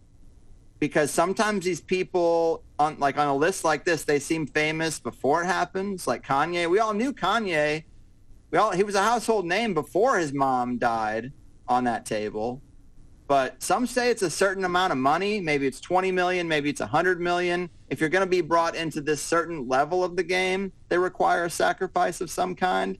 [0.80, 5.44] because sometimes these people on like on a list like this, they seem famous before
[5.44, 6.08] it happens.
[6.08, 7.84] Like Kanye, we all knew Kanye.
[8.52, 11.32] We all he was a household name before his mom died
[11.68, 12.62] on that table.
[13.28, 15.40] But some say it's a certain amount of money.
[15.40, 17.70] Maybe it's 20 million, maybe it's 100 million.
[17.90, 21.46] If you're going to be brought into this certain level of the game, they require
[21.46, 22.98] a sacrifice of some kind.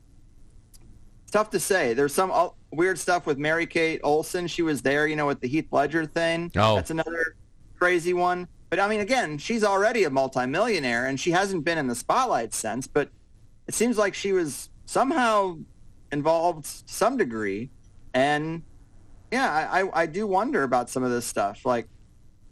[1.24, 1.94] It's tough to say.
[1.94, 2.32] There's some
[2.72, 4.48] weird stuff with Mary Kate Olsen.
[4.48, 6.52] She was there, you know, with the Heath Ledger thing.
[6.56, 6.76] Oh.
[6.76, 7.36] That's another
[7.78, 8.48] crazy one.
[8.70, 12.54] But I mean, again, she's already a multimillionaire and she hasn't been in the spotlight
[12.54, 13.10] since, but
[13.68, 15.58] it seems like she was somehow
[16.12, 17.70] involved to some degree.
[18.14, 18.64] And
[19.36, 21.66] yeah, I, I, I do wonder about some of this stuff.
[21.66, 21.88] Like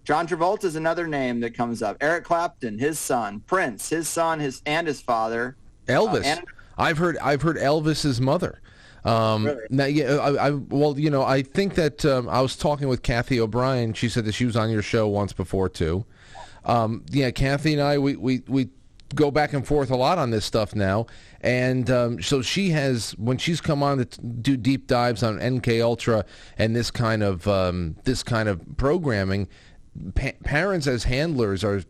[0.03, 1.95] John Travolta is another name that comes up.
[2.01, 5.55] Eric Clapton, his son, Prince, his son, his and his father.
[5.87, 6.21] Elvis.
[6.21, 6.45] Uh, and-
[6.77, 8.59] I've heard I've heard Elvis's mother.
[9.05, 9.61] Um, Really?
[9.69, 13.01] now, yeah, I, I, well, you know, I think that um, I was talking with
[13.03, 13.93] Kathy O'Brien.
[13.93, 16.05] She said that she was on your show once before too.
[16.65, 18.69] Um, yeah, Kathy and I, we, we, we
[19.13, 21.05] go back and forth a lot on this stuff now,
[21.41, 25.81] and um, so she has when she's come on to do deep dives on MK
[25.83, 26.25] Ultra
[26.57, 29.47] and this kind of um, this kind of programming.
[30.15, 31.83] Pa- parents as handlers are,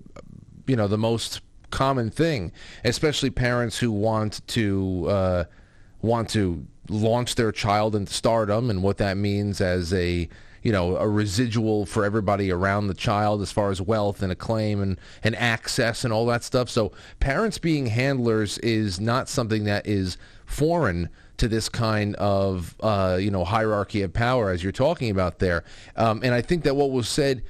[0.68, 2.52] you know, the most common thing,
[2.84, 5.44] especially parents who want to uh,
[6.02, 10.28] want to launch their child into stardom and what that means as a
[10.64, 14.82] you know a residual for everybody around the child as far as wealth and acclaim
[14.82, 16.70] and, and access and all that stuff.
[16.70, 23.18] So parents being handlers is not something that is foreign to this kind of uh,
[23.20, 25.64] you know hierarchy of power as you're talking about there.
[25.96, 27.44] Um, and I think that what was said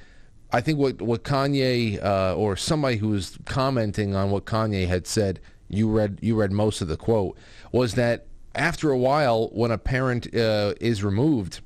[0.54, 5.06] I think what what Kanye uh, or somebody who was commenting on what Kanye had
[5.06, 7.36] said, you read you read most of the quote,
[7.72, 11.60] was that after a while, when a parent uh, is removed,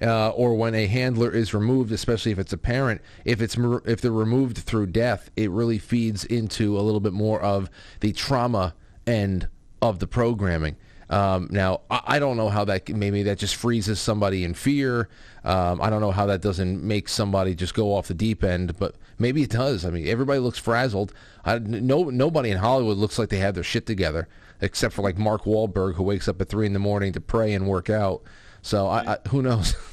[0.00, 4.00] uh, or when a handler is removed, especially if it's a parent, if it's if
[4.00, 7.70] they're removed through death, it really feeds into a little bit more of
[8.00, 8.74] the trauma
[9.06, 9.48] end
[9.82, 10.76] of the programming.
[11.10, 15.08] Um, now, I, don't know how that maybe that just freezes somebody in fear.
[15.42, 18.78] Um, I don't know how that doesn't make somebody just go off the deep end,
[18.78, 19.86] but maybe it does.
[19.86, 21.14] I mean, everybody looks frazzled.
[21.46, 24.28] I, no, nobody in Hollywood looks like they have their shit together,
[24.60, 27.54] except for like Mark Wahlberg, who wakes up at three in the morning to pray
[27.54, 28.22] and work out.
[28.62, 29.74] So I, I, who knows?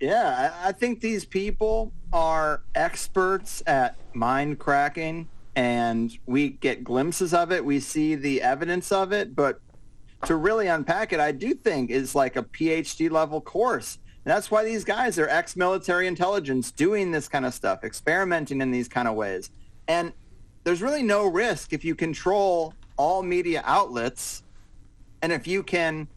[0.00, 7.34] Yeah, I, I think these people are experts at mind cracking, and we get glimpses
[7.34, 7.62] of it.
[7.62, 9.60] We see the evidence of it, but
[10.24, 13.98] to really unpack it, I do think is like a PhD level course.
[14.24, 18.70] And that's why these guys are ex-military intelligence doing this kind of stuff, experimenting in
[18.70, 19.50] these kind of ways.
[19.86, 20.12] And
[20.64, 24.42] there's really no risk if you control all media outlets
[25.22, 26.08] and if you can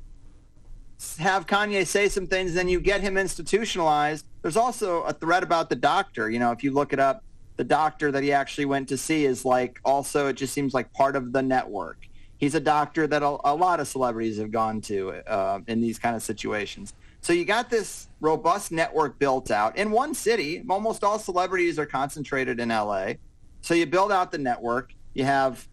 [1.17, 4.25] have Kanye say some things, then you get him institutionalized.
[4.41, 6.29] There's also a thread about the doctor.
[6.29, 7.23] You know, if you look it up,
[7.55, 10.91] the doctor that he actually went to see is like also, it just seems like
[10.93, 11.97] part of the network.
[12.37, 15.99] He's a doctor that a, a lot of celebrities have gone to uh, in these
[15.99, 16.93] kind of situations.
[17.21, 20.63] So you got this robust network built out in one city.
[20.69, 23.13] Almost all celebrities are concentrated in LA.
[23.61, 24.93] So you build out the network.
[25.13, 25.65] You have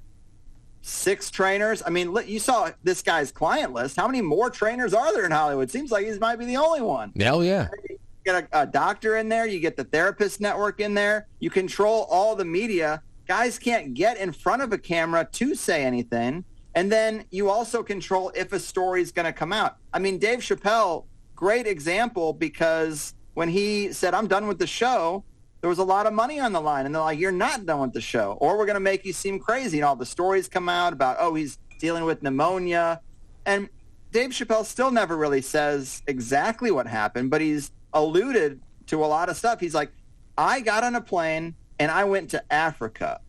[0.82, 1.82] six trainers.
[1.84, 3.96] I mean, you saw this guy's client list.
[3.96, 5.70] How many more trainers are there in Hollywood?
[5.70, 7.12] Seems like he might be the only one.
[7.18, 7.68] Hell oh, yeah.
[7.88, 9.46] You get a, a doctor in there.
[9.46, 11.26] You get the therapist network in there.
[11.38, 13.02] You control all the media.
[13.26, 16.44] Guys can't get in front of a camera to say anything.
[16.74, 19.76] And then you also control if a story is going to come out.
[19.92, 21.04] I mean, Dave Chappelle,
[21.34, 25.24] great example because when he said, I'm done with the show,
[25.60, 26.86] there was a lot of money on the line.
[26.86, 29.12] And they're like, you're not done with the show or we're going to make you
[29.12, 29.78] seem crazy.
[29.78, 33.00] And all the stories come out about, oh, he's dealing with pneumonia.
[33.44, 33.68] And
[34.12, 39.28] Dave Chappelle still never really says exactly what happened, but he's alluded to a lot
[39.28, 39.60] of stuff.
[39.60, 39.90] He's like,
[40.36, 43.20] I got on a plane and I went to Africa.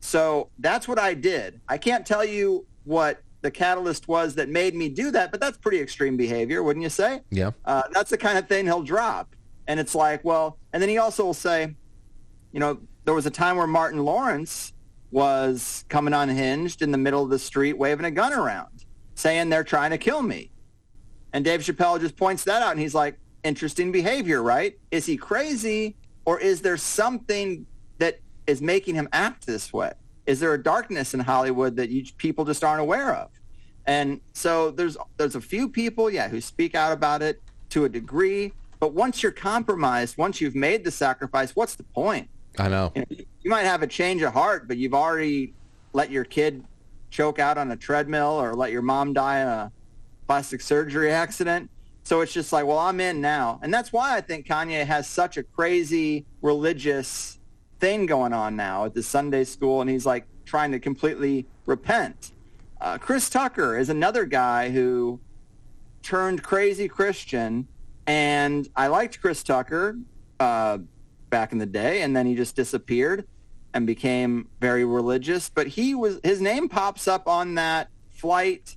[0.00, 1.60] So that's what I did.
[1.68, 5.58] I can't tell you what the catalyst was that made me do that, but that's
[5.58, 7.20] pretty extreme behavior, wouldn't you say?
[7.30, 7.52] Yeah.
[7.64, 9.33] Uh, that's the kind of thing he'll drop.
[9.66, 11.74] And it's like, well, and then he also will say,
[12.52, 14.72] you know, there was a time where Martin Lawrence
[15.10, 18.84] was coming unhinged in the middle of the street waving a gun around,
[19.14, 20.50] saying they're trying to kill me.
[21.32, 24.78] And Dave Chappelle just points that out, and he's like, interesting behavior, right?
[24.90, 27.66] Is he crazy, or is there something
[27.98, 29.92] that is making him act this way?
[30.26, 33.30] Is there a darkness in Hollywood that you, people just aren't aware of?
[33.86, 37.88] And so there's there's a few people, yeah, who speak out about it to a
[37.88, 38.52] degree.
[38.84, 42.28] But once you're compromised, once you've made the sacrifice, what's the point?
[42.58, 42.92] I know.
[42.94, 45.54] You, know, you might have a change of heart, but you've already
[45.94, 46.62] let your kid
[47.08, 49.72] choke out on a treadmill or let your mom die in a
[50.26, 51.70] plastic surgery accident.
[52.02, 53.58] So it's just like, well, I'm in now.
[53.62, 57.38] And that's why I think Kanye has such a crazy religious
[57.80, 59.80] thing going on now at the Sunday school.
[59.80, 62.32] And he's like trying to completely repent.
[62.82, 65.20] Uh, Chris Tucker is another guy who
[66.02, 67.66] turned crazy Christian.
[68.06, 69.96] And I liked Chris Tucker
[70.40, 70.78] uh,
[71.30, 72.02] back in the day.
[72.02, 73.26] And then he just disappeared
[73.72, 75.48] and became very religious.
[75.48, 78.76] But he was his name pops up on that flight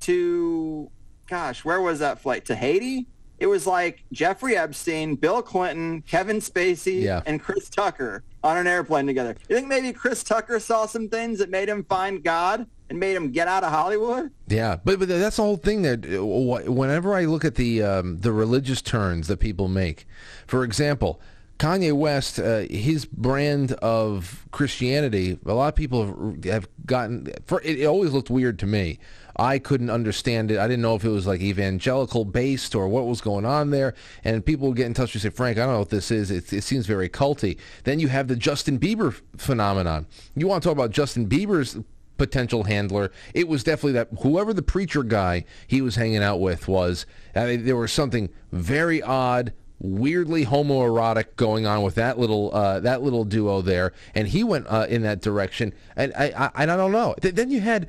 [0.00, 0.90] to
[1.26, 3.06] gosh, where was that flight to Haiti?
[3.38, 7.22] It was like Jeffrey Epstein, Bill Clinton, Kevin Spacey, Yeah.
[7.26, 9.34] and Chris Tucker on an airplane together.
[9.48, 13.16] You think maybe Chris Tucker saw some things that made him find God and made
[13.16, 14.30] him get out of Hollywood?
[14.48, 15.82] Yeah, but but that's the whole thing.
[15.82, 20.06] That whenever I look at the um, the religious turns that people make,
[20.46, 21.20] for example,
[21.58, 27.32] Kanye West, uh, his brand of Christianity, a lot of people have, have gotten.
[27.46, 28.98] For, it, it always looked weird to me.
[29.36, 30.58] I couldn't understand it.
[30.58, 33.94] I didn't know if it was like evangelical based or what was going on there.
[34.22, 36.30] And people would get in touch and say, Frank, I don't know what this is.
[36.30, 37.58] It, it seems very culty.
[37.82, 40.06] Then you have the Justin Bieber phenomenon.
[40.36, 41.76] You want to talk about Justin Bieber's
[42.16, 43.10] potential handler.
[43.32, 47.06] It was definitely that whoever the preacher guy he was hanging out with was.
[47.34, 52.80] I mean, there was something very odd, weirdly homoerotic going on with that little uh,
[52.80, 55.72] that little duo there, and he went uh, in that direction.
[55.96, 57.14] And I, I I don't know.
[57.20, 57.88] Th- then you had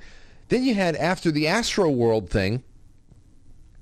[0.50, 2.64] then you had after the Astro World thing,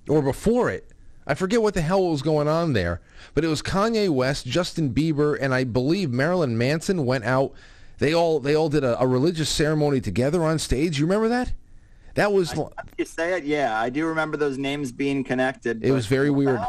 [0.07, 0.89] or before it.
[1.25, 2.99] I forget what the hell was going on there,
[3.33, 7.53] but it was Kanye West, Justin Bieber, and I believe Marilyn Manson went out.
[7.99, 10.99] They all they all did a, a religious ceremony together on stage.
[10.99, 11.53] You remember that?
[12.15, 12.53] That was
[12.97, 13.79] You say it, yeah.
[13.79, 15.83] I do remember those names being connected.
[15.83, 16.61] it was very weird,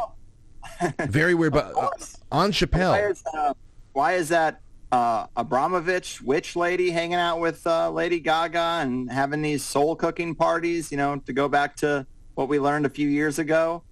[1.07, 1.53] very weird.
[1.53, 1.89] But uh,
[2.31, 3.53] on Why Chappelle, is, uh,
[3.93, 4.61] why is that
[4.91, 10.33] uh, Abramovich witch lady hanging out with uh, Lady Gaga and having these soul cooking
[10.33, 10.91] parties?
[10.91, 13.83] You know, to go back to what we learned a few years ago.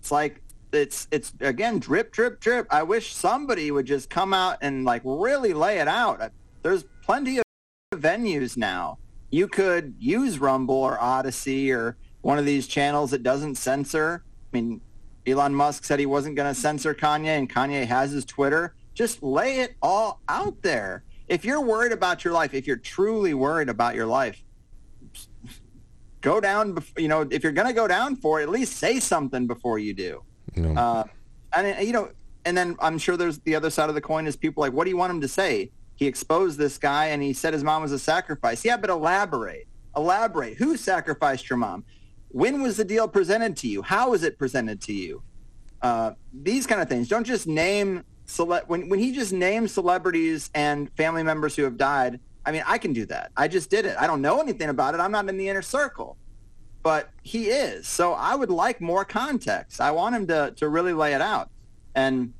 [0.00, 0.40] It's like
[0.72, 2.66] it's it's again drip drip drip.
[2.70, 6.32] I wish somebody would just come out and like really lay it out.
[6.62, 7.44] There's plenty of
[7.94, 8.98] venues now.
[9.30, 14.22] You could use Rumble or Odysee or one of these channels that doesn't censor.
[14.52, 14.80] I mean,
[15.26, 18.74] Elon Musk said he wasn't going to censor Kanye, and Kanye has his Twitter.
[18.94, 21.04] Just lay it all out there.
[21.28, 24.42] If you're worried about your life, if you're truly worried about your life,
[26.20, 26.82] go down.
[26.98, 29.78] You know, if you're going to go down for it, at least say something before
[29.78, 30.22] you do.
[30.62, 31.04] know, Uh,
[31.54, 32.10] and you know,
[32.44, 34.84] and then I'm sure there's the other side of the coin is people like, what
[34.84, 35.70] do you want him to say?
[35.96, 38.64] He exposed this guy and he said his mom was a sacrifice.
[38.64, 40.56] Yeah, but elaborate, elaborate.
[40.56, 41.84] Who sacrificed your mom?
[42.28, 43.82] When was the deal presented to you?
[43.82, 45.22] How was it presented to you?
[45.80, 47.08] Uh, these kind of things.
[47.08, 51.76] Don't just name cele- when when he just names celebrities and family members who have
[51.76, 52.20] died.
[52.44, 53.30] I mean, I can do that.
[53.36, 53.96] I just did it.
[53.98, 55.00] I don't know anything about it.
[55.00, 56.16] I'm not in the inner circle
[56.82, 57.86] but he is.
[57.86, 59.80] So I would like more context.
[59.80, 61.50] I want him to, to really lay it out.
[61.94, 62.34] And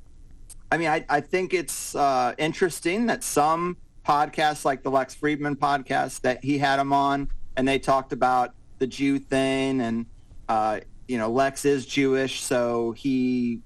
[0.73, 5.55] I mean, I, I think it's uh, interesting that some podcasts like the Lex Fridman
[5.55, 10.07] podcast that he had him on and they talked about the Jew thing and,
[10.49, 13.61] uh, you know, Lex is Jewish, so he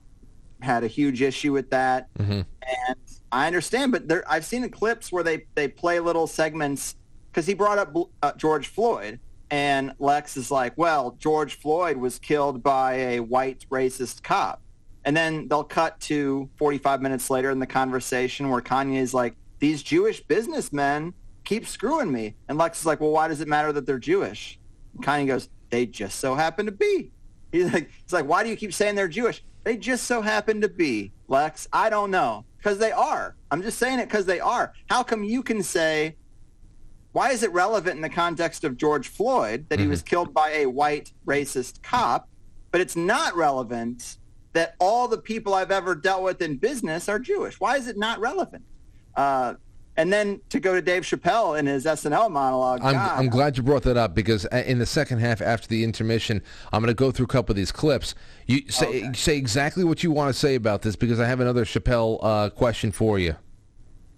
[0.62, 2.10] had a huge issue with that.
[2.62, 2.98] And
[3.32, 6.98] I understand, but there, I've seen clips where they, they play little segments
[7.32, 12.20] because he brought up uh, George Floyd and Lex is like, well, George Floyd was
[12.20, 14.62] killed by a white racist cop.
[15.08, 19.38] And then they'll cut to 45 minutes later in the conversation where Kanye is like,
[19.60, 21.14] these Jewish businessmen
[21.46, 22.36] keep screwing me.
[22.50, 24.60] And Lex is like, well, why does it matter that they're Jewish?
[24.94, 27.14] And Kanye goes, they just so happen to be.
[27.54, 29.42] He's like, he's like, why do you keep saying they're Jewish?
[29.64, 31.70] They just so happen to be, Lex.
[31.72, 32.44] I don't know.
[32.58, 33.38] Because they are.
[33.50, 34.74] I'm just saying it because they are.
[34.90, 36.18] How come you can say
[37.14, 40.10] why is it relevant in the context of George Floyd that he was mm-hmm.
[40.10, 42.28] killed by a white racist cop,
[42.72, 44.18] but it's not relevant
[44.58, 47.60] that all the people I've ever dealt with in business are Jewish?
[47.60, 48.64] Why is it not relevant?
[49.16, 49.56] Uh,
[49.98, 52.82] and then to go to Dave Chappelle in his SNL monologue.
[52.84, 55.84] I'm, God, I'm glad you brought that up because in the second half after the
[55.84, 58.14] intermission, I'm going to go through a couple of these clips.
[58.46, 61.66] You say say exactly what you want to say about this because I have another
[61.66, 63.36] Chappelle uh, question for you.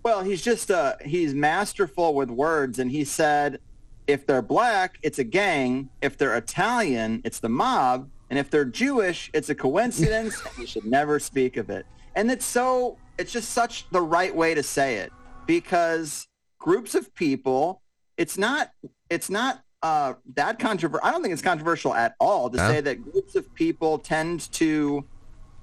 [0.04, 3.60] Well, he's just uh he's masterful with words and he said
[4.08, 5.90] if they're black, it's a gang.
[6.02, 8.10] If they're Italian, it's the mob.
[8.30, 11.86] And if they're Jewish, it's a coincidence and you should never speak of it.
[12.16, 15.12] And it's so, it's just such the right way to say it
[15.48, 16.28] because
[16.60, 17.82] groups of people,
[18.18, 18.72] it's not,
[19.10, 21.08] it's not uh, that controversial.
[21.08, 25.06] I don't think it's controversial at all to say that groups of people tend to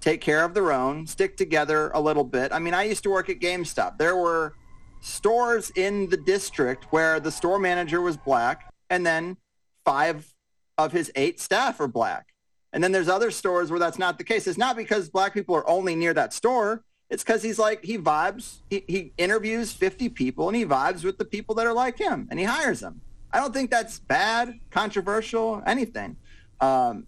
[0.01, 2.53] take care of their own, stick together a little bit.
[2.53, 3.99] I mean, I used to work at GameStop.
[3.99, 4.55] There were
[5.01, 9.37] stores in the district where the store manager was black and then
[9.85, 10.33] five
[10.79, 12.29] of his eight staff are black.
[12.77, 14.47] And then there's other stores where that's not the case.
[14.47, 16.85] It's not because black people are only near that store.
[17.09, 21.16] It's because he's like, he vibes, he, he interviews 50 people and he vibes with
[21.16, 23.01] the people that are like him and he hires them.
[23.32, 26.19] I don't think that's bad, controversial, anything.
[26.61, 27.07] Um,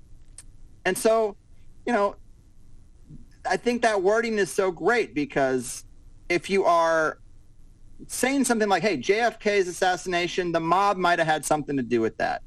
[0.86, 1.36] and so,
[1.85, 2.16] you know,
[3.47, 5.85] I think that wording is so great because
[6.31, 7.19] if you are
[8.07, 12.16] saying something like, hey, JFK's assassination, the mob might have had something to do with
[12.16, 12.40] that.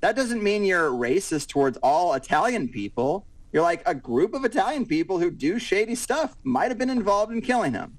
[0.00, 3.26] That doesn't mean you're racist towards all Italian people.
[3.52, 7.32] You're like a group of Italian people who do shady stuff might have been involved
[7.32, 7.98] in killing him.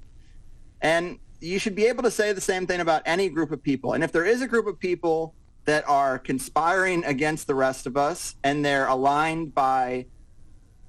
[0.82, 3.94] And you should be able to say the same thing about any group of people.
[3.94, 7.98] And if there is a group of people that are conspiring against the rest of
[7.98, 10.08] us and they're aligned by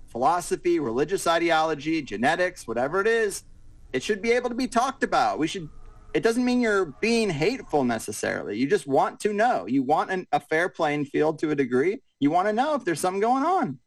[0.09, 3.45] philosophy, religious ideology, genetics, whatever it is,
[3.93, 5.39] it should be able to be talked about.
[5.39, 5.69] We should
[6.15, 8.59] it doesn't mean you're being hateful necessarily.
[8.59, 9.67] You just want to know.
[9.67, 12.01] You want an, a fair playing field to a degree.
[12.21, 13.79] You want to know if there's something going on.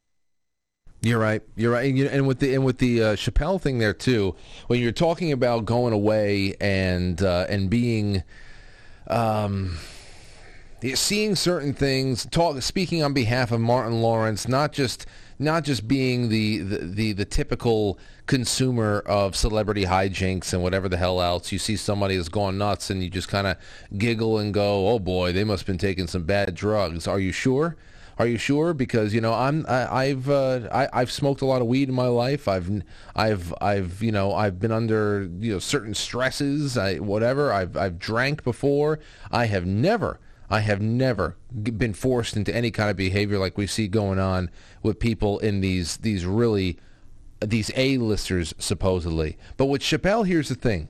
[1.02, 1.44] You're right.
[1.56, 1.88] You're right.
[1.88, 4.36] And, you, and with the and with the uh, Chappelle thing there too,
[4.68, 8.24] when you're talking about going away and uh, and being,
[9.08, 9.78] um,
[10.96, 15.06] seeing certain things, talk, speaking on behalf of Martin Lawrence, not just
[15.40, 20.98] not just being the the, the, the typical consumer of celebrity hijinks and whatever the
[20.98, 21.52] hell else.
[21.52, 23.58] You see somebody that's gone nuts and you just kind of
[23.98, 27.32] giggle and go, "Oh boy, they must have been taking some bad drugs." Are you
[27.32, 27.76] sure?
[28.18, 28.74] Are you sure?
[28.74, 31.96] Because you know I'm I, I've uh, I, I've smoked a lot of weed in
[31.96, 32.48] my life.
[32.48, 32.70] I've
[33.16, 36.78] I've I've you know I've been under you know certain stresses.
[36.78, 37.52] I whatever.
[37.52, 39.00] I've I've drank before.
[39.32, 43.68] I have never I have never been forced into any kind of behavior like we
[43.68, 44.50] see going on
[44.84, 46.78] with people in these these really
[47.40, 49.38] these A-listers supposedly.
[49.58, 50.90] But with Chappelle, here's the thing.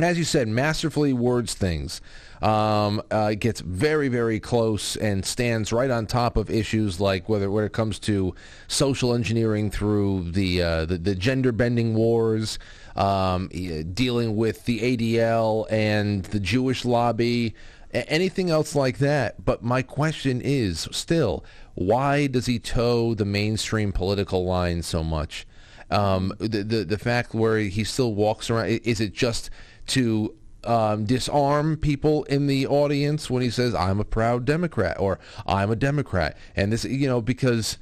[0.00, 2.00] As you said, masterfully words things.
[2.42, 7.50] Um, uh, gets very, very close and stands right on top of issues like whether
[7.50, 8.34] when it comes to
[8.66, 12.58] social engineering through the uh, the, the gender bending wars,
[12.96, 13.48] um,
[13.94, 17.54] dealing with the ADL and the Jewish lobby,
[17.94, 19.44] anything else like that.
[19.44, 21.44] But my question is still,
[21.74, 25.46] why does he toe the mainstream political line so much?
[25.90, 29.50] Um, the, the the fact where he still walks around is it just
[29.88, 30.34] to
[30.64, 35.70] um, disarm people in the audience when he says I'm a proud Democrat or I'm
[35.70, 37.76] a Democrat and this you know because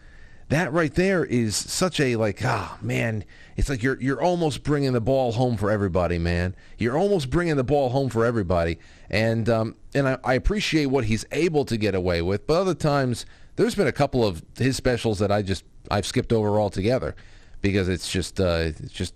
[0.49, 3.25] that right there is such a like ah man
[3.57, 7.57] it's like you're you're almost bringing the ball home for everybody man you're almost bringing
[7.57, 8.79] the ball home for everybody
[9.11, 12.75] and um, and I, I appreciate what he's able to get away with but other
[12.75, 17.15] times there's been a couple of his specials that I just I've skipped over altogether
[17.61, 19.15] because it's just uh, it's just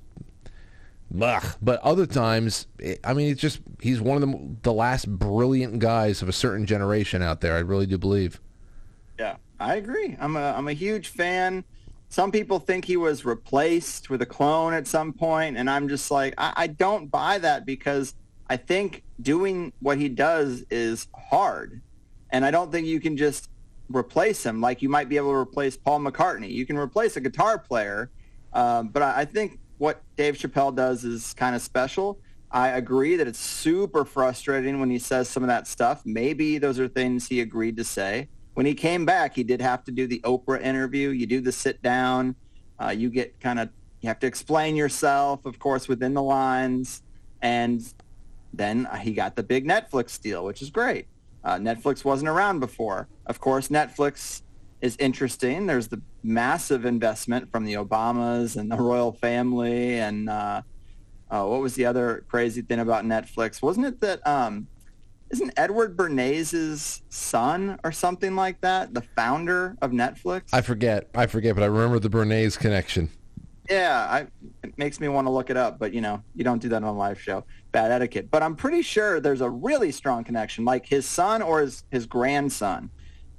[1.20, 1.44] Ugh.
[1.62, 5.78] But other times, it, I mean, it's just he's one of the the last brilliant
[5.78, 7.54] guys of a certain generation out there.
[7.54, 8.40] I really do believe.
[9.58, 10.16] I agree.
[10.20, 11.64] I'm a I'm a huge fan.
[12.08, 16.10] Some people think he was replaced with a clone at some point, and I'm just
[16.10, 18.14] like, I, I don't buy that because
[18.48, 21.80] I think doing what he does is hard,
[22.30, 23.50] and I don't think you can just
[23.88, 26.50] replace him like you might be able to replace Paul McCartney.
[26.50, 28.10] You can replace a guitar player,
[28.52, 32.18] um, but I, I think what Dave Chappelle does is kind of special.
[32.50, 36.02] I agree that it's super frustrating when he says some of that stuff.
[36.04, 38.28] Maybe those are things he agreed to say.
[38.56, 41.10] When he came back, he did have to do the Oprah interview.
[41.10, 42.34] You do the sit down.
[42.80, 43.68] Uh, you get kind of,
[44.00, 47.02] you have to explain yourself, of course, within the lines.
[47.42, 47.82] And
[48.54, 51.06] then he got the big Netflix deal, which is great.
[51.44, 53.08] Uh, Netflix wasn't around before.
[53.26, 54.40] Of course, Netflix
[54.80, 55.66] is interesting.
[55.66, 59.98] There's the massive investment from the Obamas and the royal family.
[59.98, 60.62] And uh,
[61.30, 63.60] uh, what was the other crazy thing about Netflix?
[63.60, 64.66] Wasn't it that um,
[65.30, 70.44] isn't Edward Bernays' son or something like that the founder of Netflix?
[70.52, 71.08] I forget.
[71.14, 73.10] I forget, but I remember the Bernays connection.
[73.68, 74.26] Yeah, I,
[74.62, 76.76] it makes me want to look it up, but you know, you don't do that
[76.76, 77.44] on a live show.
[77.72, 78.30] Bad etiquette.
[78.30, 82.06] But I'm pretty sure there's a really strong connection, like his son or his, his
[82.06, 82.90] grandson.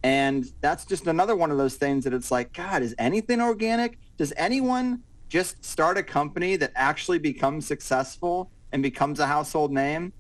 [0.04, 3.98] And that's just another one of those things that it's like, God, is anything organic?
[4.18, 10.14] Does anyone just start a company that actually becomes successful and becomes a household name?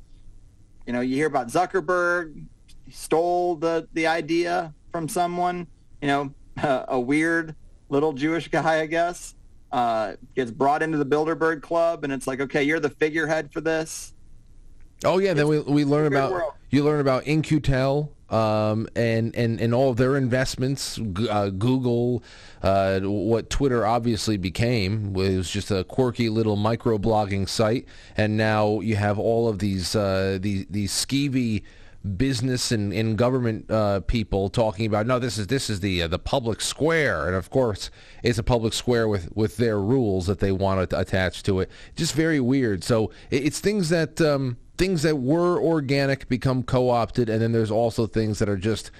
[0.88, 2.46] You know, you hear about Zuckerberg
[2.90, 5.68] stole the, the idea from someone.
[6.02, 6.34] You know,
[6.64, 7.56] uh, a weird
[7.90, 9.36] little Jewish guy, I guess,
[9.74, 13.60] uh, gets brought into the Bilderberg Club, and it's like, okay, you're the figurehead for
[13.60, 14.14] this.
[15.04, 16.54] Oh yeah, then we we learn about world.
[16.72, 21.00] you learn about In-Q-Tel um, and and and all of their investments.
[21.30, 22.24] Uh, Google,
[22.62, 28.96] uh, what Twitter obviously became was just a quirky little microblogging site, and now you
[28.96, 31.64] have all of these uh, these these skeevy
[32.16, 36.08] business and, and government uh, people talking about no this is this is the uh,
[36.08, 37.28] the public square.
[37.28, 37.90] And of course
[38.24, 41.70] it's a public square with with their rules that they want to attach to it.
[41.96, 42.84] Just very weird.
[42.84, 47.72] So it, it's things that um, things that were organic become co-opted and then there's
[47.72, 48.92] also things that are just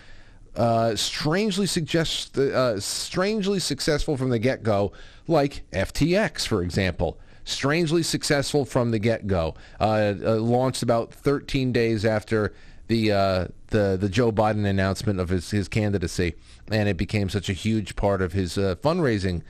[0.56, 4.92] uh, strangely suggest uh, strangely successful from the get-go
[5.28, 12.06] like FTX for example strangely successful from the get-go uh, uh, launched about 13 days
[12.06, 12.54] after
[12.88, 16.36] the uh, the the Joe Biden announcement of his, his candidacy,
[16.72, 19.42] and it became such a huge part of his uh, fundraising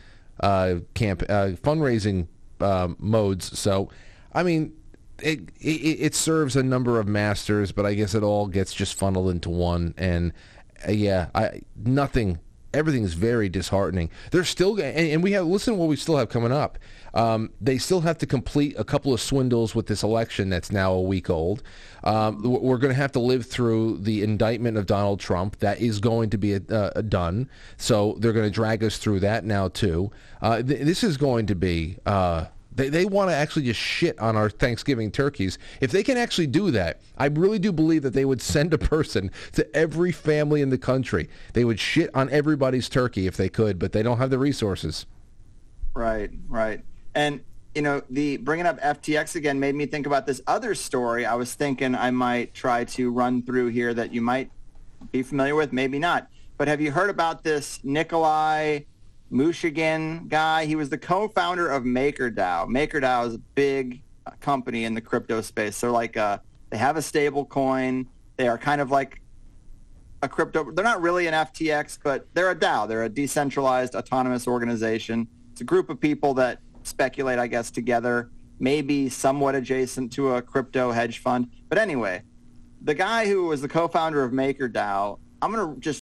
[0.95, 2.28] camp fundraising
[2.99, 3.60] modes.
[3.60, 3.90] So,
[4.34, 4.74] I mean,
[5.22, 8.98] it, it it serves a number of masters, but I guess it all gets just
[8.98, 9.94] funneled into one.
[9.98, 10.34] And
[10.88, 12.39] uh, yeah, I nothing.
[12.73, 14.11] Everything is very disheartening.
[14.30, 16.77] They're still, and, and we have listen to what we still have coming up.
[17.14, 20.91] Um, they still have to complete a couple of swindles with this election that's now
[20.91, 21.64] a week old.
[22.03, 25.57] Um, we're going to have to live through the indictment of Donald Trump.
[25.60, 27.49] That is going to be uh, uh, done.
[27.77, 30.11] So they're going to drag us through that now too.
[30.41, 31.98] Uh, th- this is going to be.
[32.78, 35.58] They, they want to actually just shit on our Thanksgiving turkeys.
[35.82, 38.78] If they can actually do that, I really do believe that they would send a
[38.78, 41.28] person to every family in the country.
[41.54, 45.08] They would shit on everybody's turkey if they could, but they don't have the resources.
[45.95, 46.86] Right, right.
[47.16, 47.41] And
[47.74, 51.26] you know, the bringing up FTX again made me think about this other story.
[51.26, 54.52] I was thinking I might try to run through here that you might
[55.12, 56.28] be familiar with, maybe not.
[56.58, 58.82] But have you heard about this Nikolai
[59.32, 60.66] Mushegian guy?
[60.66, 62.68] He was the co-founder of MakerDAO.
[62.68, 64.02] MakerDAO is a big
[64.40, 65.80] company in the crypto space.
[65.80, 66.40] They're like uh
[66.70, 68.08] they have a stable coin.
[68.38, 69.22] They are kind of like
[70.22, 70.72] a crypto.
[70.72, 72.88] They're not really an FTX, but they're a DAO.
[72.88, 75.28] They're a decentralized autonomous organization.
[75.52, 80.41] It's a group of people that speculate, I guess, together, maybe somewhat adjacent to a
[80.41, 81.49] crypto hedge fund.
[81.70, 82.24] But anyway,
[82.82, 86.02] the guy who was the co-founder of MakerDAO, I'm going to just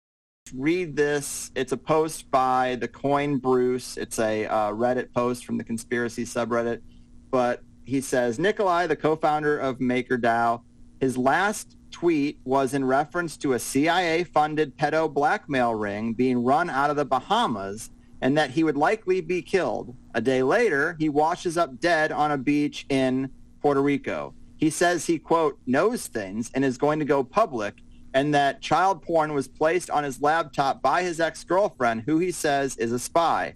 [0.53, 1.51] read this.
[1.55, 3.97] It's a post by the Coin Bruce.
[3.97, 6.83] It's a uh, Reddit post from the conspiracy subreddit.
[7.31, 10.63] But he says, Nikolai, the co-founder of MakerDAO,
[11.01, 16.91] his last tweet was in reference to a CIA-funded pedo blackmail ring being run out
[16.91, 17.91] of the Bahamas
[18.21, 19.95] and that he would likely be killed.
[20.15, 23.31] A day later, he washes up dead on a beach in
[23.61, 24.35] Puerto Rico.
[24.57, 27.75] He says he, quote, knows things and is going to go public
[28.15, 32.77] and that child porn was placed on his laptop by his ex-girlfriend, who he says
[32.77, 33.55] is a spy.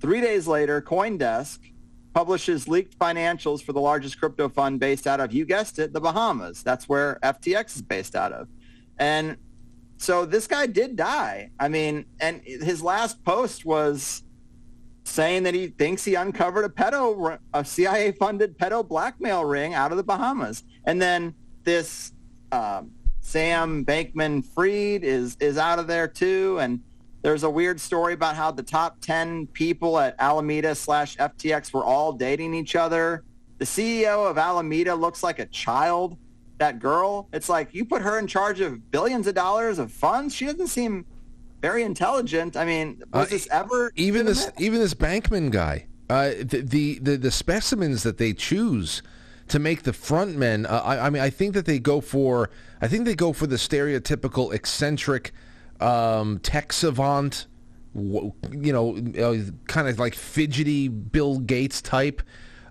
[0.00, 1.60] Three days later, Coindesk
[2.12, 6.00] publishes leaked financials for the largest crypto fund based out of, you guessed it, the
[6.00, 6.64] Bahamas.
[6.64, 8.48] That's where FTX is based out of.
[8.98, 9.36] And
[9.98, 11.50] so this guy did die.
[11.60, 14.24] I mean, and his last post was
[15.04, 19.96] saying that he thinks he uncovered a pedo, a CIA-funded pedo blackmail ring out of
[19.96, 20.64] the Bahamas.
[20.84, 22.12] And then this
[22.50, 22.90] um,
[23.22, 26.58] Sam Bankman-Fried is is out of there too.
[26.60, 26.80] And
[27.22, 31.84] there's a weird story about how the top 10 people at Alameda slash FTX were
[31.84, 33.22] all dating each other.
[33.58, 36.18] The CEO of Alameda looks like a child.
[36.58, 40.34] That girl, it's like you put her in charge of billions of dollars of funds.
[40.34, 41.06] She doesn't seem
[41.60, 42.56] very intelligent.
[42.56, 46.98] I mean, was Uh, this ever even this even this Bankman guy, uh, the, the
[47.00, 49.02] the the specimens that they choose
[49.48, 50.66] to make the front men.
[50.66, 52.50] Uh, I, I mean, I think that they go for.
[52.80, 55.32] I think they go for the stereotypical eccentric
[55.80, 57.46] um, tech savant.
[57.94, 58.32] You
[58.72, 62.22] know, uh, kind of like fidgety Bill Gates type.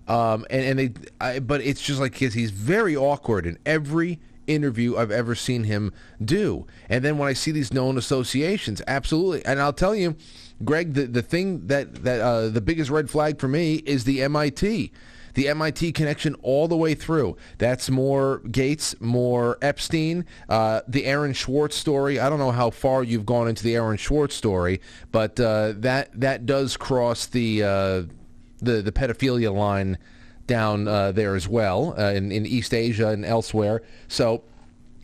[0.08, 4.96] Um, and, and they, I, but it's just like he's very awkward in every interview
[4.96, 5.92] I've ever seen him
[6.22, 6.66] do.
[6.88, 9.44] And then when I see these known associations, absolutely.
[9.44, 10.16] And I'll tell you,
[10.64, 14.22] Greg, the, the thing that, that uh, the biggest red flag for me is the
[14.22, 14.92] MIT.
[15.34, 17.36] The MIT connection all the way through.
[17.58, 22.18] That's more Gates, more Epstein, uh, the Aaron Swartz story.
[22.18, 24.80] I don't know how far you've gone into the Aaron Swartz story,
[25.10, 28.02] but uh, that that does cross the uh,
[28.60, 29.98] the the pedophilia line
[30.46, 33.82] down uh, there as well uh, in in East Asia and elsewhere.
[34.08, 34.44] So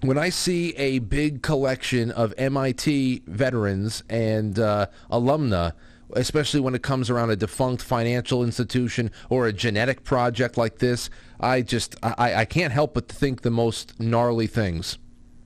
[0.01, 5.73] when I see a big collection of MIT veterans and uh, alumna,
[6.15, 11.11] especially when it comes around a defunct financial institution or a genetic project like this,
[11.41, 14.99] I just I, I can't help but think the most gnarly things.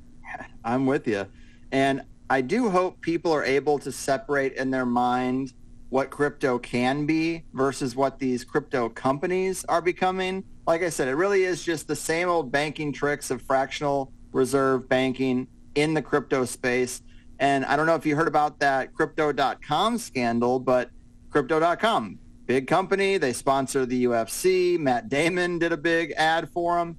[0.64, 1.26] I'm with you.
[1.70, 5.52] And I do hope people are able to separate in their mind
[5.90, 10.42] what crypto can be versus what these crypto companies are becoming.
[10.66, 14.88] Like I said, it really is just the same old banking tricks of fractional reserve
[14.88, 17.02] banking in the crypto space.
[17.42, 20.90] And I don't know if you heard about that crypto.com scandal, but
[21.30, 24.78] crypto.com, big company, they sponsor the UFC.
[24.78, 26.96] Matt Damon did a big ad for them.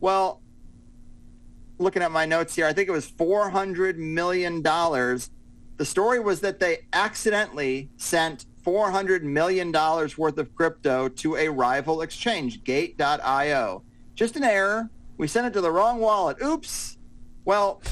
[0.00, 0.40] Well,
[1.78, 6.58] looking at my notes here, I think it was $400 million the story was that
[6.58, 13.82] they accidentally sent $400 million worth of crypto to a rival exchange, Gate.io.
[14.14, 14.88] Just an error.
[15.18, 16.36] We sent it to the wrong wallet.
[16.42, 16.96] Oops.
[17.44, 17.82] Well,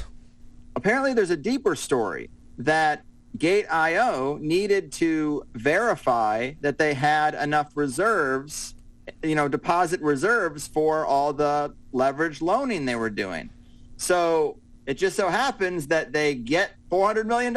[0.76, 3.04] apparently there's a deeper story that
[3.38, 8.74] Gate.io needed to verify that they had enough reserves,
[9.22, 13.50] you know, deposit reserves for all the leverage loaning they were doing.
[13.96, 17.54] So it just so happens that they get $400 million,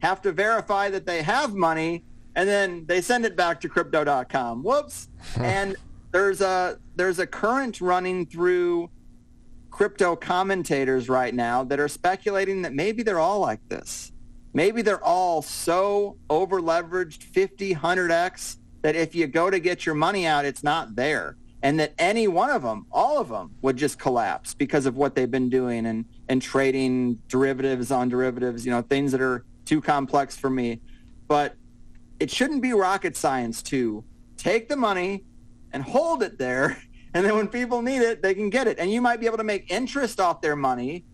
[0.00, 4.62] have to verify that they have money, and then they send it back to crypto.com.
[4.62, 5.08] Whoops.
[5.36, 5.76] and
[6.12, 8.90] there's a there's a current running through
[9.78, 14.10] crypto commentators right now that are speculating that maybe they're all like this.
[14.52, 19.94] Maybe they're all so over leveraged 50, 100x that if you go to get your
[19.94, 23.76] money out, it's not there and that any one of them, all of them, would
[23.76, 28.72] just collapse because of what they've been doing and, and trading derivatives on derivatives, you
[28.72, 30.80] know, things that are too complex for me.
[31.28, 31.54] But
[32.18, 34.02] it shouldn't be rocket science to
[34.36, 35.24] take the money
[35.72, 36.82] and hold it there.
[37.18, 38.78] And then when people need it, they can get it.
[38.78, 41.04] And you might be able to make interest off their money.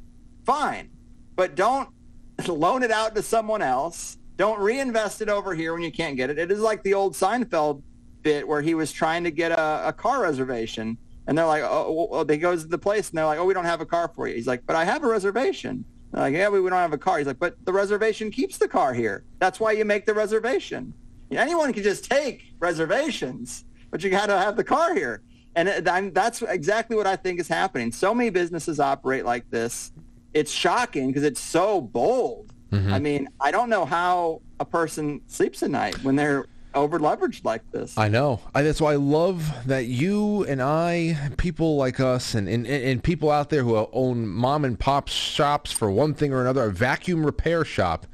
[0.45, 0.91] Fine.
[1.35, 1.89] But don't
[2.47, 4.19] loan it out to someone else.
[4.37, 6.39] Don't reinvest it over here when you can't get it.
[6.39, 7.83] It is like the old Seinfeld
[8.21, 10.99] bit where he was trying to get a, a car reservation.
[11.27, 13.65] And they're like, oh, they goes to the place and they're like, oh, we don't
[13.65, 14.35] have a car for you.
[14.35, 15.87] He's like, but I have a reservation.
[16.13, 17.17] They're like, yeah, we, we don't have a car.
[17.17, 19.25] He's like, but the reservation keeps the car here.
[19.39, 20.93] That's why you make the reservation.
[21.31, 25.23] Anyone can just take reservations, but you got to have the car here.
[25.57, 25.69] And
[26.15, 27.93] that's exactly what I think is happening.
[27.93, 29.93] So many businesses operate like this.
[30.33, 32.53] It's shocking because it's so bold.
[32.73, 32.93] Mm-hmm.
[32.93, 37.45] I mean, I don't know how a person sleeps at night when they're over leveraged
[37.45, 37.97] like this.
[37.97, 38.41] I know.
[38.53, 43.01] I, that's why I love that you and I, people like us, and, and, and
[43.01, 46.73] people out there who own mom and pop shops for one thing or another, a
[46.73, 48.09] vacuum repair shop.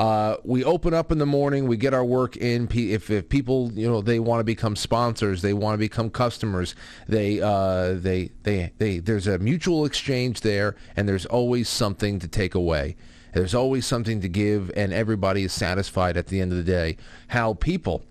[0.00, 1.68] Uh, we open up in the morning.
[1.68, 2.70] We get our work in.
[2.72, 6.74] If, if people, you know, they want to become sponsors, they want to become customers.
[7.06, 9.00] They, uh, they, they, they.
[9.00, 12.96] There's a mutual exchange there, and there's always something to take away.
[13.34, 16.96] There's always something to give, and everybody is satisfied at the end of the day.
[17.28, 18.06] How people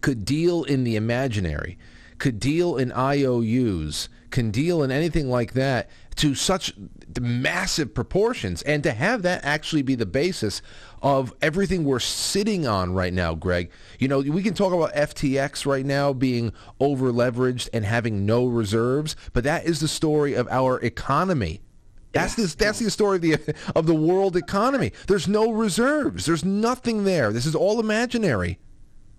[0.00, 1.76] could deal in the imaginary,
[2.16, 6.72] could deal in IOUs, can deal in anything like that to such
[7.20, 10.62] massive proportions, and to have that actually be the basis
[11.02, 13.70] of everything we're sitting on right now, Greg.
[13.98, 18.46] You know, we can talk about FTX right now being over leveraged and having no
[18.46, 21.60] reserves, but that is the story of our economy
[22.16, 24.92] that's the that's the story of the of the world economy.
[25.06, 26.24] There's no reserves.
[26.24, 27.32] There's nothing there.
[27.32, 28.58] This is all imaginary.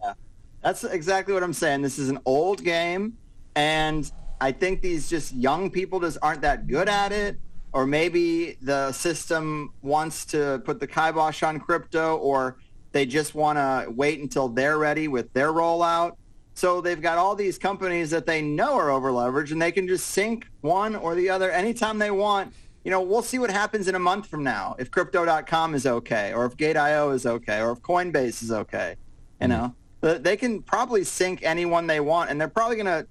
[0.01, 0.13] Yeah.
[0.61, 1.83] That's exactly what I'm saying.
[1.83, 3.17] This is an old game
[3.55, 7.39] and I think these just young people just aren't that good at it
[7.77, 12.57] or maybe the system wants to put the kibosh on crypto or
[12.91, 16.13] they just want to wait until they're ready with their rollout.
[16.55, 19.87] So they've got all these companies that they know are over leveraged and they can
[19.87, 22.51] just sink one or the other anytime they want
[22.83, 26.33] you know, we'll see what happens in a month from now if crypto.com is okay
[26.33, 28.95] or if Gate.io is okay or if Coinbase is okay.
[29.39, 29.71] You mm-hmm.
[30.01, 33.07] know, they can probably sink anyone they want and they're probably going to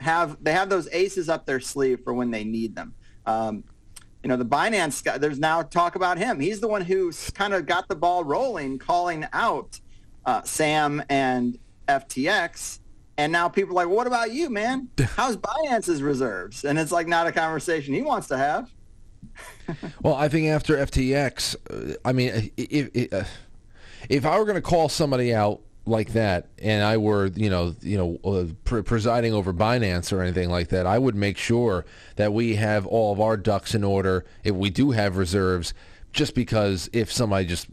[0.00, 2.94] have, they have those aces up their sleeve for when they need them.
[3.26, 3.64] Um,
[4.26, 6.40] you know, the Binance guy, there's now talk about him.
[6.40, 9.78] He's the one who kind of got the ball rolling, calling out
[10.24, 12.80] uh, Sam and FTX.
[13.16, 14.88] And now people are like, well, what about you, man?
[15.14, 16.64] How's Binance's reserves?
[16.64, 18.68] And it's like not a conversation he wants to have.
[20.02, 23.22] well, I think after FTX, uh, I mean, if if, uh,
[24.08, 27.74] if I were going to call somebody out like that, and I were, you know,
[27.80, 31.84] you know, uh, pre- presiding over Binance or anything like that, I would make sure
[32.16, 35.72] that we have all of our ducks in order if we do have reserves.
[36.12, 37.68] Just because if somebody just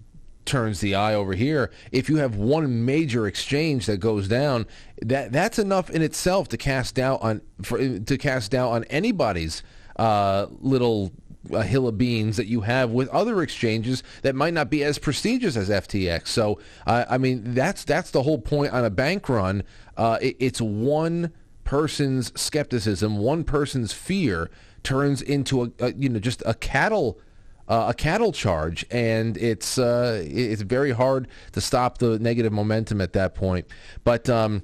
[0.45, 4.65] turns the eye over here, if you have one major exchange that goes down,
[5.02, 9.64] that that's enough in itself to cast doubt on for, to cast doubt on anybody's
[9.95, 11.11] uh, little
[11.51, 14.97] a hill of beans that you have with other exchanges that might not be as
[14.97, 16.27] prestigious as FTX.
[16.27, 19.63] So, uh, I mean, that's that's the whole point on a bank run.
[19.97, 21.33] Uh, it, it's one
[21.63, 24.49] person's skepticism, one person's fear
[24.83, 27.19] turns into a, a you know just a cattle
[27.67, 33.01] uh, a cattle charge, and it's uh, it's very hard to stop the negative momentum
[33.01, 33.67] at that point.
[34.03, 34.63] But um,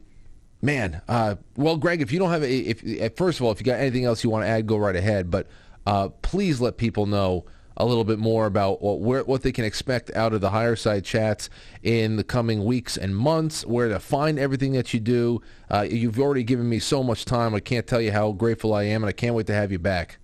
[0.61, 3.65] man, uh, well, Greg, if you don't have, if, if first of all, if you
[3.65, 5.31] got anything else you want to add, go right ahead.
[5.31, 5.47] But
[5.85, 7.45] uh, please let people know
[7.79, 11.05] a little bit more about what where, what they can expect out of the Higherside
[11.05, 11.49] Chats
[11.81, 15.41] in the coming weeks and months, where to find everything that you do.
[15.71, 17.55] Uh, you've already given me so much time.
[17.55, 19.79] I can't tell you how grateful I am, and I can't wait to have you
[19.79, 20.19] back.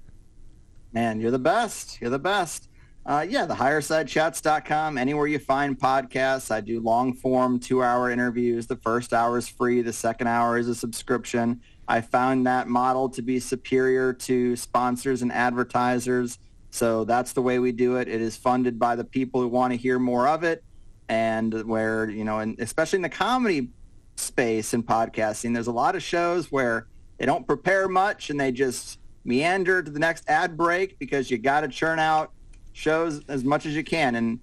[0.91, 1.99] Man, you're the best.
[2.01, 2.69] You're the best.
[3.05, 4.97] Uh, yeah, the highersidechats.com.
[4.97, 8.65] Anywhere you find podcasts, I do long form two hour interviews.
[8.65, 9.81] The first hour is free.
[9.81, 11.61] The second hour is a subscription.
[11.87, 16.39] I found that model to be superior to sponsors and advertisers.
[16.71, 18.07] So that's the way we do it.
[18.07, 20.63] It is funded by the people who want to hear more of it.
[21.07, 23.69] And where, you know, and especially in the comedy
[24.15, 26.87] space and podcasting, there's a lot of shows where
[27.17, 31.37] they don't prepare much and they just meander to the next ad break because you
[31.37, 32.31] got to churn out
[32.73, 34.15] shows as much as you can.
[34.15, 34.39] And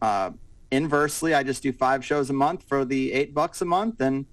[0.00, 0.30] uh,
[0.70, 4.26] inversely, I just do five shows a month for the eight bucks a month, and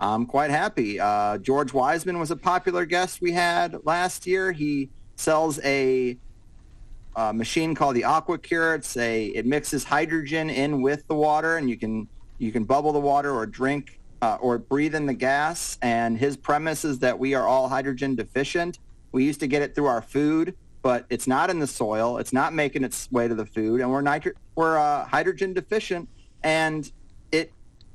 [0.00, 0.98] I'm quite happy.
[0.98, 4.50] Uh, George Wiseman was a popular guest we had last year.
[4.50, 6.16] He sells a,
[7.14, 8.74] a machine called the Aqua Cure.
[8.74, 12.08] It's a it mixes hydrogen in with the water, and you can
[12.38, 15.76] you can bubble the water or drink uh, or breathe in the gas.
[15.82, 18.78] And his premise is that we are all hydrogen deficient
[19.12, 22.18] we used to get it through our food, but it's not in the soil.
[22.18, 26.08] It's not making its way to the food, and we're nitro- we're uh, hydrogen deficient.
[26.42, 26.90] And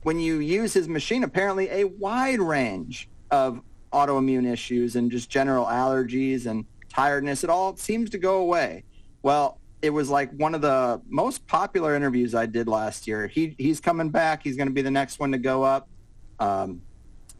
[0.06, 3.62] when you use his machine, apparently a wide range of
[3.92, 8.84] autoimmune issues and just general allergies and tiredness, it all seems to go away.
[9.24, 13.28] Well, it was like one of the most popular interviews I did last year.
[13.28, 14.44] He he's coming back.
[14.44, 15.90] He's going to be the next one to go up.
[16.40, 16.82] Um,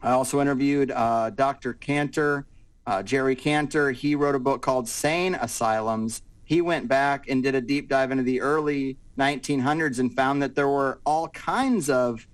[0.02, 1.74] I also interviewed uh, Dr.
[1.74, 2.44] Kantor
[2.86, 6.22] uh, Jerry Kantor, he wrote a book called Sane Asylums.
[6.44, 10.54] He went back and did a deep dive into the early 1900s and found that
[10.54, 12.26] there were all kinds of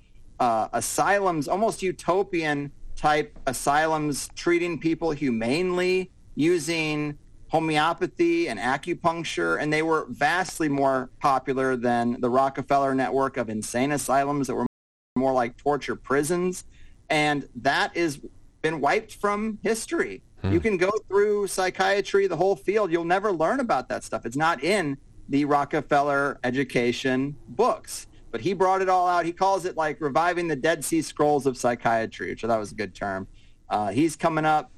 [0.43, 7.17] uh, asylums, almost utopian type asylums, treating people humanely using
[7.47, 13.93] homeopathy and acupuncture, and they were vastly more popular than the Rockefeller network of insane
[13.93, 14.67] asylums that were
[15.15, 16.65] more like torture prisons.
[17.09, 18.19] And that has
[18.63, 20.23] been wiped from history.
[20.43, 20.59] You hmm.
[20.59, 22.91] can go through psychiatry, the whole field.
[22.91, 24.27] You'll never learn about that stuff.
[24.27, 24.99] It's not in
[25.29, 28.09] the Rockefeller education books.
[28.33, 29.25] But he brought it all out.
[29.25, 32.73] He calls it like reviving the Dead Sea Scrolls of psychiatry, which I thought was
[32.73, 33.29] a good term.
[33.69, 34.73] Uh, he's coming up,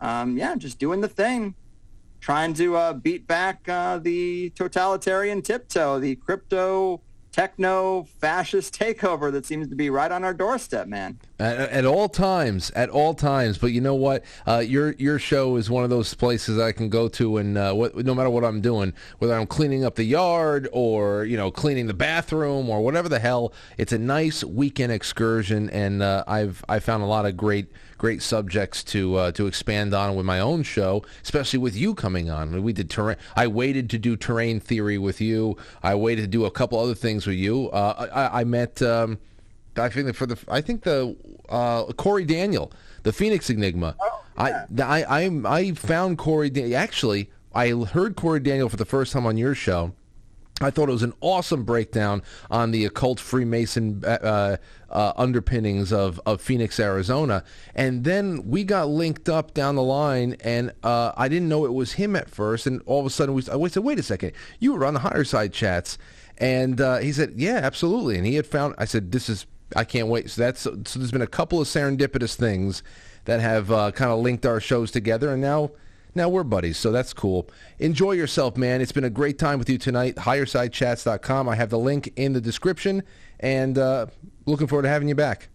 [0.00, 1.54] um, yeah, just doing the thing,
[2.20, 9.46] trying to uh, beat back uh, the totalitarian tiptoe, the crypto techno fascist takeover that
[9.46, 11.18] seems to be right on our doorstep, man.
[11.38, 13.58] At, at all times, at all times.
[13.58, 14.24] But you know what?
[14.46, 17.72] Uh, your your show is one of those places I can go to, and uh,
[17.72, 21.50] what, no matter what I'm doing, whether I'm cleaning up the yard or you know
[21.50, 26.64] cleaning the bathroom or whatever the hell, it's a nice weekend excursion, and uh, I've
[26.68, 27.66] I found a lot of great
[28.00, 32.30] great subjects to uh, to expand on with my own show, especially with you coming
[32.30, 32.62] on.
[32.62, 33.18] We did terrain.
[33.36, 35.58] I waited to do terrain theory with you.
[35.82, 37.68] I waited to do a couple other things with you.
[37.68, 38.80] Uh, I, I, met.
[38.80, 39.18] Um,
[39.76, 41.14] I think for the I think the
[41.50, 42.72] uh, Corey Daniel,
[43.02, 43.94] the Phoenix Enigma.
[44.00, 44.64] Oh, yeah.
[44.88, 46.74] I, I I I found Corey.
[46.74, 49.92] Actually, I heard Corey Daniel for the first time on your show
[50.60, 54.58] I thought it was an awesome breakdown on the occult Freemason uh,
[54.90, 57.44] uh, underpinnings of, of Phoenix, Arizona.
[57.74, 61.72] And then we got linked up down the line, and uh, I didn't know it
[61.72, 62.66] was him at first.
[62.66, 65.00] And all of a sudden, we, I said, wait a second, you were on the
[65.00, 65.96] Higherside Chats.
[66.36, 68.16] And uh, he said, yeah, absolutely.
[68.16, 69.46] And he had found, I said, this is,
[69.76, 70.30] I can't wait.
[70.30, 72.82] So that's, so there's been a couple of serendipitous things
[73.24, 75.32] that have uh, kind of linked our shows together.
[75.32, 75.70] And now
[76.14, 77.48] now we're buddies, so that's cool.
[77.78, 78.80] Enjoy yourself, man.
[78.80, 80.16] It's been a great time with you tonight.
[80.16, 81.48] HigherSideChats.com.
[81.48, 83.02] I have the link in the description,
[83.40, 84.06] and uh,
[84.46, 85.48] looking forward to having you back.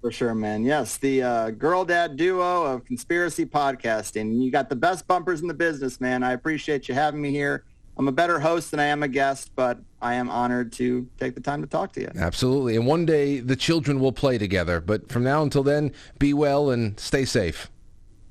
[0.00, 0.64] For sure, man.
[0.64, 4.40] Yes, the uh, girl dad duo of conspiracy podcasting.
[4.40, 6.22] You got the best bumpers in the business, man.
[6.22, 7.64] I appreciate you having me here.
[7.96, 11.34] I'm a better host than I am a guest, but I am honored to take
[11.34, 12.10] the time to talk to you.
[12.16, 12.76] Absolutely.
[12.76, 14.80] And one day the children will play together.
[14.80, 17.68] But from now until then, be well and stay safe.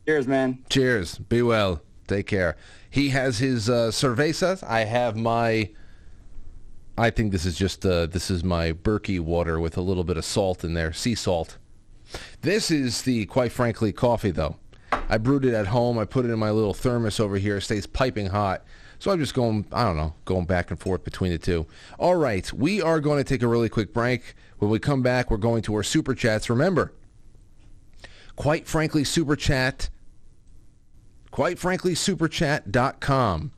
[0.07, 0.59] Cheers, man.
[0.69, 1.17] Cheers.
[1.17, 1.81] Be well.
[2.07, 2.55] Take care.
[2.89, 4.63] He has his uh, cervezas.
[4.63, 5.69] I have my.
[6.97, 10.15] I think this is just uh, this is my Berkey water with a little bit
[10.15, 11.57] of salt in there, sea salt.
[12.39, 14.55] This is the quite frankly coffee though.
[14.93, 15.99] I brewed it at home.
[15.99, 17.57] I put it in my little thermos over here.
[17.57, 18.63] It stays piping hot.
[18.99, 21.67] So I'm just going, I don't know, going back and forth between the two.
[21.99, 24.35] All right, we are going to take a really quick break.
[24.59, 26.49] When we come back, we're going to our super chats.
[26.49, 26.93] Remember,
[28.37, 29.89] quite frankly, super chat
[31.31, 33.51] quite frankly, superchat.com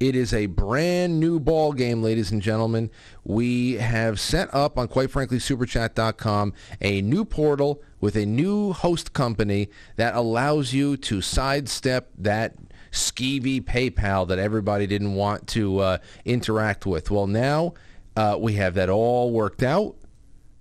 [0.00, 2.90] It is a brand new ball game, ladies and gentlemen.
[3.22, 9.12] We have set up on quite frankly superchat.com a new portal with a new host
[9.12, 12.54] company that allows you to sidestep that
[12.90, 17.10] skeevy PayPal that everybody didn't want to uh, interact with.
[17.10, 17.74] Well, now
[18.16, 19.96] uh, we have that all worked out,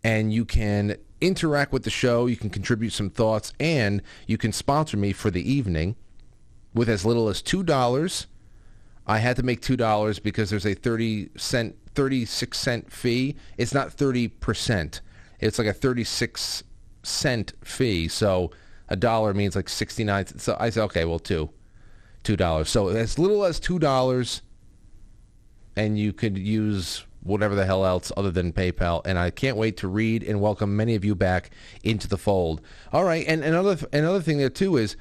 [0.03, 2.25] and you can interact with the show.
[2.25, 5.95] You can contribute some thoughts, and you can sponsor me for the evening
[6.73, 8.27] with as little as two dollars.
[9.05, 13.35] I had to make two dollars because there's a thirty cent, thirty six cent fee.
[13.57, 15.01] It's not thirty percent.
[15.39, 16.63] It's like a thirty six
[17.03, 18.07] cent fee.
[18.07, 18.51] So
[18.89, 20.27] a dollar means like sixty nine.
[20.39, 21.49] So I said, okay, well, two,
[22.23, 22.69] two dollars.
[22.69, 24.41] So as little as two dollars,
[25.75, 29.01] and you could use whatever the hell else other than PayPal.
[29.05, 31.51] And I can't wait to read and welcome many of you back
[31.83, 32.61] into the fold.
[32.91, 34.95] All right, and another another thing there too is,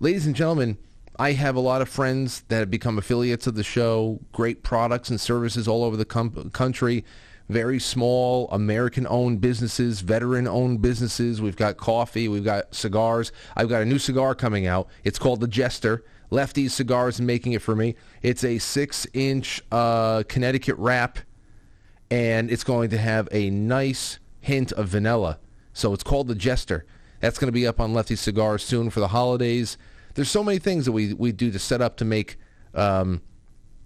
[0.00, 0.78] ladies and gentlemen
[1.20, 5.10] I have a lot of friends that have become affiliates of the show, great products
[5.10, 7.04] and services all over the com- country,
[7.48, 11.42] very small American-owned businesses, veteran-owned businesses.
[11.42, 13.32] We've got coffee, we've got cigars.
[13.56, 14.86] I've got a new cigar coming out.
[15.02, 16.04] It's called the Jester.
[16.30, 17.96] Lefty's Cigars making it for me.
[18.22, 21.18] It's a six-inch uh, Connecticut wrap,
[22.10, 25.38] and it's going to have a nice hint of vanilla.
[25.72, 26.84] So it's called the Jester.
[27.20, 29.78] That's going to be up on Lefty Cigars soon for the holidays
[30.18, 32.38] there's so many things that we, we do to set up to make
[32.74, 33.22] um,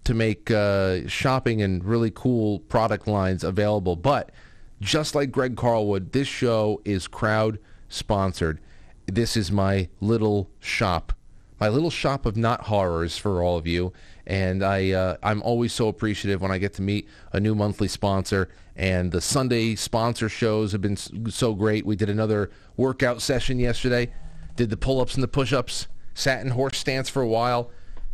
[0.05, 3.97] to make uh, shopping and really cool product lines available.
[3.97, 4.33] But
[4.81, 7.59] just like Greg Carlwood, this show is crowd
[7.91, 8.61] sponsored.
[9.05, 11.13] This is my little shop,
[11.61, 13.93] my little shop of not horrors for all of you.
[14.27, 17.89] And I uh, I'm always so appreciative when I get to meet a new monthly
[17.89, 18.49] sponsor.
[18.75, 21.85] And the Sunday sponsor shows have been so great.
[21.85, 24.15] We did another workout session yesterday.
[24.57, 27.71] Did the pull-ups and the push-ups sat in horse stance for a while,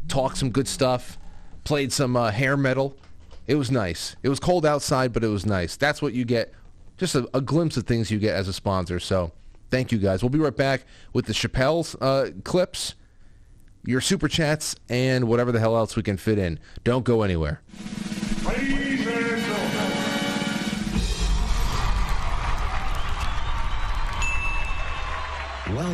[0.09, 1.19] talked some good stuff,
[1.65, 2.97] played some uh, hair metal.
[3.47, 4.16] It was nice.
[4.23, 5.77] It was cold outside, but it was nice.
[5.77, 6.53] That's what you get.
[6.97, 9.01] Just a, a glimpse of things you get as a sponsor.
[9.01, 9.33] So
[9.70, 10.23] thank you guys.
[10.23, 12.95] We'll be right back with the Chappelle's uh, clips,
[13.85, 16.59] your super chats, and whatever the hell else we can fit in.
[16.85, 17.62] Don't go anywhere.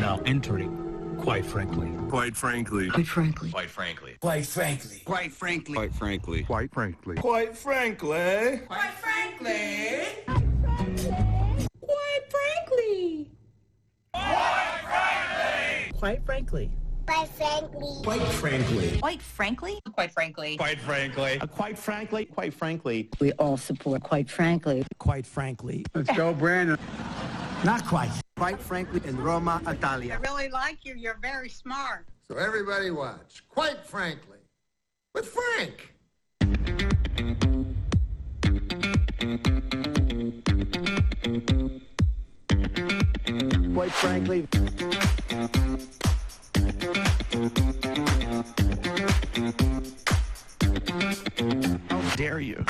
[0.00, 0.87] Now entering
[1.28, 1.90] Quite frankly.
[2.08, 2.88] Quite frankly.
[2.88, 3.50] Quite frankly.
[3.50, 4.16] Quite frankly.
[4.22, 5.02] Quite frankly.
[5.04, 5.74] Quite frankly.
[5.74, 6.42] Quite frankly.
[6.44, 8.64] Quite frankly.
[11.84, 13.30] Quite frankly.
[15.98, 16.24] Quite frankly.
[16.24, 16.70] Quite frankly.
[17.04, 18.00] Quite frankly.
[18.02, 19.02] Quite frankly.
[19.02, 19.80] Quite frankly.
[19.92, 20.56] Quite frankly.
[20.56, 21.40] Quite frankly.
[21.42, 22.24] Uh, quite frankly.
[22.24, 23.10] Quite frankly.
[23.20, 24.82] We all support quite frankly.
[24.96, 25.84] Quite frankly.
[25.94, 26.78] Let's go, Brandon.
[27.64, 28.12] Not quite.
[28.38, 30.14] Quite frankly, in Roma, Italia.
[30.14, 30.94] I really like you.
[30.94, 32.06] You're very smart.
[32.28, 33.42] So everybody watch.
[33.48, 34.38] Quite frankly.
[35.12, 35.92] With Frank.
[43.74, 44.46] Quite frankly.
[51.90, 52.64] How dare you?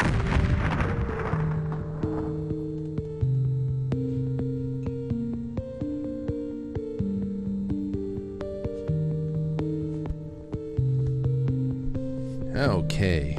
[12.58, 13.36] Okay.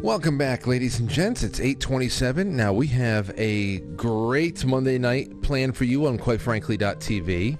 [0.00, 1.42] Welcome back, ladies and gents.
[1.42, 2.56] It's 827.
[2.56, 7.58] Now, we have a great Monday night planned for you on quitefrankly.tv.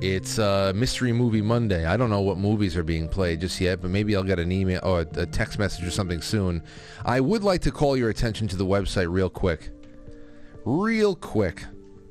[0.00, 1.84] It's uh, Mystery Movie Monday.
[1.84, 4.50] I don't know what movies are being played just yet, but maybe I'll get an
[4.50, 6.62] email or a text message or something soon.
[7.04, 9.68] I would like to call your attention to the website real quick.
[10.64, 11.62] Real quick.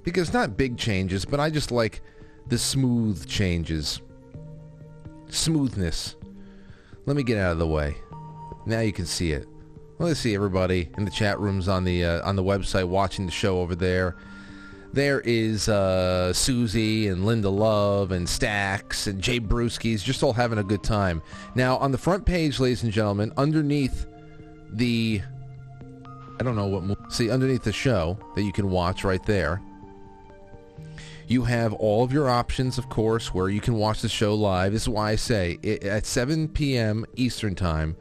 [0.04, 2.04] Because not big changes, but I just like
[2.48, 4.02] the smooth changes.
[5.30, 6.16] smoothness.
[7.06, 7.96] Let me get out of the way.
[8.66, 9.48] Now you can see it.
[10.00, 13.32] Let's see everybody in the chat rooms on the uh, on the website watching the
[13.32, 14.16] show over there.
[14.92, 20.58] There is uh, Susie and Linda Love and Stacks and Jay Brewskis just all having
[20.58, 21.22] a good time.
[21.54, 24.06] Now on the front page, ladies and gentlemen, underneath
[24.72, 25.22] the
[26.40, 29.62] I don't know what see underneath the show that you can watch right there.
[31.28, 34.72] You have all of your options, of course, where you can watch the show live.
[34.72, 37.06] This is why I say it, at 7 p.m.
[37.16, 37.96] Eastern Time.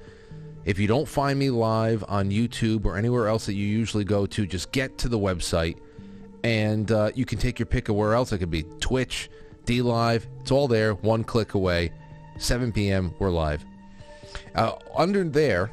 [0.65, 4.27] If you don't find me live on YouTube or anywhere else that you usually go
[4.27, 5.79] to, just get to the website
[6.45, 8.31] and uh, you can take your pick of where else.
[8.31, 9.31] It could be Twitch,
[9.65, 10.29] D Live.
[10.41, 11.91] It's all there, one click away.
[12.39, 13.15] 7 p.m.
[13.19, 13.65] We're live.
[14.55, 15.71] Uh, under there,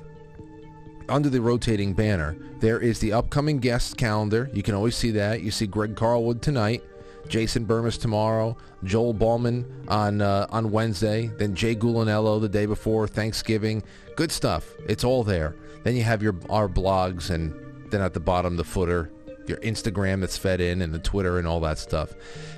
[1.09, 4.49] under the rotating banner, there is the upcoming guest calendar.
[4.53, 5.41] You can always see that.
[5.41, 6.83] You see Greg Carlwood tonight,
[7.31, 13.07] Jason Bermas tomorrow, Joel Ballman on uh, on Wednesday, then Jay Gulanello the day before
[13.07, 13.81] Thanksgiving.
[14.17, 14.73] Good stuff.
[14.87, 15.55] It's all there.
[15.83, 17.53] Then you have your our blogs, and
[17.89, 19.09] then at the bottom the footer,
[19.47, 22.13] your Instagram that's fed in, and the Twitter and all that stuff.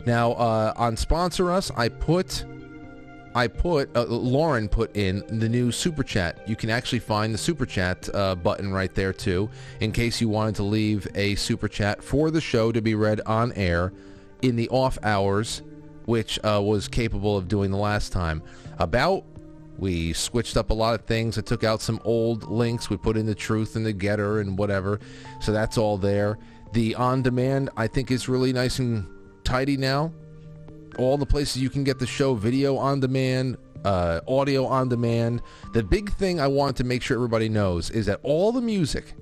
[0.08, 2.44] Now uh, on sponsor us, I put
[3.36, 6.50] I put uh, Lauren put in the new super chat.
[6.50, 9.52] You can actually find the super chat uh, button right there too,
[9.82, 13.22] in case you wanted to leave a super chat for the show to be read
[13.28, 13.94] on air
[14.44, 15.62] in the off hours,
[16.06, 18.44] which uh, was capable of doing the last time.
[18.80, 19.24] About
[19.78, 21.38] we switched up a lot of things.
[21.38, 22.92] I took out some old links.
[22.92, 25.00] We put in the truth and the getter and whatever.
[25.42, 26.38] So that's all there.
[26.74, 29.08] The on demand I think is really nice and
[29.44, 30.14] tidy now
[30.98, 35.42] all the places you can get the show video on demand uh, audio on demand
[35.74, 39.14] the big thing i want to make sure everybody knows is that all the music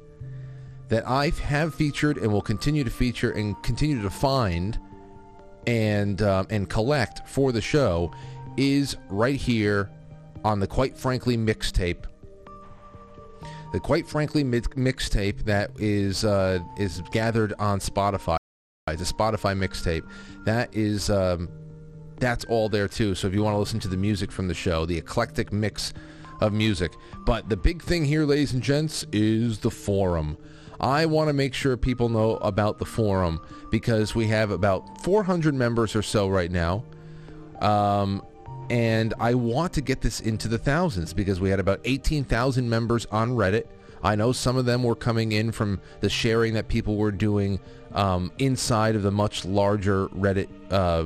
[0.87, 4.79] that i have featured and will continue to feature and continue to find
[5.67, 8.11] and um, and collect for the show
[8.57, 9.89] is right here
[10.43, 12.03] on the quite frankly mixtape
[13.71, 18.37] the quite frankly mi- mixtape that is uh, is gathered on spotify
[18.89, 20.03] It's a spotify mixtape
[20.45, 21.47] that is um,
[22.21, 23.15] that's all there too.
[23.15, 25.93] So if you want to listen to the music from the show, the eclectic mix
[26.39, 26.93] of music.
[27.25, 30.37] But the big thing here, ladies and gents, is the forum.
[30.81, 33.39] I want to make sure people know about the forum
[33.69, 36.83] because we have about 400 members or so right now.
[37.61, 38.23] Um,
[38.71, 43.05] and I want to get this into the thousands because we had about 18,000 members
[43.07, 43.65] on Reddit.
[44.03, 47.59] I know some of them were coming in from the sharing that people were doing
[47.93, 51.05] um, inside of the much larger Reddit uh,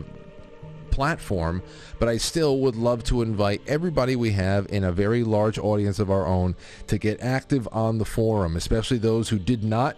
[0.96, 1.62] platform,
[2.00, 6.00] but I still would love to invite everybody we have in a very large audience
[6.00, 6.56] of our own
[6.88, 9.98] to get active on the forum, especially those who did not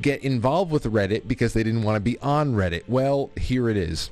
[0.00, 2.84] get involved with Reddit because they didn't want to be on Reddit.
[2.86, 4.10] Well, here it is.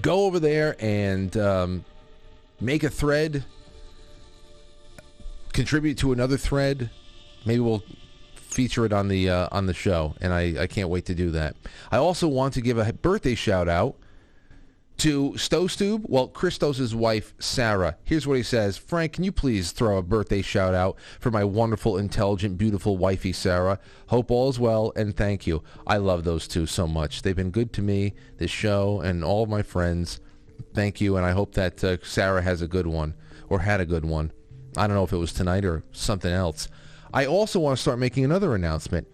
[0.00, 1.84] Go over there and um,
[2.60, 3.44] make a thread,
[5.52, 6.90] contribute to another thread.
[7.44, 7.82] Maybe we'll
[8.36, 11.32] feature it on the uh, on the show, and I, I can't wait to do
[11.32, 11.56] that.
[11.90, 13.96] I also want to give a birthday shout out
[14.98, 17.96] to Stostube, well, Christos' wife, Sarah.
[18.04, 18.78] Here's what he says.
[18.78, 23.32] Frank, can you please throw a birthday shout out for my wonderful, intelligent, beautiful wifey,
[23.32, 23.78] Sarah?
[24.06, 25.62] Hope all is well, and thank you.
[25.86, 27.22] I love those two so much.
[27.22, 30.20] They've been good to me, this show, and all of my friends.
[30.72, 33.14] Thank you, and I hope that uh, Sarah has a good one,
[33.48, 34.32] or had a good one.
[34.76, 36.68] I don't know if it was tonight or something else.
[37.12, 39.08] I also want to start making another announcement.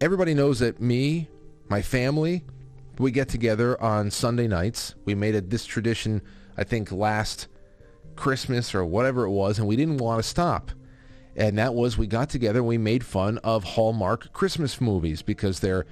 [0.00, 1.28] Everybody knows that me,
[1.68, 2.44] my family,
[2.98, 4.94] we get together on Sunday nights.
[5.04, 6.22] We made it this tradition,
[6.56, 7.48] I think, last
[8.16, 10.70] Christmas or whatever it was, and we didn't want to stop.
[11.36, 15.60] And that was we got together and we made fun of Hallmark Christmas movies because
[15.60, 15.86] they're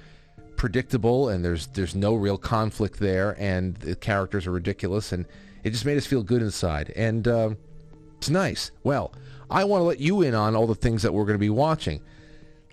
[0.57, 5.25] predictable and there's there's no real conflict there and the characters are ridiculous and
[5.63, 7.51] it just made us feel good inside and uh,
[8.17, 8.71] it's nice.
[8.83, 9.13] Well,
[9.49, 11.49] I want to let you in on all the things that we're going to be
[11.49, 12.01] watching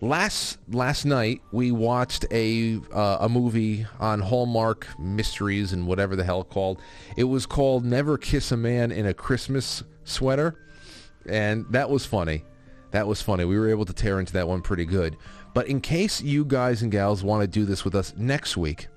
[0.01, 6.25] last last night we watched a uh, a movie on Hallmark Mysteries and whatever the
[6.25, 6.81] hell called.
[7.17, 10.57] It was called Never Kiss a Man in a Christmas Sweater,
[11.27, 12.45] and that was funny.
[12.91, 13.45] That was funny.
[13.45, 15.17] We were able to tear into that one pretty good.
[15.53, 18.89] But in case you guys and gals want to do this with us next week,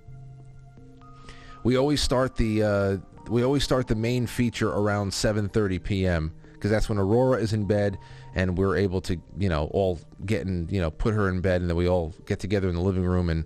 [1.63, 2.97] we always start the uh,
[3.29, 6.33] we always start the main feature around 7:30 p.m.
[6.53, 7.97] because that's when Aurora is in bed
[8.37, 11.59] and we're able to, you know, all get in, you know, put her in bed,
[11.59, 13.43] and then we all get together in the living room, and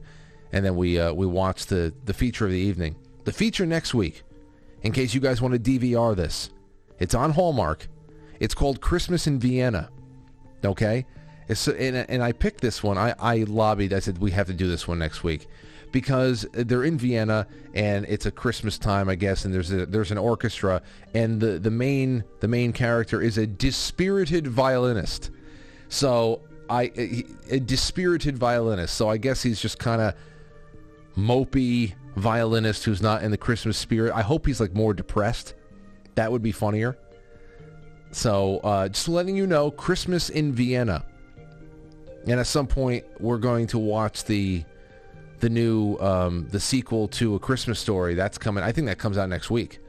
[0.51, 2.97] and then we uh, we watch the the feature of the evening.
[3.23, 4.23] The feature next week,
[4.81, 6.49] in case you guys want to DVR this,
[6.99, 7.87] it's on Hallmark.
[8.41, 9.89] It's called Christmas in Vienna.
[10.65, 11.05] Okay,
[11.47, 12.97] it's, and and I picked this one.
[12.97, 13.93] I I lobbied.
[13.93, 15.47] I said we have to do this one next week
[15.91, 20.11] because they're in Vienna and it's a Christmas time, I guess, and there's a, there's
[20.11, 20.81] an orchestra
[21.13, 25.31] and the, the main the main character is a dispirited violinist.
[25.89, 28.95] So I a, a dispirited violinist.
[28.95, 30.15] So I guess he's just kind of
[31.17, 34.13] mopey violinist who's not in the Christmas spirit.
[34.13, 35.53] I hope he's like more depressed.
[36.15, 36.97] That would be funnier.
[38.11, 41.05] So uh, just letting you know, Christmas in Vienna.
[42.27, 44.63] And at some point, we're going to watch the
[45.41, 48.13] the new um, the sequel to A Christmas Story.
[48.13, 48.63] That's coming.
[48.63, 49.79] I think that comes out next week.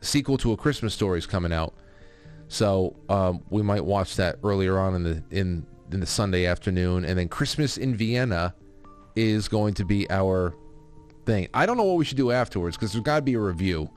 [0.00, 1.74] The sequel to A Christmas Story is coming out.
[2.48, 7.04] So um, we might watch that earlier on in the in in the Sunday afternoon,
[7.04, 8.54] and then Christmas in Vienna
[9.14, 10.54] is going to be our
[11.24, 11.48] thing.
[11.54, 13.90] I don't know what we should do afterwards because there's got to be a review.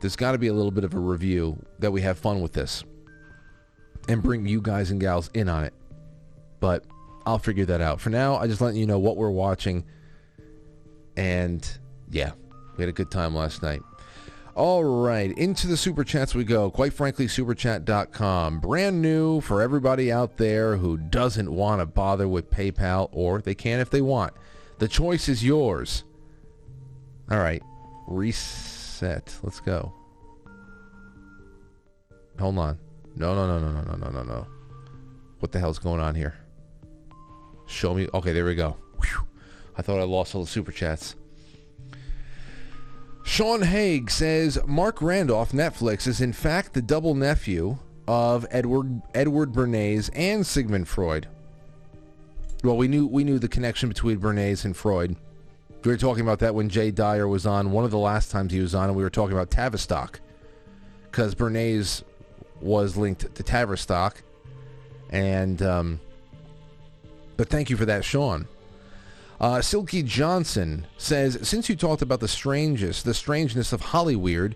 [0.00, 2.52] There's got to be a little bit of a review that we have fun with
[2.52, 2.84] this
[4.08, 5.72] and bring you guys and gals in on it.
[6.60, 6.84] But
[7.26, 8.00] I'll figure that out.
[8.00, 9.84] For now, I just letting you know what we're watching.
[11.16, 11.66] And
[12.10, 12.32] yeah,
[12.76, 13.82] we had a good time last night.
[14.54, 16.70] All right, into the super chats we go.
[16.70, 18.60] Quite frankly, superchat.com.
[18.60, 23.56] Brand new for everybody out there who doesn't want to bother with PayPal, or they
[23.56, 24.32] can if they want.
[24.78, 26.04] The choice is yours.
[27.30, 27.62] All right,
[28.06, 29.34] reset.
[29.42, 29.92] Let's go.
[32.38, 32.78] Hold on.
[33.16, 34.46] No, no, no, no, no, no, no, no, no.
[35.40, 36.43] What the hell's going on here?
[37.66, 38.08] Show me.
[38.12, 38.76] Okay, there we go.
[38.98, 39.26] Whew.
[39.76, 41.16] I thought I lost all the super chats.
[43.24, 49.52] Sean Haig says Marc Randolph, Netflix, is in fact the double nephew of Edward Edward
[49.52, 51.26] Bernays and Sigmund Freud.
[52.62, 55.16] Well, we knew we knew the connection between Bernays and Freud.
[55.84, 58.52] We were talking about that when Jay Dyer was on one of the last times
[58.52, 60.20] he was on, and we were talking about Tavistock
[61.10, 62.02] because Bernays
[62.60, 64.22] was linked to Tavistock,
[65.10, 66.00] and um,
[67.36, 68.46] but thank you for that, Sean.
[69.40, 74.54] Uh, Silky Johnson says, since you talked about the strangest, the strangeness of Hollyweird,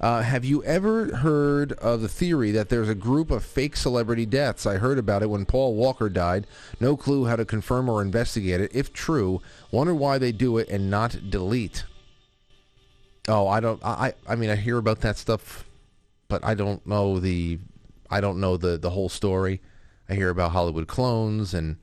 [0.00, 4.24] uh, have you ever heard of the theory that there's a group of fake celebrity
[4.24, 4.64] deaths?
[4.64, 6.46] I heard about it when Paul Walker died.
[6.80, 8.70] No clue how to confirm or investigate it.
[8.74, 11.84] If true, wonder why they do it and not delete.
[13.28, 13.84] Oh, I don't.
[13.84, 14.14] I.
[14.26, 15.66] I mean, I hear about that stuff,
[16.28, 17.58] but I don't know the.
[18.10, 19.60] I don't know the the whole story.
[20.08, 21.76] I hear about Hollywood clones and.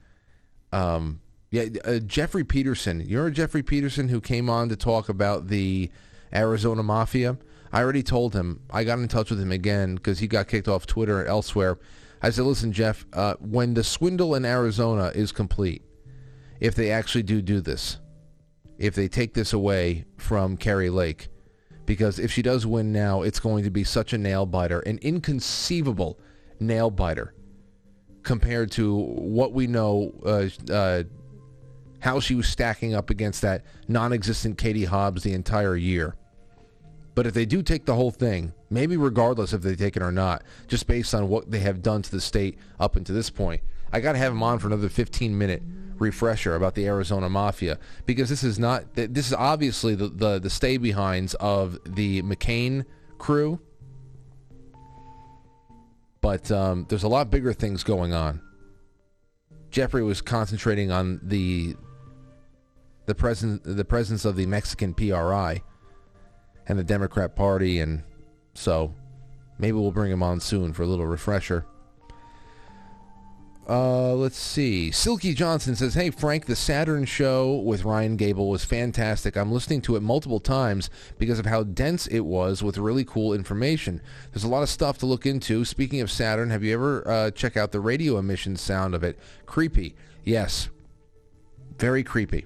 [0.72, 1.22] Um,
[1.52, 3.02] yeah, uh, Jeffrey Peterson.
[3.02, 5.90] You're Jeffrey Peterson who came on to talk about the
[6.34, 7.38] Arizona Mafia.
[7.72, 8.62] I already told him.
[8.70, 11.78] I got in touch with him again because he got kicked off Twitter and elsewhere.
[12.22, 15.84] I said, listen, Jeff, uh, when the swindle in Arizona is complete,
[16.60, 18.00] if they actually do do this,
[18.78, 21.30] if they take this away from Kari Lake,
[21.86, 25.00] because if she does win now, it's going to be such a nail biter, an
[25.02, 26.20] inconceivable
[26.60, 27.34] nail biter
[28.28, 31.04] compared to what we know uh, uh,
[32.02, 36.14] how she was stacking up against that non-existent Katie Hobbs the entire year.
[37.16, 40.12] But if they do take the whole thing, maybe regardless if they take it or
[40.12, 43.62] not, just based on what they have done to the state up until this point,
[43.94, 45.64] I got to have him on for another 15 minute
[45.98, 50.50] refresher about the Arizona Mafia because this is not this is obviously the the, the
[50.50, 52.84] stay behinds of the McCain
[53.20, 53.62] crew.
[56.28, 58.42] But um, there's a lot bigger things going on.
[59.72, 61.78] Jeffrey was concentrating on the
[63.06, 65.64] the presence the presence of the Mexican PRI
[66.68, 68.04] and the Democrat Party, and
[68.56, 68.94] so
[69.58, 71.66] maybe we'll bring him on soon for a little refresher.
[73.70, 74.92] Uh, let's see.
[74.92, 79.36] Silky Johnson says, "Hey Frank, the Saturn show with Ryan Gable was fantastic.
[79.36, 83.34] I'm listening to it multiple times because of how dense it was with really cool
[83.34, 84.02] information.
[84.32, 85.66] There's a lot of stuff to look into.
[85.66, 89.20] Speaking of Saturn, have you ever uh, check out the radio emission sound of it?
[89.46, 89.96] Creepy.
[90.24, 90.70] Yes,
[91.78, 92.46] very creepy.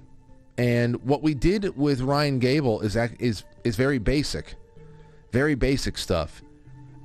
[0.57, 4.55] And what we did with Ryan Gable is is is very basic,
[5.31, 6.41] very basic stuff,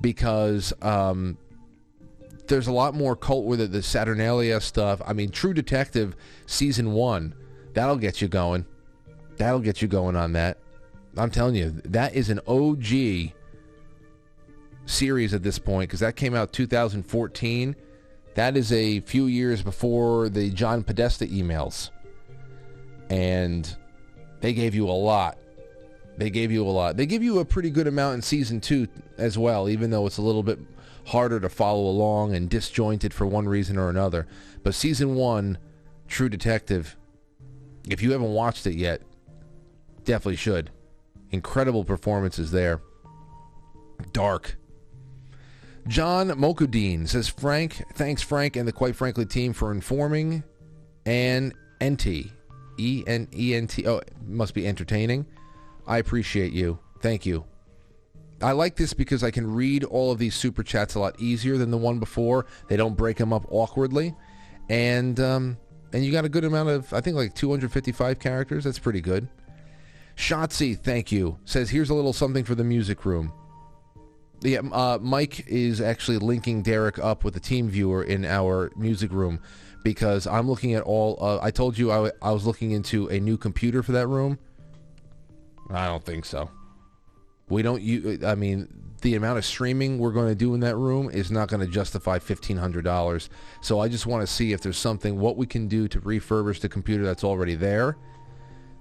[0.01, 1.37] because." Um,
[2.47, 5.01] there's a lot more cult with it, the Saturnalia stuff.
[5.05, 6.15] I mean, True Detective
[6.45, 7.33] season one,
[7.73, 8.65] that'll get you going.
[9.37, 10.57] That'll get you going on that.
[11.15, 13.33] I'm telling you, that is an OG
[14.85, 17.75] series at this point because that came out 2014.
[18.35, 21.89] That is a few years before the John Podesta emails.
[23.09, 23.75] And
[24.41, 25.37] they gave you a lot.
[26.17, 26.97] They gave you a lot.
[26.97, 28.87] They give you a pretty good amount in season two
[29.17, 30.59] as well, even though it's a little bit
[31.07, 34.27] harder to follow along and disjointed for one reason or another.
[34.63, 35.57] But season one,
[36.07, 36.97] True Detective,
[37.87, 39.01] if you haven't watched it yet,
[40.03, 40.69] definitely should.
[41.31, 42.81] Incredible performances there.
[44.11, 44.57] Dark.
[45.87, 50.43] John Mokudin says, Frank, thanks Frank and the Quite Frankly team for informing
[51.05, 52.07] and NT
[52.77, 53.87] E N E N T.
[53.87, 55.25] Oh, must be entertaining.
[55.87, 56.79] I appreciate you.
[57.01, 57.45] Thank you.
[58.41, 61.57] I like this because I can read all of these super chats a lot easier
[61.57, 62.45] than the one before.
[62.67, 64.15] They don't break them up awkwardly,
[64.69, 65.57] and um,
[65.93, 68.63] and you got a good amount of I think like 255 characters.
[68.63, 69.27] That's pretty good.
[70.15, 71.37] Shotzi, thank you.
[71.45, 73.33] Says here's a little something for the music room.
[74.41, 79.11] Yeah, uh, Mike is actually linking Derek up with the team viewer in our music
[79.11, 79.39] room
[79.83, 81.17] because I'm looking at all.
[81.19, 84.07] Uh, I told you I, w- I was looking into a new computer for that
[84.07, 84.37] room.
[85.71, 86.51] I don't think so.
[87.49, 87.81] We don't.
[87.81, 88.67] You, I mean,
[89.01, 91.71] the amount of streaming we're going to do in that room is not going to
[91.71, 93.29] justify fifteen hundred dollars.
[93.61, 96.59] So I just want to see if there's something what we can do to refurbish
[96.59, 97.97] the computer that's already there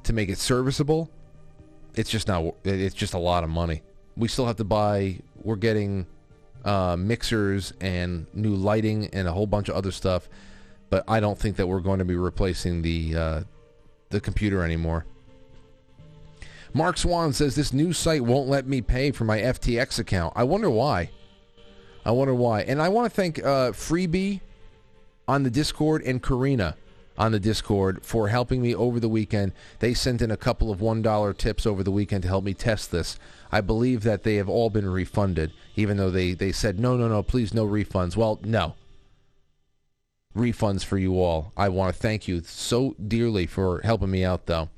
[0.02, 1.10] to make it serviceable.
[1.94, 2.54] It's just not.
[2.64, 3.82] It's just a lot of money.
[4.16, 5.20] We still have to buy.
[5.42, 6.06] We're getting
[6.64, 10.28] uh, mixers and new lighting and a whole bunch of other stuff.
[10.90, 13.40] But I don't think that we're going to be replacing the uh,
[14.10, 15.06] the computer anymore.
[16.76, 20.34] Mark Swan says this new site won't let me pay for my FTX account.
[20.36, 21.08] I wonder why.
[22.04, 22.64] I wonder why.
[22.64, 24.42] And I want to thank uh, Freebie
[25.26, 26.76] on the Discord and Karina
[27.16, 29.52] on the Discord for helping me over the weekend.
[29.78, 32.90] They sent in a couple of $1 tips over the weekend to help me test
[32.90, 33.18] this.
[33.50, 37.08] I believe that they have all been refunded, even though they, they said, no, no,
[37.08, 38.18] no, please, no refunds.
[38.18, 38.74] Well, no.
[40.36, 41.54] Refunds for you all.
[41.56, 44.68] I want to thank you so dearly for helping me out, though.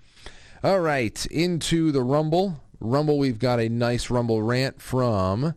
[0.65, 2.61] All right, into the Rumble.
[2.81, 5.55] Rumble, we've got a nice Rumble rant from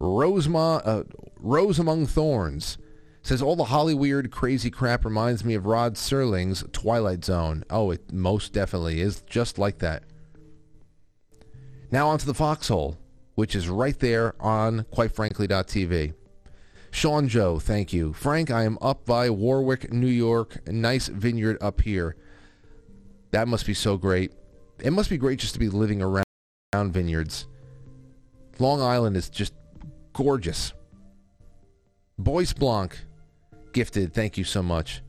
[0.00, 1.02] Rosema, uh,
[1.38, 2.78] Rose Among Thorns.
[3.20, 7.62] Says all the Hollyweird crazy crap reminds me of Rod Serling's Twilight Zone.
[7.68, 10.02] Oh, it most definitely is just like that.
[11.90, 12.96] Now onto the Foxhole,
[13.34, 16.14] which is right there on quitefrankly.tv.
[16.90, 18.14] Sean Joe, thank you.
[18.14, 20.66] Frank, I am up by Warwick, New York.
[20.66, 22.16] Nice vineyard up here.
[23.32, 24.32] That must be so great.
[24.78, 26.24] It must be great just to be living around,
[26.72, 27.46] vineyards.
[28.58, 29.54] Long Island is just
[30.12, 30.72] gorgeous.
[32.18, 32.98] Boyce Blanc,
[33.72, 34.14] gifted.
[34.14, 35.02] Thank you so much.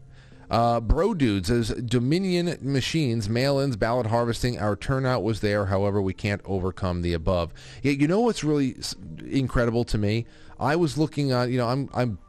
[0.49, 4.59] Uh, Bro Dude says Dominion machines, mail-ins, ballot harvesting.
[4.59, 5.65] Our turnout was there.
[5.65, 7.53] However, we can't overcome the above.
[7.81, 8.77] Yeah, you know what's really
[9.25, 10.25] incredible to me?
[10.59, 11.51] I was looking on.
[11.51, 12.19] You know, I'm I'm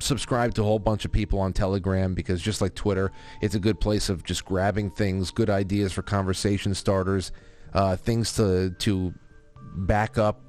[0.00, 3.60] subscribed to a whole bunch of people on Telegram because just like Twitter, it's a
[3.60, 7.32] good place of just grabbing things, good ideas for conversation starters,
[7.74, 9.14] uh, things to to
[9.74, 10.40] back up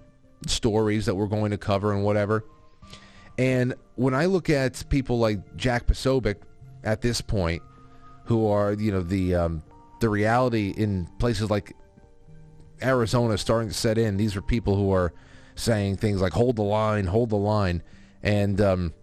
[0.48, 2.44] stories that we're going to cover and whatever.
[3.38, 6.38] And when I look at people like Jack Posobiec
[6.84, 7.62] at this point,
[8.26, 9.64] who are you know the um,
[10.00, 11.76] the reality in places like
[12.82, 14.18] Arizona starting to set in.
[14.18, 15.14] These are people who are
[15.56, 17.84] saying things like "hold the line, hold the line,"
[18.24, 18.94] and um,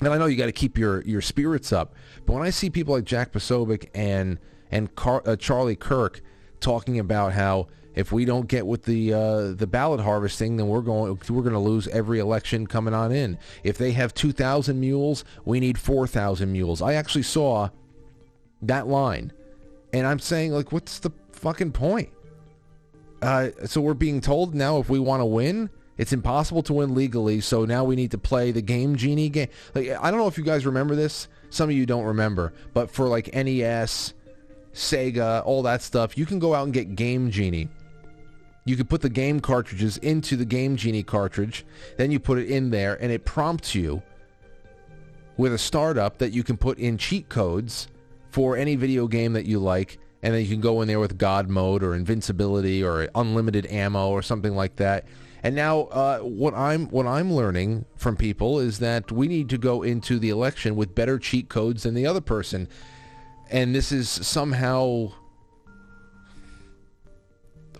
[0.00, 1.94] and I know you got to keep your your spirits up.
[2.24, 4.38] But when I see people like Jack Posobiec and
[4.70, 6.20] and Car- uh, Charlie Kirk
[6.60, 10.82] talking about how if we don't get with the uh, the ballot harvesting, then we're
[10.82, 13.38] going we're going to lose every election coming on in.
[13.64, 16.82] If they have two thousand mules, we need four thousand mules.
[16.82, 17.70] I actually saw
[18.62, 19.32] that line,
[19.92, 22.10] and I'm saying like, what's the fucking point?
[23.22, 26.94] Uh, so we're being told now if we want to win, it's impossible to win
[26.94, 27.40] legally.
[27.40, 29.48] So now we need to play the Game Genie game.
[29.74, 31.28] Like I don't know if you guys remember this.
[31.50, 34.14] Some of you don't remember, but for like NES,
[34.72, 37.68] Sega, all that stuff, you can go out and get Game Genie.
[38.66, 41.64] You could put the game cartridges into the Game Genie cartridge,
[41.96, 44.02] then you put it in there, and it prompts you
[45.36, 47.86] with a startup that you can put in cheat codes
[48.28, 51.16] for any video game that you like, and then you can go in there with
[51.16, 55.06] God mode or invincibility or unlimited ammo or something like that.
[55.42, 59.58] And now, uh, what I'm what I'm learning from people is that we need to
[59.58, 62.68] go into the election with better cheat codes than the other person,
[63.50, 65.12] and this is somehow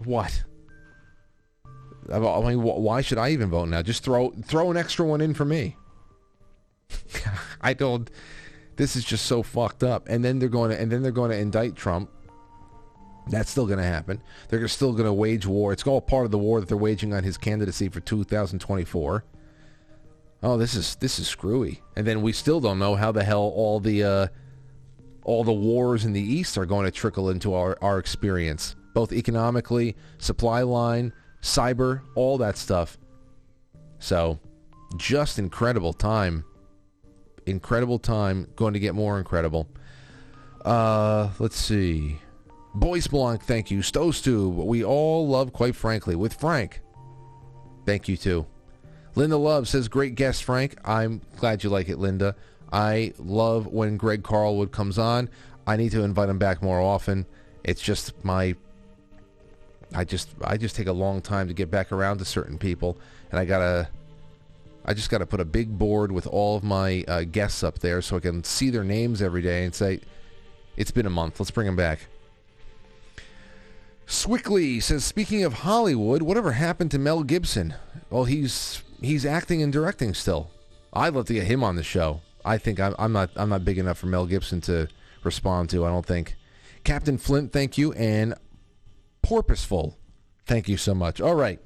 [0.04, 0.44] what?
[2.12, 3.82] I mean, why should I even vote now?
[3.82, 5.76] Just throw throw an extra one in for me.
[7.60, 8.08] I don't.
[8.76, 10.08] This is just so fucked up.
[10.08, 12.10] And then they're going to and then they're going to indict Trump.
[13.28, 14.22] That's still going to happen.
[14.48, 15.72] They're still going to wage war.
[15.72, 19.24] It's all part of the war that they're waging on his candidacy for 2024.
[20.42, 21.82] Oh, this is this is screwy.
[21.96, 24.26] And then we still don't know how the hell all the uh,
[25.24, 29.12] all the wars in the east are going to trickle into our, our experience, both
[29.12, 31.12] economically, supply line,
[31.42, 32.96] cyber, all that stuff.
[33.98, 34.38] So,
[34.96, 36.44] just incredible time.
[37.44, 38.46] Incredible time.
[38.54, 39.68] Going to get more incredible.
[40.64, 42.20] Uh, let's see.
[42.76, 43.80] Boyce Blanc, thank you.
[43.80, 46.80] Stowstube, we all love, quite frankly, with Frank.
[47.86, 48.46] Thank you, too.
[49.14, 50.76] Linda Love says, great guest, Frank.
[50.84, 52.36] I'm glad you like it, Linda.
[52.70, 55.30] I love when Greg Carlwood comes on.
[55.66, 57.24] I need to invite him back more often.
[57.64, 58.54] It's just my
[59.94, 62.98] I just I just take a long time to get back around to certain people,
[63.30, 63.88] and I gotta
[64.84, 68.02] I just gotta put a big board with all of my uh, guests up there
[68.02, 70.00] so I can see their names every day and say,
[70.76, 71.40] "It's been a month.
[71.40, 72.00] Let's bring them back."
[74.06, 77.74] Swickley says, "Speaking of Hollywood, whatever happened to Mel Gibson?
[78.08, 80.50] Well, he's he's acting and directing still.
[80.92, 82.20] I'd love to get him on the show.
[82.44, 84.88] I think I'm, I'm not I'm not big enough for Mel Gibson to
[85.24, 85.84] respond to.
[85.84, 86.36] I don't think."
[86.84, 88.34] Captain Flint, thank you, and
[89.24, 89.96] Porpoiseful,
[90.46, 91.20] thank you so much.
[91.20, 91.58] All right,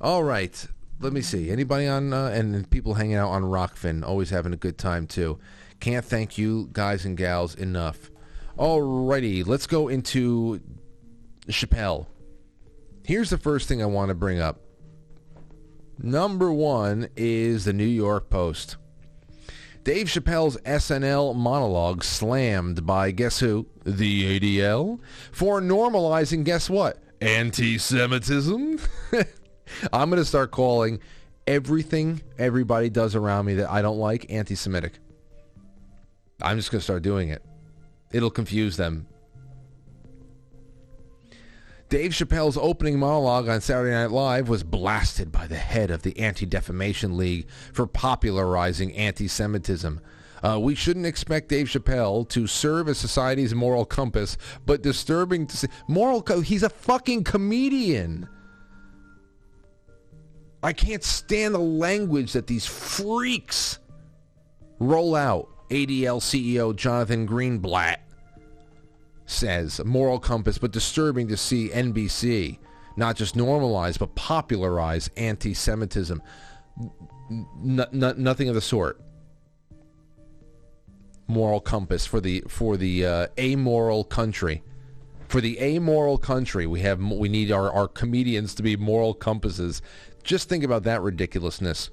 [0.00, 0.66] all right.
[1.00, 1.50] Let me see.
[1.50, 5.40] Anybody on uh, and people hanging out on Rokfin, always having a good time too.
[5.80, 8.11] Can't thank you guys and gals enough.
[8.62, 10.60] Alrighty, let's go into
[11.48, 12.06] Chappelle.
[13.04, 14.60] Here's the first thing I want to bring up.
[15.98, 18.76] Number one is the New York Post.
[19.82, 23.66] Dave Chappelle's SNL monologue slammed by guess who?
[23.82, 25.00] The ADL
[25.32, 27.02] for normalizing guess what?
[27.20, 28.78] Anti-Semitism.
[29.92, 31.00] I'm going to start calling
[31.48, 35.00] everything everybody does around me that I don't like anti-Semitic.
[36.40, 37.42] I'm just going to start doing it.
[38.12, 39.06] It'll confuse them.
[41.88, 46.18] Dave Chappelle's opening monologue on Saturday Night Live was blasted by the head of the
[46.18, 50.00] Anti-Defamation League for popularizing anti-Semitism.
[50.42, 55.56] Uh, we shouldn't expect Dave Chappelle to serve as society's moral compass, but disturbing to
[55.56, 56.22] see moral.
[56.22, 58.26] Co- he's a fucking comedian.
[60.62, 63.80] I can't stand the language that these freaks
[64.78, 65.51] roll out.
[65.72, 67.96] ADL CEO Jonathan Greenblatt
[69.24, 72.58] says moral compass, but disturbing to see NBC
[72.94, 76.20] not just normalize but popularize anti-Semitism.
[77.30, 79.00] N- n- nothing of the sort.
[81.26, 84.62] Moral compass for the for the uh, amoral country.
[85.28, 89.80] For the amoral country, we have we need our, our comedians to be moral compasses.
[90.22, 91.88] Just think about that ridiculousness.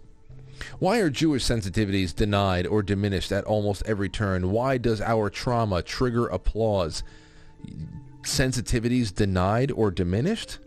[0.79, 4.51] Why are Jewish sensitivities denied or diminished at almost every turn?
[4.51, 7.03] Why does our trauma trigger applause?
[8.23, 10.59] Sensitivities denied or diminished?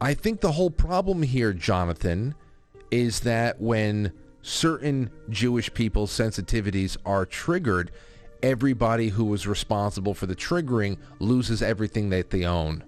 [0.00, 2.34] I think the whole problem here, Jonathan,
[2.90, 4.12] is that when
[4.42, 7.90] certain Jewish people's sensitivities are triggered,
[8.42, 12.84] everybody who was responsible for the triggering loses everything that they own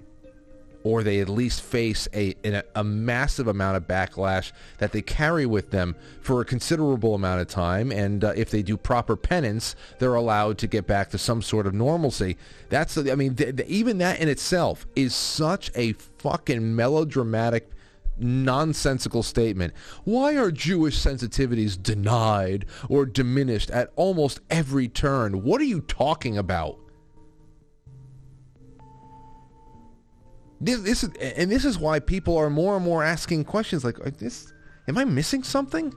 [0.82, 5.47] or they at least face a, a, a massive amount of backlash that they carry
[5.47, 7.93] with them for a considerable amount of time.
[7.93, 11.66] And uh, if they do proper penance, they're allowed to get back to some sort
[11.66, 12.36] of normalcy.
[12.69, 17.70] That's, I mean, th- th- even that in itself is such a fucking melodramatic
[18.19, 19.73] nonsensical statement.
[20.05, 25.43] Why are Jewish sensitivities denied or diminished at almost every turn?
[25.43, 26.78] What are you talking about?
[30.60, 33.96] This, this is, and this is why people are more and more asking questions like,
[34.18, 34.52] "This,
[34.88, 35.94] am I missing something?"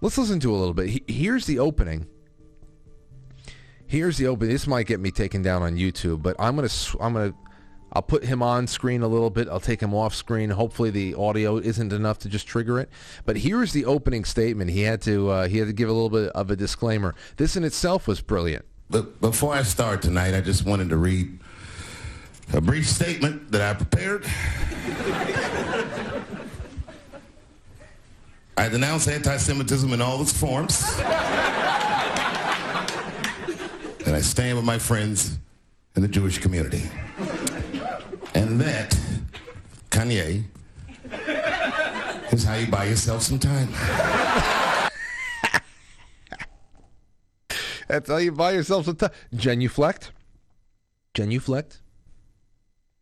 [0.00, 1.02] Let's listen to a little bit.
[1.08, 2.06] Here's the opening.
[3.86, 4.52] Here's the opening.
[4.52, 6.68] This might get me taken down on YouTube, but I'm gonna,
[7.00, 7.32] I'm gonna,
[7.92, 9.48] I'll put him on screen a little bit.
[9.48, 10.50] I'll take him off screen.
[10.50, 12.90] Hopefully, the audio isn't enough to just trigger it.
[13.24, 14.72] But here's the opening statement.
[14.72, 17.14] He had to, uh, he had to give a little bit of a disclaimer.
[17.36, 18.66] This in itself was brilliant.
[18.94, 21.40] But before I start tonight, I just wanted to read
[22.52, 24.24] a brief statement that I prepared.
[28.56, 30.80] I denounce anti-Semitism in all its forms.
[34.06, 35.38] and I stand with my friends
[35.96, 36.88] in the Jewish community.
[38.36, 38.96] And that,
[39.90, 40.44] Kanye,
[42.30, 44.60] is how you buy yourself some time.
[47.88, 49.10] That's how you buy yourself some time.
[49.34, 50.12] Genuflect.
[51.12, 51.80] Genuflect.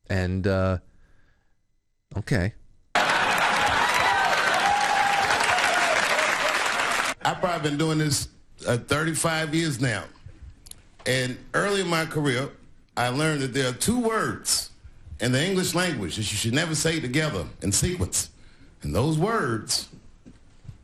[0.09, 0.79] And, uh,
[2.19, 2.55] okay.
[7.25, 8.29] I've probably been doing this
[8.67, 10.05] uh, 35 years now.
[11.07, 12.51] And early in my career,
[12.97, 14.71] I learned that there are two words
[15.21, 18.31] in the English language that you should never say together in sequence.
[18.83, 19.89] And those words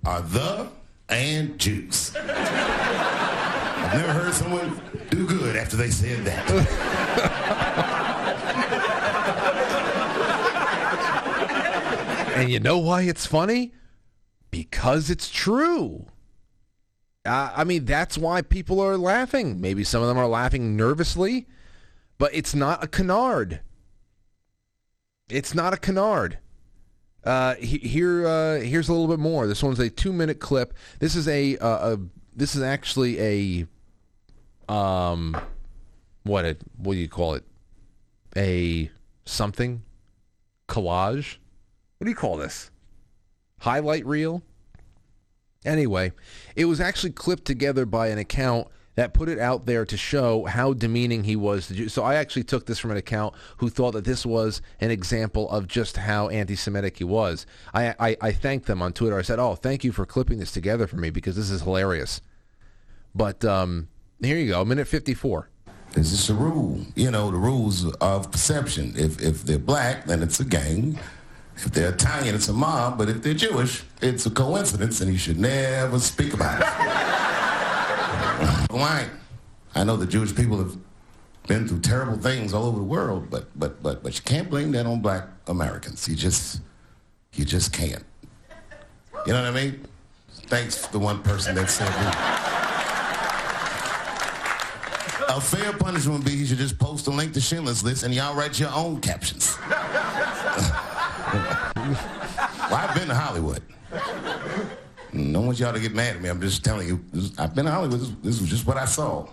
[0.07, 0.69] are the
[1.09, 2.15] and juice.
[3.94, 6.51] Never heard someone do good after they said that.
[12.36, 13.73] and you know why it's funny?
[14.51, 16.06] Because it's true.
[17.24, 19.60] Uh, I mean, that's why people are laughing.
[19.60, 21.47] Maybe some of them are laughing nervously,
[22.19, 23.60] but it's not a canard.
[25.28, 26.39] It's not a canard.
[27.24, 29.47] Uh, he, here, uh, here's a little bit more.
[29.47, 30.74] This one's a two-minute clip.
[31.01, 31.98] This is a, uh, a
[32.35, 33.66] this is actually a,
[34.69, 35.36] um,
[36.24, 37.45] what it, what do you call it?
[38.36, 38.90] A
[39.24, 39.82] something
[40.69, 41.36] collage.
[41.99, 42.70] What do you call this?
[43.61, 44.43] Highlight reel.
[45.65, 46.12] Anyway,
[46.55, 50.45] it was actually clipped together by an account that put it out there to show
[50.45, 51.93] how demeaning he was to Jews.
[51.93, 55.49] So I actually took this from an account who thought that this was an example
[55.51, 57.47] of just how anti-Semitic he was.
[57.73, 59.16] I, I, I thanked them on Twitter.
[59.16, 62.20] I said, "Oh, thank you for clipping this together for me because this is hilarious."
[63.15, 63.86] But um,
[64.20, 65.49] here you go, minute fifty-four.
[65.97, 66.81] It's just a rule.
[66.95, 68.95] You know, the rules of perception.
[68.97, 70.99] If if they're black, then it's a gang.
[71.57, 72.99] If they're Italian, it's a mob.
[72.99, 76.66] But if they're Jewish, it's a coincidence, and you should never speak about it.
[78.70, 79.09] Why?
[79.74, 80.77] I know the Jewish people have
[81.47, 84.73] been through terrible things all over the world, but but but but you can't blame
[84.73, 86.07] that on black Americans.
[86.07, 86.61] You just
[87.32, 88.05] you just can't.
[89.27, 89.85] You know what I mean?
[90.47, 92.78] Thanks to the one person that said that.
[95.29, 98.15] A fair punishment would be he should just post a link to Schindler's List and
[98.15, 99.59] y'all write your own captions.
[99.69, 99.73] well,
[102.75, 103.63] I've been to Hollywood.
[105.13, 106.29] Don't want y'all to get mad at me.
[106.29, 107.05] I'm just telling you.
[107.13, 108.01] This, I've been to Hollywood.
[108.01, 109.29] This, this just what I saw.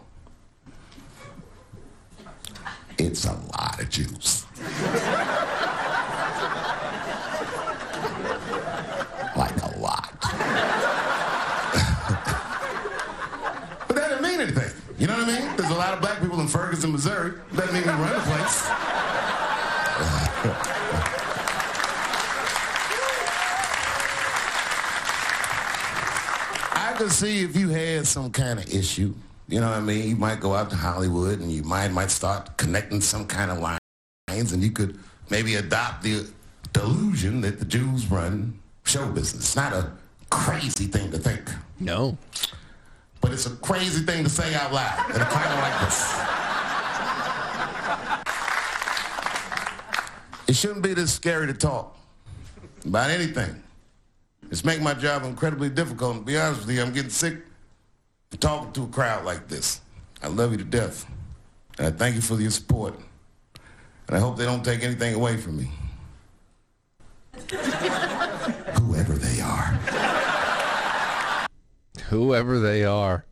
[2.98, 4.46] It's a lot of Jews.
[9.36, 10.18] like a lot.
[13.88, 14.72] but that doesn't mean anything.
[14.98, 15.58] You know what I mean?
[15.58, 15.86] There's a lot
[16.46, 17.34] of black people in Ferguson, Missouri.
[17.56, 18.64] Doesn't mean we run the place.
[26.78, 29.14] I could see if you had some kind of issue.
[29.48, 30.10] You know what I mean?
[30.10, 33.60] You might go out to Hollywood and you might might start connecting some kind of
[33.60, 34.98] lines, and you could
[35.30, 36.28] maybe adopt the
[36.74, 39.44] delusion that the Jews run show business.
[39.44, 39.92] It's not a
[40.30, 41.42] crazy thing to think.
[41.80, 42.18] No.
[43.22, 46.35] But it's a crazy thing to say out loud in a climate like this.
[50.48, 51.98] It shouldn't be this scary to talk
[52.86, 53.64] about anything.
[54.52, 56.18] It's making my job incredibly difficult.
[56.18, 57.38] And to be honest with you, I'm getting sick
[58.32, 59.82] of talking to a crowd like this.
[60.22, 61.06] I love you to death.
[61.78, 62.94] And I thank you for your support.
[64.08, 65.72] And I hope they don't take anything away from me.
[68.80, 69.80] Whoever they are.
[72.10, 73.26] Whoever they are.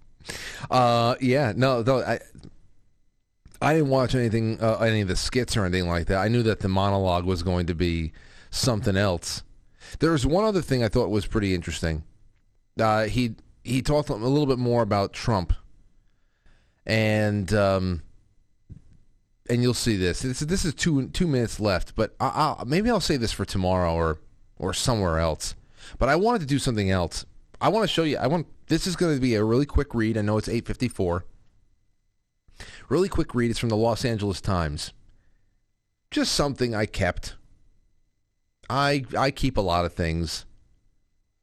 [0.71, 2.19] Uh, yeah, no, though I,
[3.63, 6.17] I didn't watch anything, uh, any of the skits or anything like that.
[6.17, 8.11] I knew that the monologue was going to be
[8.51, 9.43] something else.
[9.99, 12.03] There was one other thing I thought was pretty interesting.
[12.79, 15.53] Uh, he he talked a little bit more about Trump,
[16.85, 18.01] and um,
[19.49, 20.21] and you'll see this.
[20.21, 23.45] This, this is two two minutes left, but I, I'll, maybe I'll say this for
[23.45, 24.19] tomorrow or
[24.57, 25.55] or somewhere else.
[25.99, 27.25] But I wanted to do something else.
[27.61, 28.17] I want to show you.
[28.17, 30.17] I want this is going to be a really quick read.
[30.17, 31.25] I know it's eight fifty four.
[32.89, 33.49] Really quick read.
[33.49, 34.93] It's from the Los Angeles Times.
[36.11, 37.35] Just something I kept.
[38.69, 40.45] I I keep a lot of things.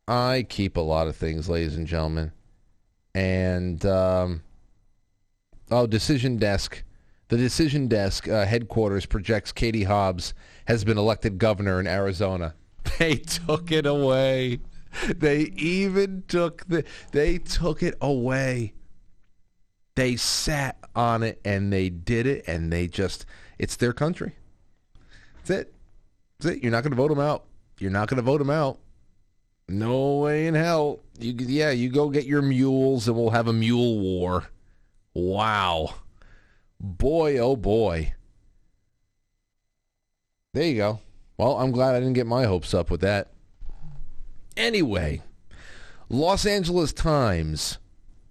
[0.06, 2.32] I keep a lot of things, ladies and gentlemen.
[3.14, 4.42] And um,
[5.70, 6.82] oh, Decision Desk.
[7.28, 10.34] The Decision Desk uh, headquarters projects Katie Hobbs
[10.66, 12.54] has been elected governor in Arizona.
[12.98, 14.60] They took it away.
[15.14, 18.74] They even took the they took it away.
[20.00, 23.26] They sat on it and they did it and they just
[23.58, 24.32] it's their country.
[25.36, 25.74] That's it.
[26.38, 26.62] That's it.
[26.62, 27.44] You're not going to vote them out.
[27.78, 28.78] You're not going to vote them out.
[29.68, 31.00] No way in hell.
[31.18, 34.48] You yeah, you go get your mules and we'll have a mule war.
[35.12, 35.96] Wow.
[36.80, 38.14] Boy, oh boy.
[40.54, 41.00] There you go.
[41.36, 43.32] Well, I'm glad I didn't get my hopes up with that.
[44.56, 45.20] Anyway,
[46.08, 47.76] Los Angeles Times.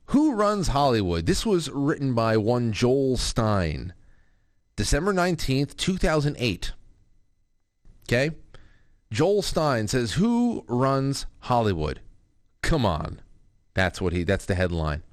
[0.10, 1.27] Who runs Hollywood?
[1.27, 3.94] This was written by one Joel Stein.
[4.76, 6.72] December 19th, 2008.
[8.07, 8.31] Okay?
[9.11, 11.99] Joel Stein says, "Who runs Hollywood?"
[12.64, 13.22] Come on.
[13.76, 15.03] That's what he that's the headline.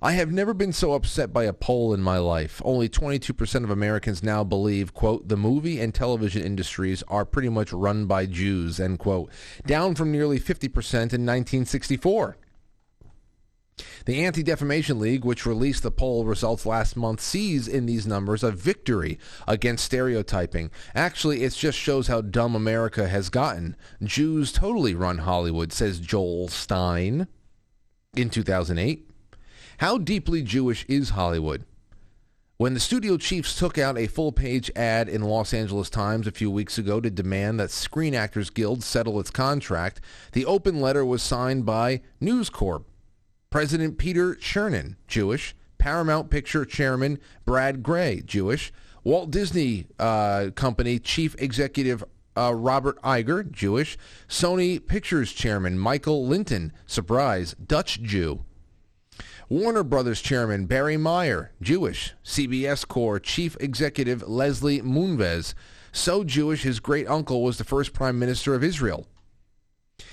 [0.00, 2.62] I have never been so upset by a poll in my life.
[2.64, 7.72] Only 22% of Americans now believe, quote, the movie and television industries are pretty much
[7.72, 9.32] run by Jews, end quote,
[9.66, 12.36] down from nearly 50% in 1964.
[14.06, 18.52] The Anti-Defamation League, which released the poll results last month, sees in these numbers a
[18.52, 19.18] victory
[19.48, 20.70] against stereotyping.
[20.94, 23.76] Actually, it just shows how dumb America has gotten.
[24.02, 27.26] Jews totally run Hollywood, says Joel Stein
[28.16, 29.10] in 2008.
[29.78, 31.64] How deeply Jewish is Hollywood?
[32.56, 36.48] When the studio chiefs took out a full-page ad in Los Angeles Times a few
[36.48, 40.00] weeks ago to demand that Screen Actors Guild settle its contract,
[40.32, 42.86] the open letter was signed by News Corp,
[43.54, 48.72] President Peter Chernin, Jewish, Paramount Picture Chairman Brad Grey, Jewish,
[49.04, 52.02] Walt Disney uh, Company Chief Executive
[52.36, 53.96] uh, Robert Iger, Jewish,
[54.28, 58.44] Sony Pictures Chairman Michael Lynton, surprise, Dutch Jew,
[59.48, 65.54] Warner Brothers Chairman Barry Meyer, Jewish, CBS Corp Chief Executive Leslie Moonves,
[65.92, 69.06] so Jewish his great uncle was the first Prime Minister of Israel.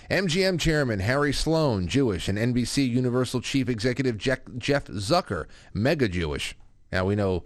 [0.10, 6.56] MGM Chairman Harry Sloan, Jewish, and NBC Universal Chief Executive Jeff Zucker, mega Jewish.
[6.92, 7.44] Now we know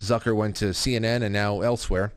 [0.00, 2.12] Zucker went to CNN and now elsewhere.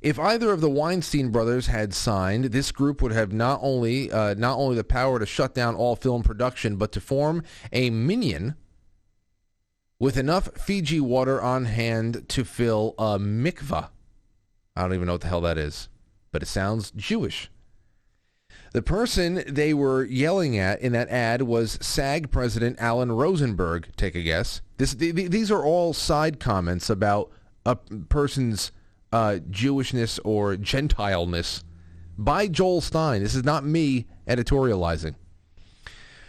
[0.00, 4.34] If either of the Weinstein brothers had signed, this group would have not only uh,
[4.34, 8.56] not only the power to shut down all film production, but to form a minyan
[10.00, 13.90] with enough Fiji water on hand to fill a mikvah.
[14.74, 15.88] I don't even know what the hell that is,
[16.32, 17.48] but it sounds Jewish.
[18.72, 23.88] The person they were yelling at in that ad was SAG President Alan Rosenberg.
[23.96, 24.62] Take a guess.
[24.78, 27.30] This, these are all side comments about
[27.66, 28.72] a person's
[29.12, 31.64] uh, Jewishness or Gentileness
[32.16, 33.22] by Joel Stein.
[33.22, 35.16] This is not me editorializing.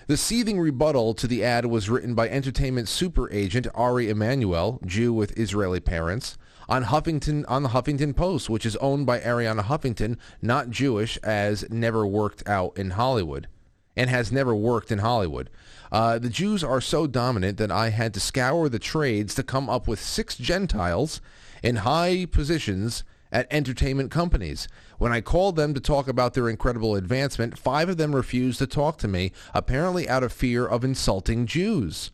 [0.08, 5.14] The seething rebuttal to the ad was written by entertainment super agent Ari Emanuel, Jew
[5.14, 6.38] with Israeli parents,
[6.68, 11.70] on Huffington on the Huffington Post, which is owned by Arianna Huffington, not Jewish, as
[11.70, 13.48] never worked out in Hollywood,
[13.96, 15.50] and has never worked in Hollywood.
[15.92, 19.70] Uh, the Jews are so dominant that I had to scour the trades to come
[19.70, 21.22] up with six Gentiles
[21.62, 24.68] in high positions at entertainment companies.
[25.00, 28.68] When I called them to talk about their incredible advancement, five of them refused to
[28.68, 32.12] talk to me, apparently out of fear of insulting Jews.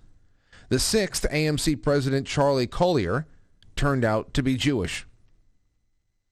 [0.70, 3.28] The sixth, AMC President Charlie Collier,
[3.80, 5.08] turned out to be Jewish.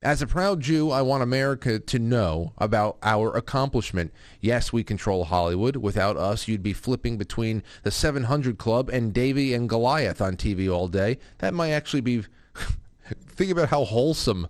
[0.02, 4.14] As a proud Jew, I want America to know about our accomplishment.
[4.42, 5.78] Yes, we control Hollywood.
[5.78, 10.70] Without us, you'd be flipping between the 700 Club and Davey and Goliath on TV
[10.70, 11.20] all day.
[11.38, 12.26] That might actually be
[13.28, 14.50] Think about how wholesome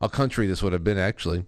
[0.00, 1.44] a country this would have been, actually.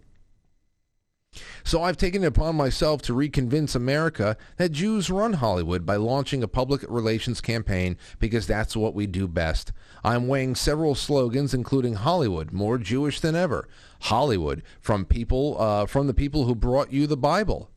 [1.64, 6.42] So I've taken it upon myself to reconvince America that Jews run Hollywood by launching
[6.42, 9.72] a public relations campaign because that's what we do best.
[10.02, 13.68] I'm weighing several slogans, including Hollywood, more Jewish than ever.
[14.02, 17.70] Hollywood, from people, uh, from the people who brought you the Bible.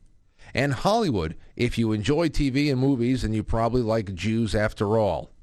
[0.54, 5.33] And Hollywood, if you enjoy TV and movies, then you probably like Jews after all.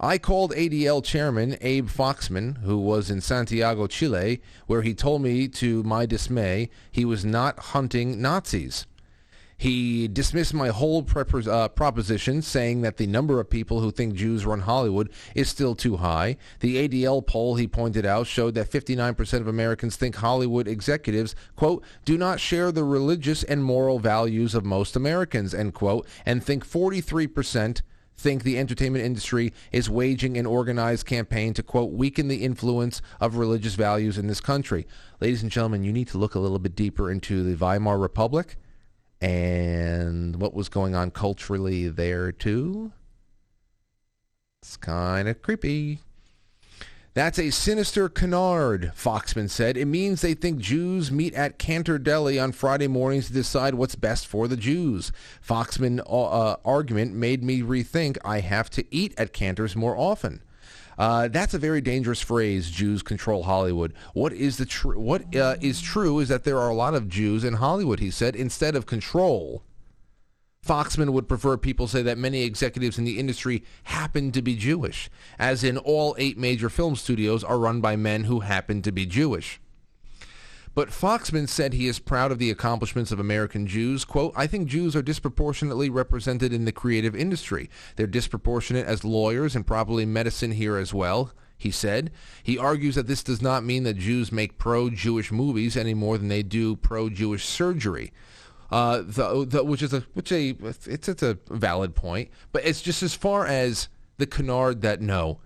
[0.00, 5.46] I called ADL chairman Abe Foxman, who was in Santiago, Chile, where he told me,
[5.48, 8.86] to my dismay, he was not hunting Nazis.
[9.56, 14.14] He dismissed my whole prep- uh, proposition, saying that the number of people who think
[14.14, 16.36] Jews run Hollywood is still too high.
[16.60, 21.84] The ADL poll, he pointed out, showed that 59% of Americans think Hollywood executives, quote,
[22.04, 26.66] do not share the religious and moral values of most Americans, end quote, and think
[26.66, 27.80] 43%
[28.16, 33.36] think the entertainment industry is waging an organized campaign to, quote, weaken the influence of
[33.36, 34.86] religious values in this country.
[35.20, 38.56] Ladies and gentlemen, you need to look a little bit deeper into the Weimar Republic
[39.20, 42.92] and what was going on culturally there, too.
[44.62, 46.00] It's kind of creepy.
[47.14, 49.76] That's a sinister canard, Foxman said.
[49.76, 53.94] It means they think Jews meet at Canter Deli on Friday mornings to decide what's
[53.94, 55.12] best for the Jews.
[55.40, 60.42] Foxman uh, uh, argument made me rethink I have to eat at Canter's more often.
[60.98, 62.68] Uh, that's a very dangerous phrase.
[62.68, 63.94] Jews control Hollywood.
[64.12, 67.08] What is the tr- what uh, is true is that there are a lot of
[67.08, 68.00] Jews in Hollywood.
[68.00, 69.62] He said instead of control,
[70.64, 75.10] Foxman would prefer people say that many executives in the industry happen to be Jewish,
[75.38, 79.04] as in all eight major film studios are run by men who happen to be
[79.04, 79.60] Jewish.
[80.74, 84.04] But Foxman said he is proud of the accomplishments of American Jews.
[84.04, 87.70] Quote, I think Jews are disproportionately represented in the creative industry.
[87.94, 92.10] They're disproportionate as lawyers and probably medicine here as well, he said.
[92.42, 96.26] He argues that this does not mean that Jews make pro-Jewish movies any more than
[96.26, 98.12] they do pro-Jewish surgery.
[98.70, 102.80] Uh, the, the, which is a which a it's it's a valid point, but it's
[102.80, 105.40] just as far as the canard that no,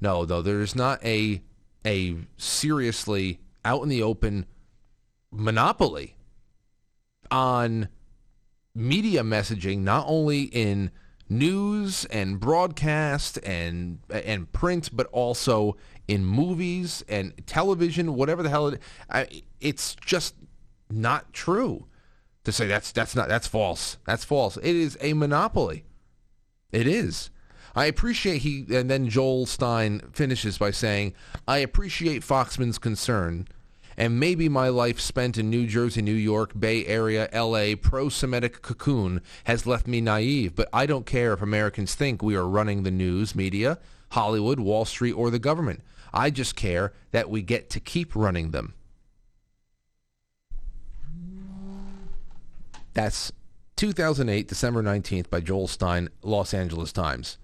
[0.00, 1.42] no, though there is not a
[1.86, 4.46] a seriously out in the open
[5.30, 6.16] monopoly
[7.30, 7.88] on
[8.74, 10.90] media messaging, not only in
[11.28, 15.76] news and broadcast and and print, but also
[16.08, 20.34] in movies and television, whatever the hell it, I, it's just
[20.90, 21.86] not true
[22.44, 23.98] to say that's that's not that's false.
[24.06, 24.56] That's false.
[24.58, 25.84] It is a monopoly.
[26.72, 27.30] It is.
[27.76, 31.12] I appreciate he, and then Joel Stein finishes by saying,
[31.48, 33.48] I appreciate Foxman's concern
[33.96, 39.20] and maybe my life spent in New Jersey, New York, Bay Area, LA, pro-Semitic cocoon
[39.44, 42.90] has left me naive, but I don't care if Americans think we are running the
[42.90, 43.78] news, media,
[44.10, 45.80] Hollywood, Wall Street, or the government.
[46.12, 48.74] I just care that we get to keep running them.
[52.94, 53.32] That's
[53.76, 57.38] 2008, December 19th by Joel Stein, Los Angeles Times.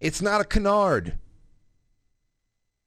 [0.00, 1.18] It's not a canard.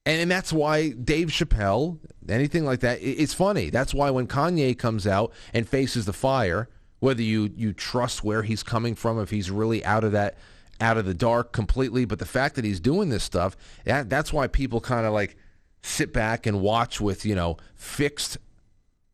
[0.06, 3.70] And, that's why Dave Chappelle, anything like that, it's funny.
[3.70, 6.68] That's why when Kanye comes out and faces the fire,
[7.00, 10.38] whether you, you trust where he's coming from, if he's really out of that,
[10.82, 13.56] out of the dark completely, but the fact that he's doing this stuff,
[13.86, 15.38] that, that's why people kind of like
[15.84, 18.38] sit back and watch with, you know, fixed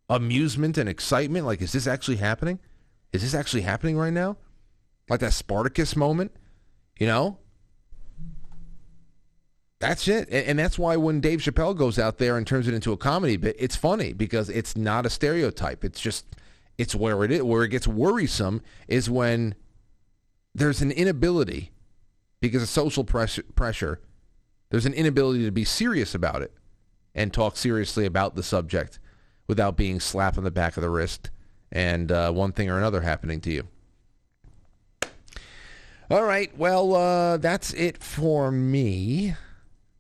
[0.10, 1.45] amusement and excitement.
[1.45, 2.60] Like, is this actually happening?
[3.11, 4.38] Is this actually happening right now?
[5.10, 6.32] Like that Spartacus moment,
[6.99, 7.38] you know?
[9.80, 10.30] That's it.
[10.32, 13.38] And, that's why when Dave Chappelle goes out there and turns it into a comedy
[13.38, 15.84] bit, it's funny because it's not a stereotype.
[15.84, 16.26] It's just,
[16.77, 17.44] it's where it is.
[17.44, 19.53] Where it gets worrisome is when
[20.56, 21.72] there's an inability
[22.40, 23.99] because of social pressure, pressure
[24.69, 26.53] there's an inability to be serious about it
[27.14, 28.99] and talk seriously about the subject
[29.47, 31.30] without being slapped on the back of the wrist
[31.72, 33.67] and uh, one thing or another happening to you.
[36.09, 36.55] All right.
[36.57, 39.35] Well, uh, that's it for me.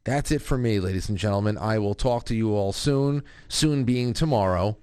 [0.03, 1.57] That's it for me, ladies and gentlemen.
[1.57, 4.77] I will talk to you all soon, soon being tomorrow.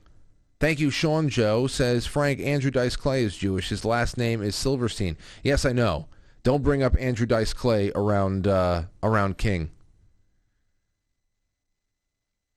[0.58, 1.68] Thank you, Sean Joe.
[1.68, 3.68] Says Frank, Andrew Dice Clay is Jewish.
[3.68, 5.16] His last name is Silverstein.
[5.44, 6.08] Yes, I know.
[6.42, 9.70] Don't bring up Andrew Dice Clay around uh, around King.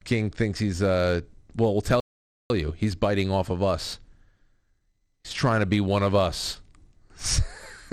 [0.04, 1.22] King thinks he's uh
[1.56, 2.02] well, we'll tell
[2.54, 4.00] you, he's biting off of us.
[5.24, 6.62] He's trying to be one of us.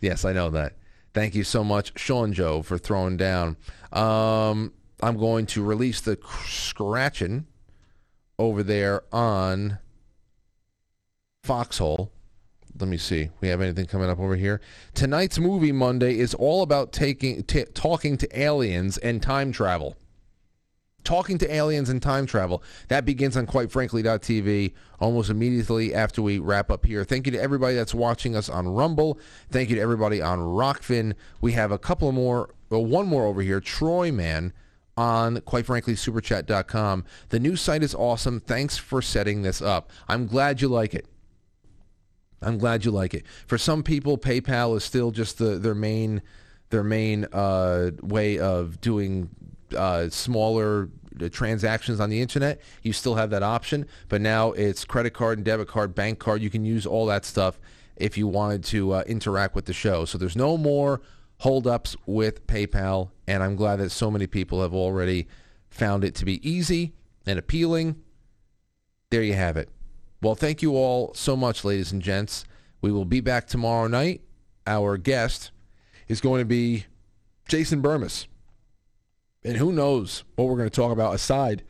[0.00, 0.74] yes, I know that.
[1.12, 3.56] Thank you so much, Sean Joe, for throwing down.
[3.92, 4.72] Um,
[5.02, 7.46] I'm going to release the scratching
[8.38, 9.78] over there on
[11.44, 12.10] Foxhole.
[12.78, 13.28] Let me see.
[13.42, 14.62] We have anything coming up over here.
[14.94, 19.96] Tonight's movie Monday is all about taking t- talking to aliens and time travel
[21.04, 22.62] talking to aliens and time travel.
[22.88, 27.04] That begins on quitefrankly.tv almost immediately after we wrap up here.
[27.04, 29.18] Thank you to everybody that's watching us on Rumble.
[29.50, 31.14] Thank you to everybody on Rokfin.
[31.40, 34.52] We have a couple more, well, one more over here, Troy Man
[34.96, 37.04] on quite frankly superchat.com.
[37.30, 38.40] The new site is awesome.
[38.40, 39.90] Thanks for setting this up.
[40.08, 41.06] I'm glad you like it.
[42.42, 43.24] I'm glad you like it.
[43.46, 46.22] For some people, PayPal is still just the, their main
[46.70, 49.28] their main uh, way of doing
[49.74, 50.88] uh, smaller
[51.20, 53.86] uh, transactions on the internet, you still have that option.
[54.08, 56.42] But now it's credit card and debit card, bank card.
[56.42, 57.58] You can use all that stuff
[57.96, 60.04] if you wanted to uh, interact with the show.
[60.04, 61.00] So there's no more
[61.38, 65.26] holdups with PayPal, and I'm glad that so many people have already
[65.70, 66.92] found it to be easy
[67.26, 67.96] and appealing.
[69.10, 69.68] There you have it.
[70.20, 72.44] Well, thank you all so much, ladies and gents.
[72.80, 74.22] We will be back tomorrow night.
[74.66, 75.50] Our guest
[76.08, 76.86] is going to be
[77.48, 78.26] Jason Bermas.
[79.44, 81.64] And who knows what we're going to talk about aside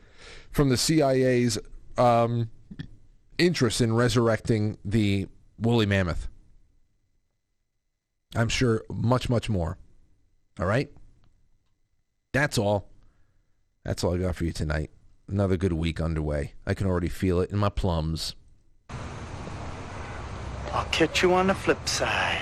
[0.51, 1.57] from the CIA's
[1.97, 2.49] um,
[3.37, 5.27] interest in resurrecting the
[5.57, 6.27] woolly mammoth.
[8.35, 9.77] I'm sure much, much more.
[10.59, 10.89] All right?
[12.31, 12.89] That's all.
[13.83, 14.91] That's all I got for you tonight.
[15.27, 16.53] Another good week underway.
[16.65, 18.35] I can already feel it in my plums.
[20.71, 22.41] I'll catch you on the flip side.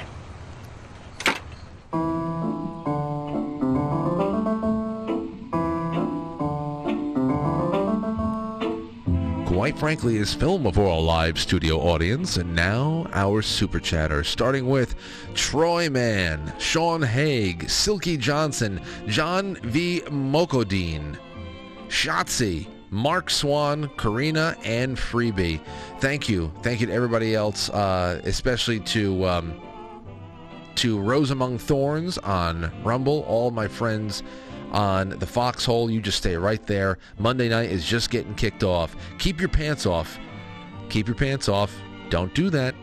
[9.61, 14.65] Quite frankly, is filmed before a live studio audience, and now our super chatter, starting
[14.65, 14.95] with
[15.35, 20.01] Troy Mann, Sean Haig, Silky Johnson, John V.
[20.07, 21.15] Mokodine,
[21.89, 25.61] Shotzi, Mark Swan, Karina, and Freebie.
[25.99, 26.51] Thank you.
[26.63, 29.61] Thank you to everybody else, uh, especially to um,
[30.73, 34.23] to Rose Among Thorns on Rumble, all my friends
[34.72, 35.89] on the foxhole.
[35.89, 36.98] You just stay right there.
[37.18, 38.95] Monday night is just getting kicked off.
[39.18, 40.18] Keep your pants off.
[40.89, 41.73] Keep your pants off.
[42.10, 42.76] Don't do that.